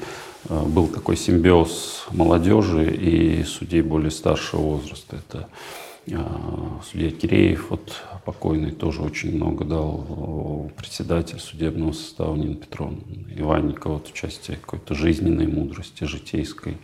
э, 0.50 0.66
был 0.66 0.88
такой 0.88 1.16
симбиоз 1.16 2.06
молодежи 2.12 2.94
и 2.94 3.44
судей 3.44 3.82
более 3.82 4.12
старшего 4.12 4.62
возраста. 4.62 5.18
Это 5.18 5.48
э, 6.08 6.18
судья 6.90 7.12
Киреев, 7.12 7.70
вот 7.70 7.94
покойный, 8.26 8.72
тоже 8.72 9.02
очень 9.02 9.36
много 9.36 9.66
дал 9.66 10.70
э, 10.76 10.80
председатель 10.80 11.40
судебного 11.40 11.94
состава 11.94 12.36
Нина 12.36 12.56
Петровна 12.56 13.00
Иванникова, 13.36 13.94
вот 13.94 14.08
в 14.08 14.14
части 14.14 14.58
какой-то 14.60 14.96
жизненной 14.96 15.48
мудрости, 15.48 16.04
житейской. 16.04 16.78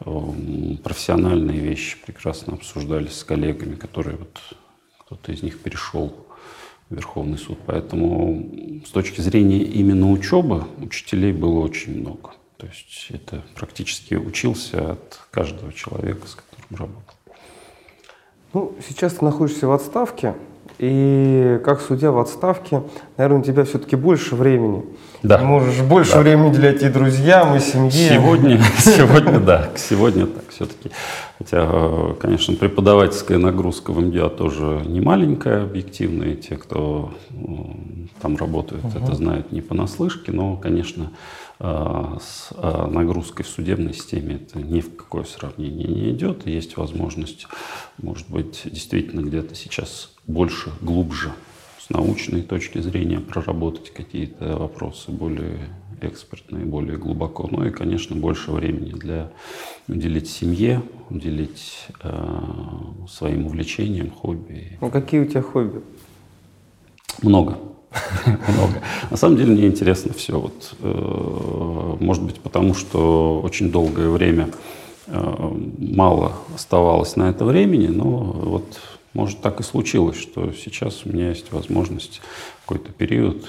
Эм, 0.00 0.78
Профессиональные 0.82 1.58
вещи 1.58 1.96
прекрасно 2.04 2.54
обсуждались 2.54 3.16
с 3.18 3.24
коллегами, 3.24 3.74
которые 3.74 4.16
вот 4.16 4.38
кто-то 5.00 5.32
из 5.32 5.42
них 5.42 5.60
перешел 5.60 6.14
в 6.88 6.94
Верховный 6.94 7.38
суд. 7.38 7.58
Поэтому 7.66 8.82
с 8.86 8.90
точки 8.90 9.20
зрения 9.20 9.62
именно 9.62 10.10
учебы 10.10 10.64
учителей 10.78 11.32
было 11.32 11.60
очень 11.60 12.00
много. 12.00 12.32
То 12.56 12.66
есть 12.66 13.06
это 13.10 13.42
практически 13.54 14.14
учился 14.14 14.92
от 14.92 15.20
каждого 15.30 15.72
человека, 15.72 16.26
с 16.26 16.34
которым 16.34 16.76
работал. 16.78 17.14
Ну, 18.52 18.74
сейчас 18.86 19.14
ты 19.14 19.24
находишься 19.24 19.66
в 19.66 19.72
отставке, 19.72 20.34
и 20.78 21.60
как 21.64 21.80
судья 21.80 22.12
в 22.12 22.18
отставке, 22.18 22.82
наверное, 23.16 23.40
у 23.40 23.44
тебя 23.44 23.64
все-таки 23.64 23.96
больше 23.96 24.36
времени. 24.36 24.84
Да. 25.22 25.38
Ты 25.38 25.44
можешь 25.44 25.80
больше 25.82 26.12
Да. 26.12 26.20
времени 26.20 26.50
уделять 26.50 26.82
и 26.82 26.88
друзьям, 26.88 27.56
и 27.56 27.60
семье. 27.60 27.90
Сегодня, 27.90 28.60
сегодня 28.78 29.40
да, 29.40 29.70
сегодня 29.76 30.26
так 30.26 30.44
все-таки. 30.50 30.90
Хотя, 31.38 31.68
э, 31.68 32.14
конечно, 32.20 32.54
преподавательская 32.54 33.38
нагрузка 33.38 33.92
в 33.92 34.00
МГА 34.00 34.28
тоже 34.30 34.82
не 34.86 35.00
маленькая, 35.00 35.64
объективно, 35.64 36.24
и 36.24 36.36
те, 36.36 36.56
кто 36.56 37.12
э, 37.30 37.34
там 38.22 38.36
работают, 38.36 38.84
это 38.94 39.14
знают 39.16 39.50
не 39.50 39.60
понаслышке, 39.60 40.30
но, 40.30 40.56
конечно, 40.56 41.10
э, 41.58 42.16
с 42.20 42.52
нагрузкой 42.88 43.44
в 43.44 43.48
судебной 43.48 43.94
системе 43.94 44.36
это 44.36 44.60
ни 44.60 44.80
в 44.80 44.94
какое 44.94 45.24
сравнение 45.24 45.88
не 45.88 46.10
идет. 46.10 46.46
Есть 46.46 46.76
возможность, 46.76 47.48
может 48.00 48.28
быть, 48.30 48.62
действительно 48.64 49.22
где-то 49.22 49.56
сейчас 49.56 50.10
больше, 50.28 50.70
глубже 50.80 51.32
с 51.80 51.90
научной 51.90 52.42
точки 52.42 52.78
зрения 52.80 53.18
проработать 53.18 53.92
какие-то 53.92 54.56
вопросы 54.56 55.10
более 55.10 55.58
экспертные, 56.00 56.64
более 56.64 56.96
глубоко. 56.96 57.48
Ну 57.50 57.64
и, 57.64 57.70
конечно, 57.70 58.14
больше 58.14 58.52
времени 58.52 58.92
для 58.92 59.32
уделить 59.88 60.30
семье, 60.30 60.82
уделить 61.10 61.88
э, 62.02 62.28
своим 63.08 63.46
увлечениям, 63.46 64.10
хобби. 64.10 64.78
Ну, 64.80 64.90
какие 64.90 65.20
у 65.20 65.26
тебя 65.26 65.42
хобби? 65.42 65.80
Много. 67.22 67.58
Много. 68.26 68.82
На 69.10 69.16
самом 69.16 69.36
деле 69.36 69.54
мне 69.54 69.66
интересно 69.66 70.12
все. 70.12 70.38
Вот, 70.38 70.76
э, 70.80 71.96
может 72.00 72.22
быть, 72.22 72.36
потому 72.36 72.74
что 72.74 73.40
очень 73.40 73.72
долгое 73.72 74.10
время 74.10 74.50
э, 75.06 75.56
мало 75.78 76.32
оставалось 76.54 77.16
на 77.16 77.30
это 77.30 77.44
времени, 77.44 77.88
но 77.88 78.06
вот 78.06 78.78
может 79.14 79.40
так 79.40 79.60
и 79.60 79.62
случилось, 79.62 80.16
что 80.16 80.52
сейчас 80.52 81.04
у 81.04 81.10
меня 81.10 81.30
есть 81.30 81.52
возможность 81.52 82.20
в 82.62 82.66
какой-то 82.66 82.92
период 82.92 83.48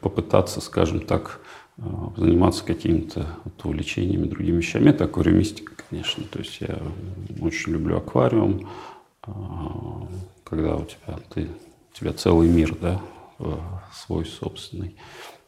попытаться, 0.00 0.60
скажем 0.60 1.00
так, 1.00 1.40
э, 1.78 1.82
заниматься 2.16 2.64
какими-то 2.64 3.26
вот 3.44 3.64
увлечениями, 3.64 4.26
другими 4.26 4.56
вещами. 4.56 4.90
Это 4.90 5.04
аквариумистика, 5.04 5.72
конечно. 5.88 6.24
То 6.24 6.40
есть 6.40 6.60
я 6.60 6.78
очень 7.40 7.72
люблю 7.72 7.98
аквариум, 7.98 8.68
а, 9.22 10.08
когда 10.44 10.76
у 10.76 10.84
тебя, 10.84 11.18
ты, 11.32 11.42
у 11.44 11.96
тебя 11.96 12.12
целый 12.12 12.48
мир, 12.48 12.76
да, 12.80 13.00
э, 13.38 13.56
свой 13.94 14.26
собственный 14.26 14.96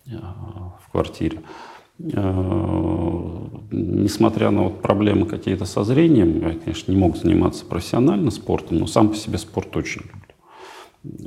э, 0.06 0.10
в 0.16 0.90
квартире. 0.92 1.42
Э, 1.98 3.44
Несмотря 3.76 4.50
на 4.50 4.64
вот 4.64 4.82
проблемы 4.82 5.26
какие-то 5.26 5.64
со 5.64 5.82
зрением, 5.82 6.40
я, 6.40 6.54
конечно, 6.54 6.92
не 6.92 6.98
мог 6.98 7.16
заниматься 7.16 7.64
профессионально 7.64 8.30
спортом, 8.30 8.78
но 8.78 8.86
сам 8.86 9.08
по 9.08 9.16
себе 9.16 9.36
спорт 9.38 9.76
очень 9.76 10.02
люблю. 10.02 10.23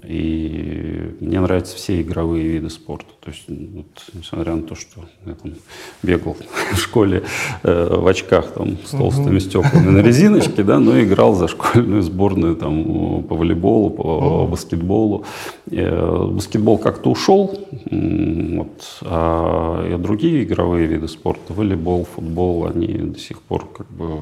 И 0.04 1.16
мне 1.20 1.40
нравятся 1.40 1.76
все 1.76 2.02
игровые 2.02 2.48
виды 2.48 2.70
спорта. 2.72 3.12
То 3.20 3.30
есть, 3.30 3.44
вот, 3.48 3.86
несмотря 4.14 4.56
на 4.56 4.64
то, 4.64 4.74
что 4.74 5.02
я 5.26 5.36
там 5.36 5.54
бегал 6.02 6.36
в 6.74 6.78
школе 6.78 7.24
э, 7.62 7.96
в 8.00 8.08
очках 8.08 8.54
там, 8.54 8.78
с 8.84 8.92
толстыми 8.92 9.38
стеклами 9.38 9.90
на 9.90 10.00
резиночке, 10.00 10.64
да, 10.64 10.80
но 10.80 11.00
играл 11.00 11.36
за 11.36 11.48
школьную 11.48 12.02
сборную 12.02 12.56
там, 12.56 13.24
по 13.24 13.36
волейболу, 13.36 13.92
по 13.92 14.48
баскетболу. 14.48 15.26
Э, 15.70 16.28
баскетбол 16.32 16.80
как-то 16.80 17.12
ушел, 17.12 17.60
вот, 17.92 18.98
а 19.02 19.98
другие 20.00 20.44
игровые 20.44 20.88
виды 20.88 21.08
спорта, 21.08 21.54
волейбол, 21.54 22.06
футбол, 22.16 22.66
они 22.66 22.88
до 22.94 23.20
сих 23.20 23.42
пор 23.42 23.68
как 23.78 23.88
бы 23.92 24.06
э, 24.06 24.22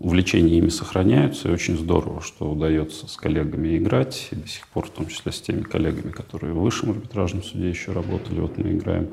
увлечения 0.00 0.58
ими 0.58 0.68
сохраняются, 0.68 1.48
и 1.48 1.52
очень 1.52 1.76
здорово, 1.76 2.20
что 2.20 2.50
удается 2.50 3.08
с 3.08 3.16
коллегами 3.16 3.76
играть, 3.76 4.28
и 4.30 4.36
до 4.36 4.48
сих 4.48 4.66
пор, 4.68 4.86
в 4.86 4.90
том 4.90 5.06
числе 5.06 5.32
с 5.32 5.40
теми 5.40 5.62
коллегами, 5.62 6.10
которые 6.10 6.54
в 6.54 6.60
высшем 6.60 6.90
арбитражном 6.90 7.42
суде 7.42 7.68
еще 7.68 7.92
работали, 7.92 8.40
вот 8.40 8.56
мы 8.58 8.72
играем. 8.72 9.08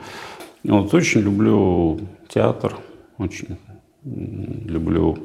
Вот, 0.64 0.94
очень 0.94 1.22
люблю 1.22 2.00
театр, 2.30 2.78
очень 3.18 3.58
люблю 4.04 5.18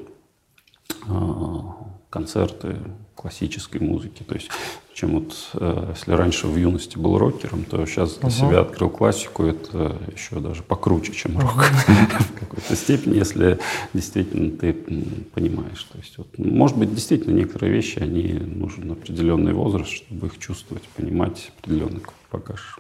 а, 1.08 1.76
концерты 2.10 2.76
классической 3.14 3.80
музыки. 3.80 4.22
То 4.22 4.34
есть, 4.34 4.50
чем 4.94 5.12
вот, 5.12 5.34
э, 5.54 5.92
если 5.96 6.12
раньше 6.12 6.46
в 6.46 6.56
юности 6.56 6.98
был 6.98 7.16
рокером, 7.18 7.64
то 7.64 7.84
сейчас 7.86 8.16
для 8.16 8.30
себя 8.30 8.60
открыл 8.60 8.90
классику, 8.90 9.44
это 9.44 9.96
еще 10.14 10.38
даже 10.40 10.62
покруче, 10.62 11.12
чем 11.12 11.38
рок. 11.38 11.64
В 11.86 12.38
какой-то 12.38 12.76
степени, 12.76 13.16
если 13.16 13.58
действительно 13.94 14.50
ты 14.50 14.74
понимаешь. 15.34 15.82
То 15.84 15.98
есть, 15.98 16.18
вот, 16.18 16.38
может 16.38 16.76
быть, 16.76 16.94
действительно 16.94 17.34
некоторые 17.34 17.72
вещи, 17.72 17.98
они 18.00 18.32
нужен 18.34 18.90
определенный 18.92 19.54
возраст, 19.54 19.90
чтобы 19.90 20.26
их 20.26 20.38
чувствовать, 20.38 20.82
понимать, 20.96 21.52
определенный 21.58 22.02
багаж. 22.30 22.78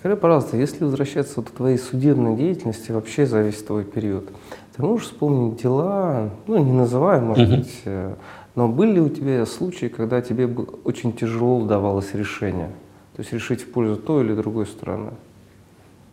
Скажи, 0.00 0.16
пожалуйста, 0.16 0.56
если 0.56 0.82
возвращаться 0.82 1.34
вот 1.36 1.50
к 1.50 1.52
твоей 1.52 1.76
судебной 1.76 2.34
деятельности, 2.34 2.90
вообще 2.90 3.26
за 3.26 3.42
весь 3.42 3.62
твой 3.62 3.84
период, 3.84 4.30
ты 4.74 4.82
можешь 4.82 5.08
вспомнить 5.08 5.62
дела, 5.62 6.30
ну, 6.46 6.56
не 6.56 6.72
называя, 6.72 7.20
может 7.20 7.50
быть, 7.50 7.80
э, 7.84 8.14
но 8.54 8.68
были 8.68 8.94
ли 8.94 9.00
у 9.00 9.08
тебя 9.08 9.46
случаи, 9.46 9.86
когда 9.86 10.20
тебе 10.20 10.46
очень 10.84 11.12
тяжело 11.12 11.64
давалось 11.64 12.14
решение? 12.14 12.70
То 13.14 13.22
есть 13.22 13.32
решить 13.32 13.62
в 13.62 13.70
пользу 13.70 13.96
той 13.96 14.24
или 14.24 14.34
другой 14.34 14.66
стороны? 14.66 15.12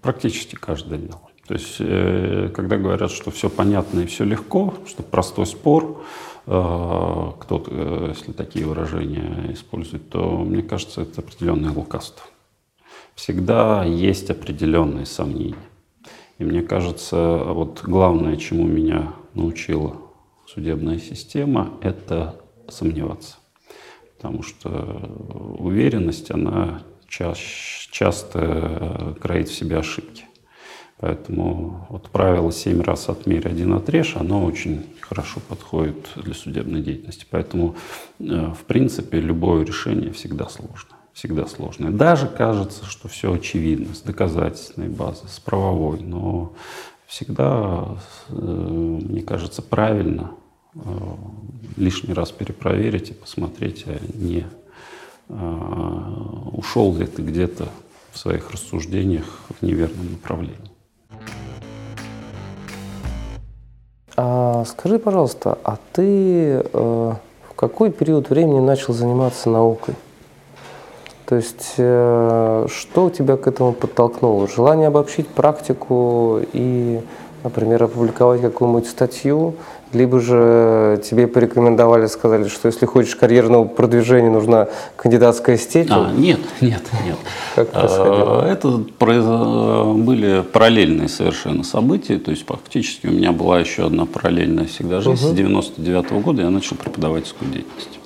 Практически 0.01 0.55
каждое 0.55 0.99
дело. 0.99 1.21
То 1.47 1.53
есть, 1.53 1.77
э, 1.79 2.49
когда 2.53 2.77
говорят, 2.77 3.09
что 3.09 3.31
все 3.31 3.49
понятно 3.49 4.01
и 4.01 4.05
все 4.05 4.25
легко, 4.25 4.73
что 4.85 5.01
простой 5.01 5.45
спор, 5.45 6.03
э, 6.45 7.31
кто-то, 7.39 7.71
э, 7.71 8.05
если 8.09 8.33
такие 8.33 8.65
выражения 8.65 9.53
использует, 9.53 10.09
то 10.09 10.39
мне 10.39 10.61
кажется, 10.61 11.01
это 11.01 11.21
определенное 11.21 11.71
лукавство. 11.71 12.25
Всегда 13.15 13.83
есть 13.85 14.29
определенные 14.29 15.05
сомнения. 15.05 15.55
И 16.38 16.43
мне 16.43 16.61
кажется, 16.61 17.41
вот 17.45 17.81
главное, 17.83 18.35
чему 18.35 18.67
меня 18.67 19.13
научила 19.33 19.95
судебная 20.48 21.00
система, 21.00 21.74
это 21.82 22.39
сомневаться. 22.70 23.36
Потому 24.18 24.41
что 24.41 24.70
уверенность, 25.60 26.32
она 26.32 26.82
чаш- 27.08 27.89
часто 27.91 28.39
э, 28.41 29.14
кроит 29.22 29.50
в 29.50 29.56
себе 29.56 29.78
ошибки. 29.78 30.26
Поэтому 31.00 31.86
вот 31.89 32.10
правило 32.10 32.52
«семь 32.52 32.82
раз 32.82 33.08
отмерь, 33.10 33.48
один 33.48 33.74
отрежь», 33.74 34.16
оно 34.16 34.43
очень 34.43 34.88
хорошо 35.00 35.39
подходит 35.48 36.10
для 36.16 36.34
судебной 36.34 36.82
деятельности. 36.82 37.28
Поэтому, 37.30 37.76
э, 38.20 38.24
в 38.24 38.64
принципе, 38.66 39.20
любое 39.20 39.64
решение 39.64 40.12
всегда 40.12 40.50
сложно. 40.50 40.95
Всегда 41.14 41.45
сложное. 41.45 41.91
Даже 41.91 42.28
кажется, 42.28 42.86
что 42.86 43.08
все 43.08 43.34
очевидно, 43.34 43.93
с 43.93 44.02
доказательственной 44.02 44.89
базой, 44.89 45.30
с 45.30 45.39
правовой, 45.39 46.00
но 46.00 46.54
всегда, 47.08 47.97
э, 48.30 48.34
мне 48.34 49.22
кажется, 49.22 49.62
правильно 49.62 50.32
э, 50.76 50.80
лишний 51.78 52.14
раз 52.14 52.32
перепроверить 52.32 53.10
и 53.10 53.14
посмотреть, 53.14 53.86
а 53.88 53.97
не 54.14 54.45
э, 55.30 55.34
ушел 56.51 56.95
ли 56.95 57.08
ты 57.08 57.22
где-то 57.22 57.70
в 58.12 58.18
своих 58.18 58.51
рассуждениях 58.51 59.26
в 59.60 59.66
неверном 59.66 60.12
направлении. 60.12 60.72
А 64.16 64.66
скажи, 64.66 64.99
пожалуйста, 64.99 65.58
а 65.64 65.78
ты 65.93 66.03
э, 66.03 66.64
в 66.74 67.53
какой 67.55 67.91
период 67.91 68.30
времени 68.30 68.60
начал 68.60 68.93
заниматься 68.93 69.49
наукой? 69.49 69.95
То 71.28 71.36
есть, 71.36 71.73
э, 71.78 72.67
что 72.73 73.09
тебя 73.09 73.36
к 73.36 73.47
этому 73.47 73.73
подтолкнуло? 73.73 74.47
Желание 74.47 74.88
обобщить 74.88 75.28
практику 75.28 76.39
и, 76.53 77.01
например, 77.43 77.84
опубликовать 77.84 78.41
какую-нибудь 78.41 78.88
статью? 78.88 79.55
Либо 79.91 80.21
же 80.21 81.01
тебе 81.03 81.28
порекомендовали, 81.28 82.07
сказали, 82.07 82.47
что 82.47 82.67
если 82.67 82.86
хочешь 82.86 83.15
карьерного 83.15 83.65
продвижения, 83.65 84.30
нужна 84.30 84.69
кандидатская 84.95 85.57
степень? 85.57 85.91
А, 85.91 86.11
нет, 86.11 86.39
нет, 86.61 86.84
нет. 87.05 87.17
Как 87.55 87.69
происходило? 87.71 88.43
А, 88.43 88.49
Это 88.49 88.69
были 89.93 90.43
параллельные 90.43 91.09
совершенно 91.09 91.63
события. 91.63 92.19
То 92.19 92.32
есть 92.32 92.45
фактически 92.45 93.07
у 93.07 93.11
меня 93.11 93.34
была 93.34 93.59
еще 93.59 93.86
одна 93.86 94.05
параллельная 94.05 94.65
всегда 94.65 95.01
жизнь. 95.01 95.28
С 95.28 95.32
99 95.32 96.11
года 96.23 96.43
я 96.43 96.49
начал 96.49 96.78
преподавательскую 96.78 97.51
деятельность. 97.51 97.97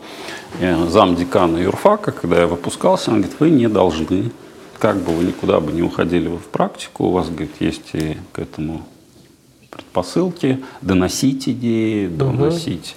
Я 0.60 0.86
зам 0.88 1.16
декана 1.16 1.58
юрфака, 1.58 2.12
когда 2.12 2.41
я 2.41 2.47
выпускался, 2.47 3.12
он 3.12 3.22
говорит, 3.22 3.39
вы 3.39 3.49
не 3.49 3.68
должны, 3.68 4.32
как 4.80 4.97
бы 4.97 5.14
вы 5.14 5.24
никуда 5.24 5.60
бы 5.60 5.72
не 5.72 5.82
уходили 5.82 6.28
вы 6.28 6.38
в 6.38 6.47
практику, 6.47 7.06
у 7.06 7.12
вас, 7.12 7.30
говорит, 7.30 7.52
есть 7.60 7.89
и 7.93 8.18
к 8.34 8.39
этому 8.39 8.84
предпосылки, 9.70 10.64
доносить 10.82 11.47
идеи, 11.47 12.08
доносить 12.08 12.95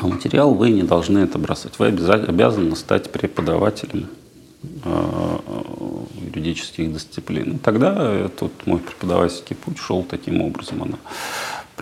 материал, 0.00 0.52
вы 0.54 0.70
не 0.70 0.82
должны 0.82 1.20
это 1.20 1.38
бросать. 1.38 1.78
Вы 1.78 1.88
обяза- 1.88 2.28
обязаны 2.28 2.74
стать 2.76 3.10
преподавателем 3.12 4.08
э, 4.84 5.38
юридических 6.26 6.92
дисциплин. 6.92 7.52
И 7.52 7.58
Тогда 7.58 8.12
этот 8.12 8.66
мой 8.66 8.80
преподавательский 8.80 9.56
путь 9.56 9.78
шел 9.78 10.02
таким 10.02 10.42
образом. 10.42 10.82
Она, 10.82 10.98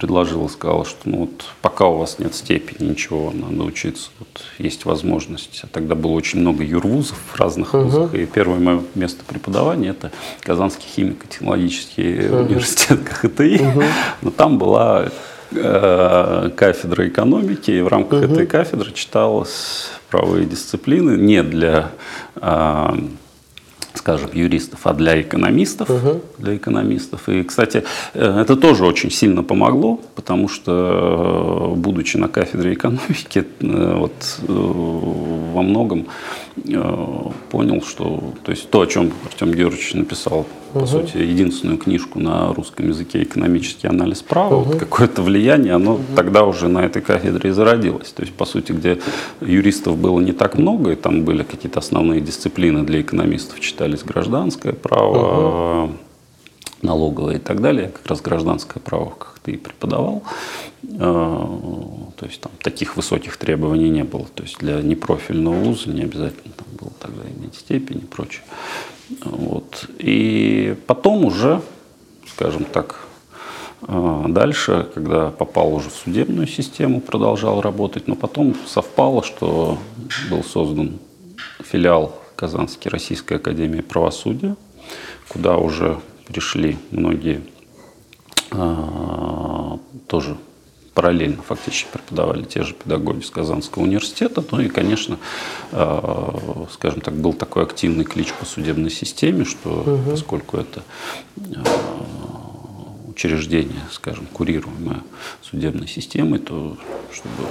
в 0.01 0.07
предложила, 0.07 0.49
сказала, 0.49 0.85
что 0.85 0.99
ну 1.05 1.19
вот 1.19 1.45
пока 1.61 1.87
у 1.87 1.99
вас 1.99 2.19
нет 2.19 2.35
степени, 2.35 2.89
ничего, 2.89 3.33
надо 3.35 3.65
учиться, 3.65 4.09
вот 4.19 4.43
есть 4.59 4.87
возможность. 4.87 5.61
А 5.63 5.67
тогда 5.67 5.95
было 5.95 6.13
очень 6.13 6.41
много 6.41 6.65
юрвузов 6.65 7.19
в 7.33 7.39
разных 7.39 7.75
uh-huh. 7.75 7.85
вузах, 7.85 8.15
и 8.15 8.25
первое 8.25 8.59
мое 8.59 8.83
место 8.95 9.25
преподавания 9.27 9.91
это 9.91 10.11
Казанский 10.41 10.89
химико-технологический 10.89 12.17
uh-huh. 12.17 12.47
университет 12.47 13.01
КХТИ, 13.01 13.59
uh-huh. 13.59 13.85
но 14.23 14.31
там 14.31 14.59
была 14.59 15.09
э, 15.53 16.51
кафедра 16.57 17.07
экономики, 17.07 17.71
и 17.71 17.83
в 17.83 17.89
рамках 17.89 18.23
uh-huh. 18.23 18.33
этой 18.33 18.47
кафедры 18.47 18.93
читалось 18.93 19.91
правовые 20.09 20.47
дисциплины 20.47 21.19
не 21.19 21.43
для 21.43 21.91
э, 22.37 22.91
скажем, 24.01 24.31
юристов, 24.33 24.81
а 24.85 24.95
для 24.95 25.21
экономистов. 25.21 25.91
Угу. 25.91 26.21
Для 26.39 26.57
экономистов. 26.57 27.29
И, 27.29 27.43
кстати, 27.43 27.85
э, 28.15 28.41
это 28.41 28.57
тоже 28.57 28.87
очень 28.87 29.11
сильно 29.11 29.43
помогло, 29.43 30.01
потому 30.15 30.49
что, 30.49 31.73
э, 31.75 31.77
будучи 31.77 32.17
на 32.17 32.29
кафедре 32.29 32.73
экономики, 32.73 33.45
э, 33.61 33.97
вот 33.99 34.13
во 34.49 35.63
многом 35.63 36.07
понял, 37.51 37.83
что 37.83 38.35
то 38.43 38.51
есть 38.51 38.71
то, 38.71 38.81
о 38.81 38.87
чем 38.87 39.13
Артем 39.27 39.53
Георгиевич 39.53 39.95
написал, 39.95 40.47
по 40.73 40.79
угу. 40.79 40.87
сути, 40.87 41.17
единственную 41.17 41.79
книжку 41.79 42.21
на 42.21 42.53
русском 42.55 42.89
языке 42.89 43.23
«Экономический 43.23 43.89
анализ 43.89 44.23
права», 44.23 44.57
угу. 44.57 44.71
вот 44.71 44.79
какое-то 44.79 45.23
влияние, 45.23 45.75
оно 45.75 45.95
угу. 45.95 46.03
тогда 46.15 46.45
уже 46.45 46.69
на 46.69 46.85
этой 46.85 47.03
кафедре 47.03 47.51
и 47.51 47.53
зародилось. 47.53 48.13
То 48.13 48.23
есть, 48.23 48.35
по 48.35 48.45
сути, 48.45 48.73
где 48.73 48.99
юристов 49.41 49.97
было 49.97 50.21
не 50.21 50.33
так 50.33 50.57
много, 50.59 50.93
и 50.93 50.97
там 50.97 51.25
были 51.25 51.43
какие-то 51.43 51.81
основные 51.81 52.21
дисциплины 52.21 52.85
для 52.85 53.01
экономистов, 53.01 53.61
читались 53.61 54.03
гражданское 54.03 54.73
право, 54.73 55.85
угу 55.85 55.93
налоговое 56.83 57.37
и 57.37 57.39
так 57.39 57.61
далее. 57.61 57.89
Как 57.89 58.07
раз 58.07 58.21
гражданское 58.21 58.81
право 58.81 59.11
ты 59.43 59.53
и 59.53 59.57
преподавал. 59.57 60.23
То 60.83 62.27
есть 62.27 62.41
там 62.41 62.53
таких 62.63 62.97
высоких 62.97 63.37
требований 63.37 63.91
не 63.91 64.05
было. 64.05 64.27
То 64.35 64.43
есть 64.43 64.59
для 64.59 64.81
непрофильного 64.83 65.55
вуза 65.55 65.91
не 65.91 66.03
обязательно 66.03 66.53
там 66.55 66.67
было 66.79 66.93
тогда 66.99 67.23
иметь 67.23 67.55
степень 67.55 67.99
и 67.99 68.07
прочее. 68.07 68.43
Вот. 69.25 69.87
И 69.99 70.77
потом 70.87 71.25
уже, 71.25 71.63
скажем 72.29 72.65
так, 72.65 73.07
э, 73.83 74.25
дальше, 74.29 74.89
когда 74.95 75.31
попал 75.31 75.75
уже 75.75 75.91
в 75.91 75.95
судебную 75.95 76.47
систему, 76.47 77.01
продолжал 77.01 77.61
работать, 77.61 78.07
но 78.07 78.15
потом 78.15 78.55
совпало, 78.67 79.23
что 79.25 79.79
был 80.31 80.45
создан 80.45 80.99
филиал 81.65 82.15
Казанской 82.37 82.91
Российской 82.91 83.35
Академии 83.35 83.81
Правосудия, 83.81 84.57
куда 85.29 85.57
уже 85.57 85.99
пришли 86.27 86.79
многие 86.91 87.43
тоже 88.51 90.37
параллельно 90.95 91.43
фактически 91.43 91.89
преподавали 91.93 92.45
те 92.45 92.63
же 92.63 92.75
педагоги 92.75 93.23
с 93.23 93.31
Казанского 93.31 93.85
университета. 93.85 94.45
Ну 94.51 94.61
и, 94.61 94.69
конечно, 94.69 95.19
э, 95.73 96.67
скажем 96.73 97.01
так, 97.01 97.15
был 97.15 97.33
такой 97.33 97.63
активный 97.63 98.05
клич 98.05 98.33
по 98.33 98.45
судебной 98.45 98.91
системе, 98.91 99.45
что 99.45 99.71
угу. 99.71 100.11
поскольку 100.11 100.57
это 100.57 100.83
э, 101.37 101.41
учреждение, 103.09 103.83
скажем, 103.91 104.27
курируемое 104.27 105.03
судебной 105.43 105.89
системой, 105.89 106.39
то 106.39 106.77
чтобы 107.13 107.49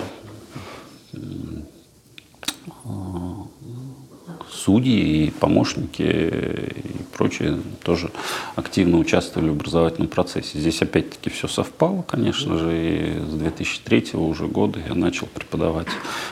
судьи 4.59 5.27
и 5.27 5.31
помощники 5.31 6.01
и 6.01 7.03
прочие 7.17 7.59
тоже 7.83 8.11
активно 8.55 8.97
участвовали 8.97 9.49
в 9.49 9.53
образовательном 9.53 10.09
процессе. 10.09 10.59
Здесь 10.59 10.81
опять-таки 10.81 11.29
все 11.29 11.47
совпало, 11.47 12.01
конечно 12.01 12.57
же, 12.57 12.71
и 12.71 13.19
с 13.19 13.33
2003 13.33 14.11
уже 14.13 14.47
года 14.47 14.79
я 14.87 14.95
начал 14.95 15.27
преподавать 15.27 15.87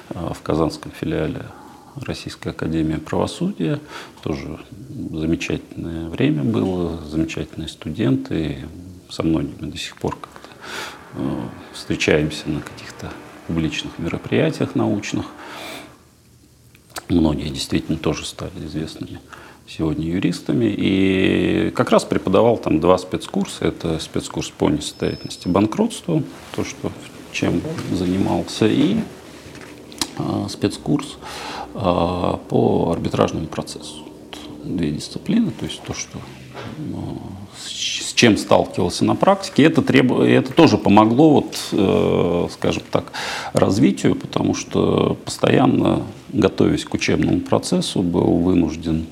э, 0.09 0.33
в 0.33 0.41
Казанском 0.41 0.91
филиале 0.91 1.45
Российской 1.95 2.49
Академии 2.49 2.97
Правосудия. 2.97 3.79
Тоже 4.21 4.59
замечательное 5.11 6.09
время 6.09 6.43
было, 6.43 7.01
замечательные 7.05 7.69
студенты. 7.69 8.65
Со 9.09 9.23
многими 9.23 9.71
до 9.71 9.77
сих 9.77 9.95
пор 9.95 10.17
как-то 10.19 10.49
э, 11.15 11.41
встречаемся 11.73 12.49
на 12.49 12.61
каких-то 12.61 13.11
публичных 13.47 13.97
мероприятиях 13.99 14.75
научных. 14.75 15.27
Многие 17.09 17.49
действительно 17.49 17.97
тоже 17.97 18.25
стали 18.25 18.51
известными 18.65 19.19
сегодня 19.67 20.05
юристами. 20.05 20.73
И 20.77 21.71
как 21.75 21.89
раз 21.89 22.05
преподавал 22.05 22.57
там 22.57 22.79
два 22.79 22.97
спецкурса. 22.97 23.65
Это 23.65 23.99
спецкурс 23.99 24.49
по 24.49 24.69
несостоятельности 24.69 25.47
банкротству, 25.47 26.23
то, 26.55 26.63
что, 26.63 26.91
чем 27.31 27.61
занимался, 27.91 28.67
и 28.67 28.97
э, 30.17 30.47
спецкурс 30.49 31.17
э, 31.73 31.79
по 32.49 32.91
арбитражному 32.91 33.47
процессу. 33.47 34.05
Две 34.63 34.91
дисциплины, 34.91 35.51
то 35.51 35.65
есть 35.65 35.81
то, 35.83 35.93
что 35.93 36.19
с 37.67 38.13
чем 38.13 38.37
сталкивался 38.37 39.05
на 39.05 39.15
практике. 39.15 39.63
Это, 39.63 39.81
треб... 39.81 40.11
это 40.11 40.53
тоже 40.53 40.77
помогло, 40.77 41.29
вот, 41.29 41.57
э, 41.71 42.47
скажем 42.51 42.83
так, 42.91 43.11
развитию, 43.53 44.15
потому 44.15 44.53
что 44.53 45.17
постоянно, 45.25 46.03
готовясь 46.29 46.85
к 46.85 46.93
учебному 46.93 47.41
процессу, 47.41 48.01
был 48.01 48.37
вынужден 48.37 49.07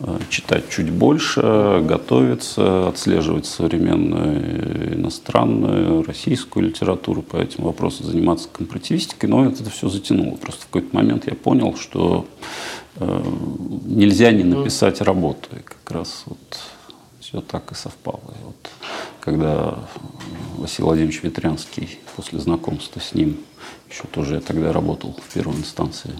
э, 0.00 0.18
читать 0.28 0.68
чуть 0.70 0.90
больше, 0.90 1.82
готовиться, 1.86 2.88
отслеживать 2.88 3.46
современную 3.46 4.96
иностранную, 4.96 6.02
российскую 6.04 6.66
литературу 6.66 7.22
по 7.22 7.36
этим 7.36 7.64
вопросам, 7.64 8.06
заниматься 8.06 8.48
компаративистикой, 8.52 9.28
но 9.28 9.46
это 9.46 9.68
все 9.70 9.88
затянуло. 9.88 10.36
Просто 10.36 10.62
в 10.62 10.66
какой-то 10.66 10.94
момент 10.94 11.26
я 11.26 11.34
понял, 11.34 11.76
что 11.76 12.26
э, 12.96 13.22
нельзя 13.86 14.32
не 14.32 14.44
написать 14.44 15.00
работу. 15.00 15.48
И 15.52 15.60
как 15.62 15.90
раз 15.90 16.24
вот 16.26 16.38
все 17.32 17.40
так 17.40 17.72
и 17.72 17.74
совпало. 17.74 18.20
И 18.40 18.44
вот, 18.44 18.70
когда 19.20 19.78
Василий 20.58 20.84
Владимирович 20.84 21.22
Ветрянский, 21.22 21.98
после 22.14 22.38
знакомства 22.38 23.00
с 23.00 23.14
ним, 23.14 23.38
еще 23.90 24.04
тоже 24.04 24.34
я 24.34 24.40
тогда 24.40 24.72
работал 24.72 25.16
в 25.16 25.32
первой 25.32 25.56
инстанции, 25.56 26.12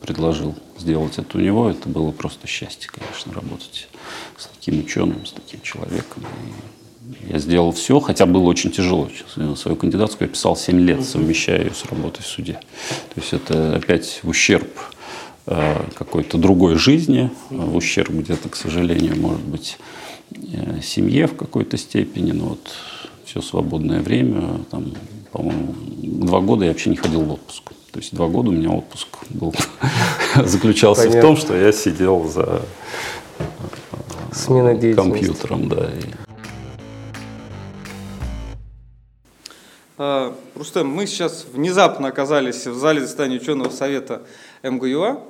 предложил 0.00 0.54
сделать 0.78 1.18
это 1.18 1.36
у 1.36 1.40
него, 1.40 1.68
это 1.68 1.88
было 1.90 2.12
просто 2.12 2.46
счастье, 2.46 2.88
конечно, 2.90 3.34
работать 3.34 3.88
с 4.38 4.46
таким 4.46 4.80
ученым, 4.80 5.26
с 5.26 5.32
таким 5.32 5.60
человеком. 5.60 6.24
И 7.20 7.30
я 7.30 7.38
сделал 7.38 7.72
все, 7.72 8.00
хотя 8.00 8.24
было 8.24 8.44
очень 8.44 8.70
тяжело. 8.70 9.10
Свою 9.54 9.76
кандидатскую 9.76 10.28
я 10.28 10.32
писал 10.32 10.56
7 10.56 10.80
лет, 10.80 11.04
совмещая 11.04 11.64
ее 11.64 11.74
с 11.74 11.84
работой 11.84 12.22
в 12.22 12.26
суде. 12.26 12.54
То 13.14 13.20
есть 13.20 13.34
это 13.34 13.76
опять 13.76 14.20
в 14.22 14.28
ущерб 14.28 14.70
э, 15.46 15.82
какой-то 15.94 16.38
другой 16.38 16.76
жизни, 16.76 17.30
в 17.50 17.76
ущерб 17.76 18.10
где-то, 18.10 18.48
к 18.48 18.56
сожалению, 18.56 19.16
может 19.20 19.44
быть, 19.44 19.78
семье 20.82 21.26
в 21.26 21.36
какой-то 21.36 21.76
степени, 21.76 22.32
но 22.32 22.50
вот 22.50 22.70
все 23.24 23.40
свободное 23.40 24.00
время, 24.00 24.60
там, 24.70 24.92
по-моему, 25.32 25.74
два 25.96 26.40
года 26.40 26.64
я 26.64 26.70
вообще 26.70 26.90
не 26.90 26.96
ходил 26.96 27.22
в 27.22 27.32
отпуск. 27.32 27.62
То 27.92 28.00
есть 28.00 28.14
два 28.14 28.28
года 28.28 28.50
у 28.50 28.52
меня 28.52 28.70
отпуск 28.70 29.08
был, 29.30 29.54
заключался 30.44 31.02
Понятно. 31.02 31.20
в 31.20 31.22
том, 31.22 31.36
что 31.36 31.56
я 31.56 31.72
сидел 31.72 32.28
за 32.28 32.62
Смена 34.32 34.94
компьютером, 34.94 35.68
да. 35.68 35.90
А, 39.96 40.34
Рустем, 40.54 40.88
мы 40.88 41.06
сейчас 41.06 41.44
внезапно 41.52 42.08
оказались 42.08 42.66
в 42.66 42.74
зале 42.76 43.00
заседания 43.00 43.36
ученого 43.36 43.70
совета 43.70 44.22
МГУА. 44.62 45.20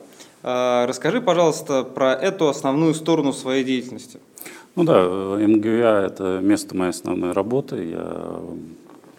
А, 0.42 0.86
расскажи, 0.86 1.20
пожалуйста, 1.20 1.84
про 1.84 2.12
эту 2.12 2.49
основную 2.49 2.94
сторону 2.94 3.32
своей 3.32 3.64
деятельности. 3.64 4.20
Ну 4.78 4.84
да, 4.84 5.02
МГУА– 5.02 6.06
это 6.06 6.38
место 6.40 6.76
моей 6.76 6.90
основной 6.90 7.32
работы. 7.32 7.84
Я 7.84 8.40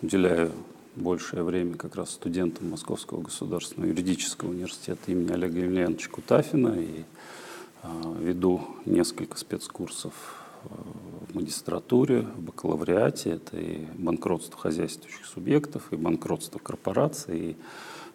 уделяю 0.02 0.54
большее 0.96 1.44
время 1.44 1.76
как 1.76 1.98
раз 1.98 2.12
студентам 2.12 2.70
Московского 2.70 3.24
государственного 3.24 3.90
юридического 3.90 4.52
университета 4.52 5.12
имени 5.12 5.34
Олега 5.34 5.60
Емельяновича 5.60 6.10
Кутафина 6.12 6.80
и 6.80 7.04
э, 7.84 7.88
веду 8.22 8.62
несколько 8.86 9.38
спецкурсов 9.38 10.14
а, 10.64 10.70
в 11.28 11.36
магистратуре, 11.36 12.22
в 12.22 12.42
бакалавриате. 12.42 13.32
Это 13.32 13.58
и 13.58 13.86
банкротство 13.98 14.58
хозяйствующих 14.58 15.26
субъектов, 15.26 15.92
и 15.92 15.98
банкротство 15.98 16.60
корпораций, 16.60 17.38
и 17.38 17.56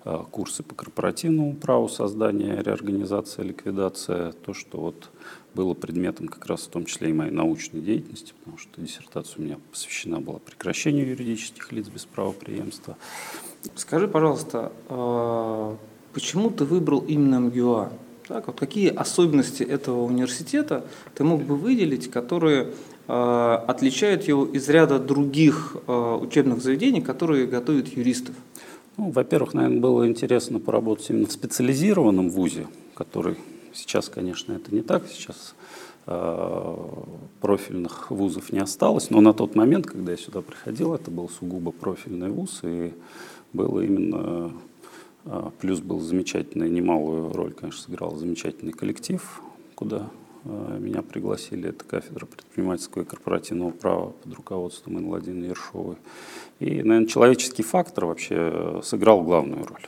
э, 0.06 0.18
курсы 0.30 0.62
по 0.62 0.74
корпоративному 0.74 1.56
праву, 1.56 1.90
создания, 1.90 2.62
реорганизация, 2.62 3.44
ликвидация. 3.44 4.32
То, 4.32 4.54
что 4.54 4.80
вот 4.80 5.10
было 5.54 5.74
предметом 5.74 6.28
как 6.28 6.46
раз 6.46 6.62
в 6.62 6.68
том 6.68 6.84
числе 6.84 7.10
и 7.10 7.12
моей 7.12 7.30
научной 7.30 7.80
деятельности, 7.80 8.32
потому 8.38 8.58
что 8.58 8.80
диссертация 8.80 9.38
у 9.38 9.42
меня 9.42 9.58
посвящена 9.70 10.20
была 10.20 10.38
прекращению 10.38 11.08
юридических 11.08 11.72
лиц 11.72 11.88
без 11.88 12.04
правоприемства. 12.04 12.96
Скажи, 13.76 14.08
пожалуйста, 14.08 14.72
а, 14.88 15.76
почему 16.12 16.50
ты 16.50 16.64
выбрал 16.64 17.00
именно 17.00 17.40
МГУА? 17.40 17.92
Так, 18.26 18.46
вот 18.46 18.58
какие 18.58 18.88
особенности 18.88 19.62
этого 19.62 20.02
университета 20.02 20.84
ты 21.14 21.24
мог 21.24 21.42
бы 21.42 21.56
выделить, 21.56 22.10
которые 22.10 22.68
э, 23.06 23.58
отличают 23.66 24.22
его 24.26 24.46
из 24.46 24.66
ряда 24.70 24.98
других 24.98 25.76
э, 25.86 26.18
учебных 26.22 26.62
заведений, 26.62 27.02
которые 27.02 27.46
готовят 27.46 27.88
юристов? 27.88 28.34
Ну, 28.96 29.10
во-первых, 29.10 29.52
наверное, 29.52 29.78
было 29.78 30.08
интересно 30.08 30.58
поработать 30.58 31.10
именно 31.10 31.26
в 31.26 31.32
специализированном 31.32 32.30
вузе, 32.30 32.66
который 32.94 33.36
сейчас, 33.74 34.08
конечно, 34.08 34.52
это 34.52 34.74
не 34.74 34.82
так, 34.82 35.06
сейчас 35.08 35.54
э, 36.06 36.76
профильных 37.40 38.10
вузов 38.10 38.52
не 38.52 38.60
осталось, 38.60 39.10
но 39.10 39.20
на 39.20 39.32
тот 39.32 39.54
момент, 39.54 39.86
когда 39.86 40.12
я 40.12 40.18
сюда 40.18 40.40
приходил, 40.40 40.94
это 40.94 41.10
был 41.10 41.28
сугубо 41.28 41.72
профильный 41.72 42.30
вуз, 42.30 42.60
и 42.62 42.94
было 43.52 43.80
именно 43.80 44.52
э, 45.24 45.50
плюс 45.60 45.80
был 45.80 46.00
замечательный, 46.00 46.70
немалую 46.70 47.32
роль, 47.32 47.52
конечно, 47.52 47.82
сыграл 47.82 48.16
замечательный 48.16 48.72
коллектив, 48.72 49.42
куда 49.74 50.08
э, 50.44 50.78
меня 50.80 51.02
пригласили, 51.02 51.68
это 51.68 51.84
кафедра 51.84 52.26
предпринимательского 52.26 53.02
и 53.02 53.06
корпоративного 53.06 53.70
права 53.70 54.10
под 54.10 54.34
руководством 54.34 54.98
Инны 54.98 55.08
Владимировны 55.08 55.46
Ершовой. 55.46 55.96
И, 56.60 56.82
наверное, 56.82 57.06
человеческий 57.06 57.62
фактор 57.62 58.06
вообще 58.06 58.80
сыграл 58.82 59.22
главную 59.22 59.66
роль. 59.66 59.86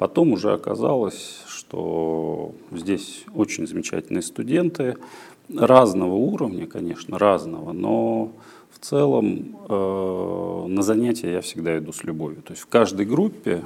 Потом 0.00 0.32
уже 0.32 0.54
оказалось, 0.54 1.42
что 1.46 2.54
здесь 2.72 3.26
очень 3.34 3.66
замечательные 3.66 4.22
студенты, 4.22 4.96
разного 5.54 6.14
уровня, 6.14 6.66
конечно, 6.66 7.18
разного, 7.18 7.72
но 7.72 8.32
в 8.70 8.78
целом 8.78 9.58
э, 9.68 10.64
на 10.68 10.80
занятия 10.80 11.32
я 11.32 11.40
всегда 11.42 11.76
иду 11.76 11.92
с 11.92 12.02
любовью. 12.02 12.40
То 12.40 12.52
есть 12.54 12.62
в 12.62 12.66
каждой 12.66 13.04
группе, 13.04 13.62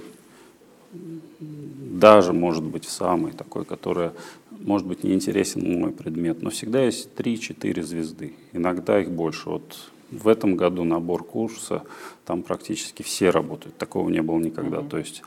даже, 0.93 2.33
может 2.33 2.65
быть, 2.65 2.85
в 2.85 2.91
самой 2.91 3.31
такой, 3.31 3.65
которая, 3.65 4.13
может 4.51 4.89
быть, 4.89 5.05
не 5.05 5.13
интересен 5.15 5.79
мой 5.79 5.93
предмет, 5.93 6.43
но 6.43 6.51
всегда 6.51 6.83
есть 6.83 7.11
3-4 7.17 7.81
звезды, 7.83 8.35
иногда 8.53 9.01
их 9.01 9.09
больше. 9.09 9.51
Вот 9.51 9.89
в 10.11 10.27
этом 10.27 10.57
году 10.57 10.83
набор 10.83 11.23
курса, 11.23 11.85
там 12.25 12.43
практически 12.43 13.03
все 13.03 13.31
работают, 13.31 13.77
такого 13.79 14.09
не 14.11 14.21
было 14.21 14.41
никогда. 14.41 14.79
Mm-hmm. 14.79 14.89
То 14.89 14.99
есть 14.99 15.23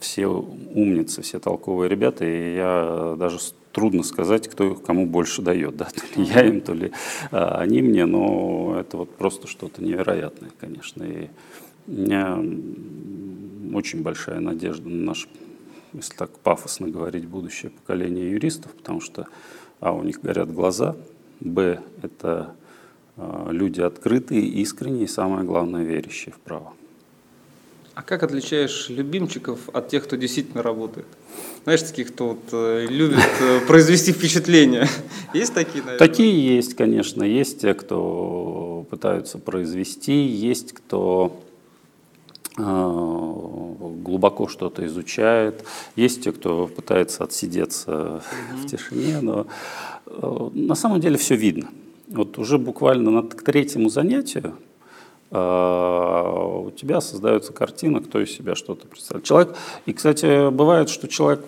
все 0.00 0.26
умницы, 0.26 1.22
все 1.22 1.38
толковые 1.38 1.88
ребята, 1.88 2.24
и 2.24 2.54
я 2.56 3.16
даже 3.18 3.38
трудно 3.72 4.02
сказать, 4.02 4.48
кто 4.48 4.74
кому 4.74 5.06
больше 5.06 5.42
дает, 5.42 5.76
да, 5.76 5.88
то 5.94 6.18
ли 6.18 6.26
я 6.26 6.46
им, 6.46 6.60
то 6.60 6.72
ли 6.72 6.92
а, 7.30 7.58
они 7.58 7.82
мне, 7.82 8.06
но 8.06 8.76
это 8.80 8.96
вот 8.96 9.10
просто 9.16 9.46
что-то 9.46 9.84
невероятное, 9.84 10.50
конечно. 10.58 11.02
И 11.04 11.28
у 11.86 11.92
меня 11.92 12.38
очень 13.76 14.02
большая 14.02 14.40
надежда 14.40 14.88
на 14.88 15.04
наше, 15.04 15.28
если 15.92 16.14
так 16.14 16.30
пафосно 16.38 16.88
говорить, 16.88 17.26
будущее 17.26 17.70
поколение 17.70 18.30
юристов, 18.30 18.72
потому 18.72 19.00
что, 19.00 19.26
а, 19.80 19.92
у 19.92 20.02
них 20.02 20.22
горят 20.22 20.52
глаза, 20.52 20.96
б, 21.40 21.80
это 22.02 22.54
а, 23.16 23.50
люди 23.50 23.82
открытые, 23.82 24.40
искренние 24.40 25.04
и, 25.04 25.08
самое 25.08 25.44
главное, 25.44 25.84
верящие 25.84 26.32
в 26.32 26.38
право. 26.38 26.72
А 27.96 28.02
как 28.02 28.22
отличаешь 28.22 28.90
любимчиков 28.90 29.70
от 29.72 29.88
тех, 29.88 30.04
кто 30.04 30.16
действительно 30.16 30.62
работает? 30.62 31.06
Знаешь, 31.64 31.80
таких, 31.80 32.12
кто 32.12 32.28
вот, 32.28 32.40
э, 32.52 32.86
любит 32.90 33.24
э, 33.40 33.60
произвести 33.66 34.12
впечатление. 34.12 34.86
Есть 35.32 35.54
такие, 35.54 35.82
наверное? 35.82 36.06
Такие 36.06 36.56
есть, 36.56 36.74
конечно. 36.74 37.24
Есть 37.24 37.62
те, 37.62 37.72
кто 37.72 38.86
пытаются 38.90 39.38
произвести, 39.38 40.26
есть 40.26 40.74
кто 40.74 41.40
э, 42.58 42.62
глубоко 42.62 44.46
что-то 44.48 44.84
изучает, 44.84 45.64
есть 45.96 46.22
те, 46.22 46.32
кто 46.32 46.66
пытается 46.66 47.24
отсидеться 47.24 48.22
в 48.62 48.66
тишине, 48.66 49.22
но 49.22 49.46
на 50.52 50.74
самом 50.74 51.00
деле 51.00 51.16
все 51.16 51.34
видно. 51.34 51.68
Вот 52.08 52.36
уже 52.36 52.58
буквально 52.58 53.22
к 53.22 53.42
третьему 53.42 53.88
занятию 53.88 54.54
у 55.36 56.70
тебя 56.72 57.00
создается 57.00 57.52
картина, 57.52 58.00
кто 58.00 58.20
из 58.20 58.30
себя 58.30 58.54
что-то 58.54 58.86
представляет. 58.86 59.24
Человек, 59.26 59.56
и, 59.86 59.92
кстати, 59.92 60.50
бывает, 60.50 60.88
что 60.88 61.08
человек 61.08 61.44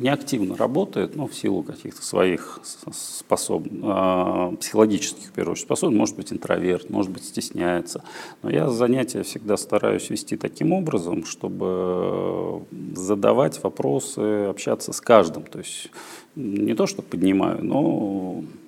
неактивно 0.00 0.56
работает, 0.56 1.14
ну, 1.14 1.26
в 1.26 1.34
силу 1.34 1.62
каких-то 1.62 2.02
своих 2.02 2.60
способ... 2.92 3.66
А, 3.82 4.52
психологических, 4.56 5.28
в 5.28 5.32
первую 5.32 5.52
очередь, 5.52 5.66
способностей, 5.66 5.98
может 5.98 6.16
быть, 6.16 6.32
интроверт, 6.32 6.90
может 6.90 7.10
быть, 7.10 7.24
стесняется. 7.24 8.02
Но 8.42 8.50
я 8.50 8.70
занятия 8.70 9.22
всегда 9.22 9.56
стараюсь 9.56 10.08
вести 10.10 10.36
таким 10.36 10.72
образом, 10.72 11.24
чтобы 11.24 12.62
задавать 12.94 13.62
вопросы, 13.62 14.46
общаться 14.46 14.92
с 14.92 15.00
каждым. 15.00 15.42
То 15.42 15.58
есть 15.58 15.90
не 16.34 16.74
то, 16.74 16.86
что 16.86 17.02
поднимаю, 17.02 17.62
но 17.62 18.42
Э, 18.42 18.59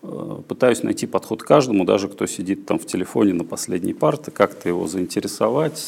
пытаюсь 0.00 0.82
найти 0.82 1.06
подход 1.06 1.42
к 1.42 1.46
каждому, 1.46 1.84
даже 1.84 2.08
кто 2.08 2.26
сидит 2.26 2.66
там 2.66 2.78
в 2.78 2.86
телефоне 2.86 3.34
на 3.34 3.44
последней 3.44 3.94
парте, 3.94 4.30
как-то 4.30 4.68
его 4.68 4.86
заинтересовать, 4.86 5.78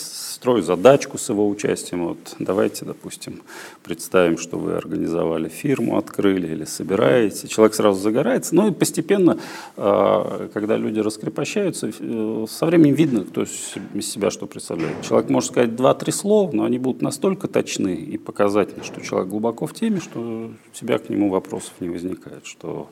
строю 0.40 0.62
задачку 0.62 1.18
с 1.18 1.28
его 1.28 1.46
участием. 1.46 2.08
Вот 2.08 2.36
давайте, 2.38 2.86
допустим, 2.86 3.42
представим, 3.82 4.38
что 4.38 4.58
вы 4.58 4.72
организовали 4.72 5.50
фирму, 5.50 5.98
открыли 5.98 6.46
или 6.46 6.64
собираете. 6.64 7.46
Человек 7.46 7.74
сразу 7.74 8.00
загорается. 8.00 8.54
Ну 8.54 8.68
и 8.68 8.72
постепенно, 8.72 9.38
э, 9.76 10.48
когда 10.54 10.78
люди 10.78 10.98
раскрепощаются, 10.98 11.90
э, 11.98 12.46
со 12.48 12.66
временем 12.66 12.94
видно, 12.94 13.24
кто 13.24 13.42
из 13.42 14.11
себя 14.11 14.30
что 14.30 14.46
представляет. 14.46 15.02
Человек 15.02 15.28
может 15.28 15.50
сказать 15.50 15.76
два-три 15.76 16.11
слова, 16.11 16.50
но 16.52 16.64
они 16.64 16.78
будут 16.78 17.02
настолько 17.02 17.46
точны 17.46 17.94
и 17.94 18.16
показательны, 18.16 18.82
что 18.82 19.02
человек 19.02 19.28
глубоко 19.28 19.66
в 19.66 19.74
теме, 19.74 20.00
что 20.00 20.20
у 20.20 20.74
тебя 20.74 20.98
к 20.98 21.11
нему 21.11 21.28
вопросов 21.28 21.74
не 21.80 21.90
возникает, 21.90 22.46
что 22.46 22.88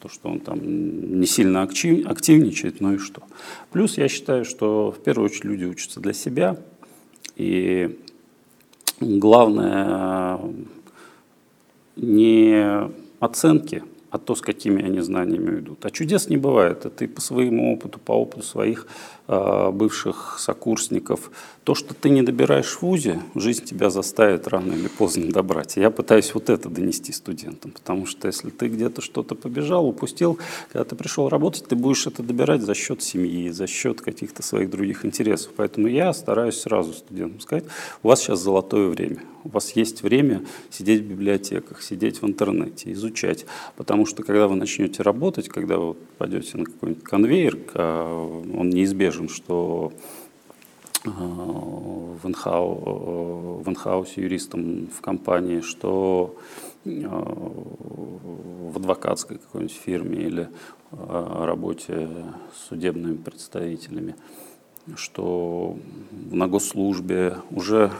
то, 0.00 0.08
что 0.08 0.28
он 0.28 0.40
там 0.40 0.58
не 1.20 1.26
сильно 1.26 1.62
активничает, 1.62 2.80
ну 2.80 2.94
и 2.94 2.98
что. 2.98 3.22
Плюс 3.70 3.98
я 3.98 4.08
считаю, 4.08 4.44
что 4.44 4.90
в 4.90 5.02
первую 5.02 5.26
очередь 5.26 5.44
люди 5.44 5.64
учатся 5.64 6.00
для 6.00 6.12
себя, 6.12 6.56
и 7.36 7.98
главное 9.00 10.40
не 11.96 12.90
оценки, 13.20 13.84
а 14.10 14.18
то, 14.18 14.34
с 14.34 14.40
какими 14.40 14.84
они 14.84 15.00
знаниями 15.00 15.60
идут. 15.60 15.84
А 15.84 15.90
чудес 15.90 16.28
не 16.28 16.36
бывает. 16.36 16.84
Это 16.84 17.04
и 17.04 17.06
по 17.06 17.20
своему 17.20 17.72
опыту, 17.72 17.98
по 17.98 18.12
опыту 18.12 18.42
своих 18.42 18.86
э, 19.28 19.70
бывших 19.70 20.36
сокурсников. 20.38 21.30
То, 21.64 21.74
что 21.74 21.94
ты 21.94 22.10
не 22.10 22.22
добираешь 22.22 22.66
в 22.66 22.82
ВУЗе, 22.82 23.20
жизнь 23.34 23.64
тебя 23.64 23.90
заставит 23.90 24.48
рано 24.48 24.72
или 24.72 24.88
поздно 24.88 25.30
добрать. 25.30 25.76
Я 25.76 25.90
пытаюсь 25.90 26.34
вот 26.34 26.50
это 26.50 26.68
донести 26.68 27.12
студентам, 27.12 27.70
потому 27.70 28.06
что 28.06 28.26
если 28.26 28.50
ты 28.50 28.68
где-то 28.68 29.00
что-то 29.00 29.36
побежал, 29.36 29.86
упустил, 29.86 30.38
когда 30.72 30.84
ты 30.84 30.96
пришел 30.96 31.28
работать, 31.28 31.66
ты 31.68 31.76
будешь 31.76 32.06
это 32.06 32.22
добирать 32.22 32.62
за 32.62 32.74
счет 32.74 33.02
семьи, 33.02 33.50
за 33.50 33.68
счет 33.68 34.00
каких-то 34.00 34.42
своих 34.42 34.70
других 34.70 35.04
интересов. 35.04 35.52
Поэтому 35.56 35.86
я 35.86 36.12
стараюсь 36.12 36.60
сразу 36.60 36.92
студентам 36.94 37.40
сказать, 37.40 37.64
у 38.02 38.08
вас 38.08 38.20
сейчас 38.20 38.40
золотое 38.40 38.88
время. 38.88 39.20
У 39.42 39.48
вас 39.48 39.72
есть 39.72 40.02
время 40.02 40.44
сидеть 40.70 41.00
в 41.00 41.04
библиотеках, 41.04 41.82
сидеть 41.82 42.20
в 42.20 42.26
интернете, 42.26 42.92
изучать. 42.92 43.46
Потому 43.76 44.04
что 44.04 44.22
когда 44.22 44.48
вы 44.48 44.56
начнете 44.56 45.02
работать, 45.02 45.48
когда 45.48 45.78
вы 45.78 45.94
пойдете 46.18 46.58
на 46.58 46.64
какой-нибудь 46.64 47.04
конвейер, 47.04 47.58
а, 47.74 48.42
он 48.54 48.68
неизбежен, 48.68 49.28
что 49.28 49.92
а, 51.06 51.10
в, 51.10 52.20
инхау, 52.24 53.62
в 53.64 53.68
инхаусе 53.68 54.20
юристом 54.22 54.88
в 54.88 55.00
компании, 55.00 55.62
что 55.62 56.36
а, 56.84 57.52
в 58.70 58.76
адвокатской 58.76 59.38
какой-нибудь 59.38 59.74
фирме 59.74 60.18
или 60.18 60.48
работе 60.90 62.08
с 62.52 62.68
судебными 62.68 63.16
представителями, 63.16 64.16
что 64.96 65.78
на 66.10 66.48
госслужбе 66.48 67.36
уже 67.50 67.92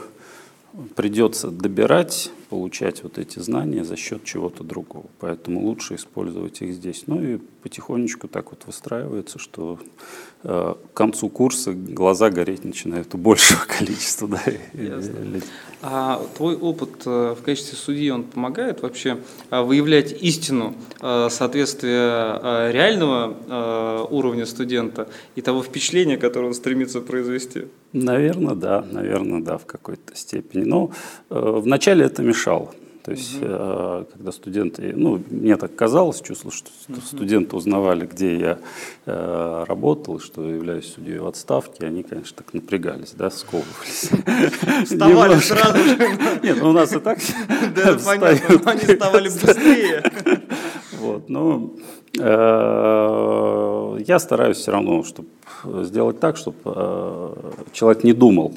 придется 0.95 1.51
добирать, 1.51 2.31
получать 2.49 3.03
вот 3.03 3.17
эти 3.17 3.39
знания 3.39 3.83
за 3.83 3.95
счет 3.95 4.23
чего-то 4.23 4.63
другого. 4.63 5.05
Поэтому 5.19 5.61
лучше 5.61 5.95
использовать 5.95 6.61
их 6.61 6.73
здесь. 6.73 7.03
Ну 7.07 7.21
и 7.21 7.37
потихонечку 7.37 8.27
так 8.27 8.51
вот 8.51 8.65
выстраивается, 8.65 9.39
что 9.39 9.79
к 10.43 10.77
концу 10.93 11.29
курса 11.29 11.73
глаза 11.73 12.29
гореть 12.29 12.65
начинают 12.65 13.13
у 13.13 13.17
большего 13.17 13.59
количества 13.67 14.27
да. 14.27 14.41
А 15.83 16.23
твой 16.37 16.55
опыт 16.55 16.89
э, 17.05 17.35
в 17.37 17.41
качестве 17.43 17.75
судьи, 17.75 18.11
он 18.11 18.23
помогает 18.23 18.83
вообще 18.83 19.17
э, 19.49 19.61
выявлять 19.61 20.11
истину 20.21 20.75
э, 20.99 21.27
соответствия 21.31 22.71
реального 22.71 24.07
уровня 24.11 24.45
студента 24.45 25.07
и 25.35 25.41
того 25.41 25.63
впечатления, 25.63 26.17
которое 26.17 26.47
он 26.47 26.53
стремится 26.53 27.01
произвести? 27.01 27.63
Наверное, 27.93 28.55
да, 28.55 28.85
наверное, 28.91 29.41
да, 29.41 29.57
в 29.57 29.65
какой-то 29.65 30.15
степени. 30.15 30.63
Но 30.63 30.91
вначале 31.29 32.05
это 32.05 32.21
мешало. 32.21 32.71
То 33.03 33.11
есть, 33.11 33.37
угу. 33.37 33.47
когда 34.13 34.31
студенты, 34.31 34.93
ну, 34.95 35.21
мне 35.29 35.57
так 35.57 35.75
казалось, 35.75 36.21
чувствовал, 36.21 36.51
что 36.51 36.69
угу. 36.87 37.01
студенты 37.01 37.55
узнавали, 37.55 38.05
где 38.05 38.37
я 38.37 38.59
э, 39.05 39.63
работал, 39.67 40.19
что 40.19 40.47
являюсь 40.47 40.93
судьей 40.93 41.17
в 41.17 41.25
отставке, 41.25 41.87
они, 41.87 42.03
конечно, 42.03 42.37
так 42.37 42.53
напрягались, 42.53 43.13
да, 43.13 43.31
сковывались. 43.31 44.11
Вставали 44.85 45.35
сразу 45.39 45.77
же. 45.77 45.97
Нет, 46.43 46.57
ну 46.61 46.69
у 46.69 46.73
нас 46.73 46.93
и 46.93 46.99
так 46.99 47.17
Да, 47.75 47.97
понятно, 48.05 48.71
они 48.71 48.81
вставали 48.81 49.29
быстрее. 49.29 50.03
Вот, 50.99 51.27
но 51.27 51.71
э, 52.19 53.97
я 54.05 54.19
стараюсь 54.19 54.57
все 54.57 54.71
равно 54.71 55.03
чтобы 55.03 55.29
сделать 55.83 56.19
так, 56.19 56.37
чтобы 56.37 56.57
человек 57.71 58.03
не 58.03 58.13
думал 58.13 58.53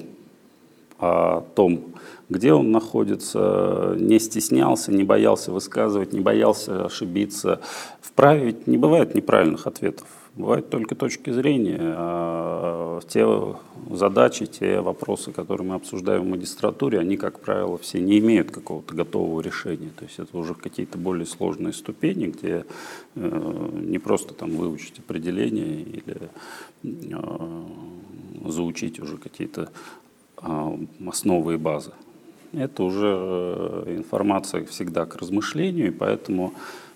о 0.99 1.43
том, 1.55 1.94
где 2.29 2.53
он 2.53 2.71
находится, 2.71 3.95
не 3.99 4.19
стеснялся, 4.19 4.93
не 4.93 5.05
боялся 5.05 5.53
высказывать, 5.53 6.13
не 6.13 6.21
боялся 6.21 6.87
ошибиться. 6.87 7.61
В 8.01 8.13
праве 8.13 8.47
ведь 8.47 8.67
не 8.67 8.79
бывает 8.79 9.15
неправильных 9.15 9.67
ответов. 9.67 10.07
Бывают 10.37 10.69
только 10.69 10.97
точки 10.97 11.31
зрения. 11.31 11.79
А 11.81 13.01
те 13.09 13.25
задачи, 13.91 14.47
те 14.47 14.81
вопросы, 14.81 15.31
которые 15.31 15.69
мы 15.69 15.75
обсуждаем 15.77 16.23
в 16.23 16.29
магистратуре, 16.29 16.99
они, 16.99 17.17
как 17.17 17.39
правило, 17.39 17.79
все 17.79 18.01
не 18.01 18.19
имеют 18.19 18.51
какого-то 18.51 18.95
готового 18.95 19.41
решения. 19.41 19.91
То 19.97 20.05
есть 20.05 20.19
это 20.19 20.37
уже 20.37 20.55
какие-то 20.55 20.99
более 20.99 21.27
сложные 21.27 21.73
ступени, 21.73 22.27
где 22.27 22.65
э, 23.15 23.71
не 23.75 23.99
просто 23.99 24.35
там 24.35 24.51
выучить 24.51 24.99
определение 24.99 25.83
или 25.83 26.31
э, 26.83 27.63
заучить 28.47 28.99
уже 28.99 29.19
какие-то 29.19 29.71
э, 30.43 30.79
основы 31.07 31.55
и 31.55 31.59
базы. 31.59 31.93
Это 32.57 32.83
уже 32.85 33.17
э, 33.17 33.95
информация 33.97 34.65
всегда 34.65 35.07
к 35.07 35.17
размышлению, 35.17 35.89
и 35.89 35.91
поэтому 35.91 36.55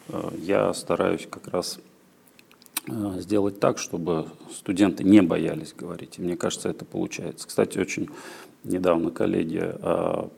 э, 0.09 0.31
я 0.39 0.73
стараюсь 0.75 1.27
как 1.31 1.49
раз 1.49 1.79
Э, 2.91 3.21
сделать 3.21 3.61
так, 3.61 3.79
чтобы 3.79 4.29
студенты 4.51 5.05
не 5.05 5.21
боялись 5.21 5.75
говорить. 5.77 6.19
И 6.19 6.23
мне 6.23 6.37
кажется, 6.37 6.69
это 6.69 6.85
получается. 6.85 7.47
Кстати, 7.47 7.79
очень 7.79 8.09
недавно 8.65 9.11
коллеги 9.11 9.73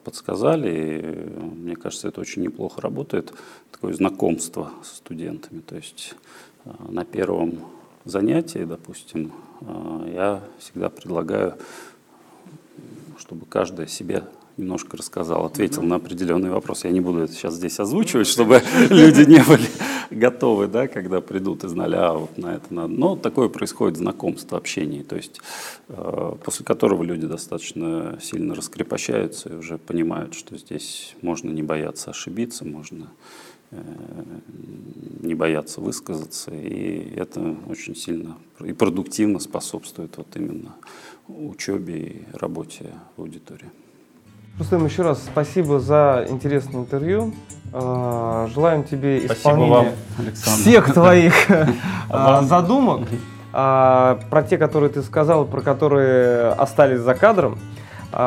подсказали, 0.05 1.01
и 1.01 1.41
мне 1.41 1.75
кажется, 1.75 2.09
это 2.09 2.21
очень 2.21 2.43
неплохо 2.43 2.81
работает, 2.81 3.33
такое 3.73 3.95
знакомство 3.95 4.71
с 4.85 4.99
студентами. 4.99 5.61
То 5.61 5.77
есть 5.77 6.15
на 6.65 7.05
первом 7.05 7.61
занятии, 8.05 8.65
допустим, 8.65 9.33
я 10.13 10.43
всегда 10.59 10.91
предлагаю, 10.91 11.57
чтобы 13.19 13.47
каждый 13.47 13.89
себе 13.89 14.23
немножко 14.61 14.97
рассказал, 14.97 15.47
ответил 15.47 15.83
на 15.83 15.97
определенный 15.97 16.51
вопрос. 16.51 16.85
Я 16.85 16.91
не 16.91 17.01
буду 17.01 17.21
это 17.21 17.33
сейчас 17.33 17.55
здесь 17.55 17.81
озвучивать, 17.81 18.27
чтобы 18.27 18.63
люди 18.91 19.29
не 19.29 19.43
были 19.43 19.67
готовы, 20.11 20.69
да, 20.69 20.89
когда 20.89 21.21
придут 21.21 21.65
и 21.65 21.69
знали, 21.69 21.97
а 21.97 22.13
вот 22.13 22.37
на 22.39 22.55
это 22.55 22.73
надо. 22.73 22.89
Но 22.89 23.17
такое 23.17 23.49
происходит 23.49 23.97
знакомство, 23.97 24.59
общение, 24.59 25.03
то 25.03 25.17
есть 25.17 25.41
э, 25.89 26.35
после 26.45 26.65
которого 26.65 27.03
люди 27.03 27.27
достаточно 27.27 28.19
сильно 28.21 28.55
раскрепощаются 28.55 29.49
и 29.49 29.57
уже 29.57 29.79
понимают, 29.79 30.35
что 30.35 30.57
здесь 30.59 31.15
можно 31.23 31.51
не 31.51 31.63
бояться 31.63 32.11
ошибиться, 32.11 32.65
можно 32.65 33.09
э, 33.71 33.83
не 35.21 35.35
бояться 35.35 35.81
высказаться, 35.81 36.51
и 36.51 37.15
это 37.17 37.57
очень 37.69 37.95
сильно 37.95 38.37
и 38.65 38.73
продуктивно 38.73 39.39
способствует 39.39 40.17
вот 40.17 40.37
именно 40.37 40.75
учебе 41.29 41.99
и 41.99 42.23
работе 42.33 42.95
в 43.17 43.23
аудитории. 43.23 43.71
Рустам, 44.59 44.85
еще 44.85 45.03
раз 45.03 45.23
спасибо 45.25 45.81
за 45.81 46.27
интересное 46.29 46.81
интервью. 46.81 47.33
А, 47.73 48.49
желаем 48.53 48.85
тебе 48.85 49.21
спасибо 49.21 49.35
исполнения 49.35 49.95
вам, 50.17 50.33
всех 50.35 50.93
твоих 50.93 51.35
а, 52.11 52.43
задумок. 52.43 53.09
А, 53.53 54.21
про 54.29 54.43
те, 54.43 54.59
которые 54.59 54.91
ты 54.91 55.03
сказал, 55.03 55.45
про 55.45 55.61
которые 55.61 56.51
остались 56.53 57.01
за 57.01 57.15
кадром. 57.15 57.59
Ну 58.13 58.19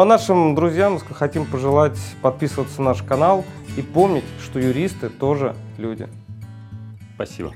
а 0.00 0.04
нашим 0.06 0.54
друзьям 0.54 0.98
хотим 0.98 1.44
пожелать 1.44 1.98
подписываться 2.22 2.80
на 2.80 2.92
наш 2.92 3.02
канал 3.02 3.44
и 3.76 3.82
помнить, 3.82 4.24
что 4.42 4.58
юристы 4.58 5.10
тоже 5.10 5.54
люди. 5.76 6.08
Спасибо. 7.16 7.52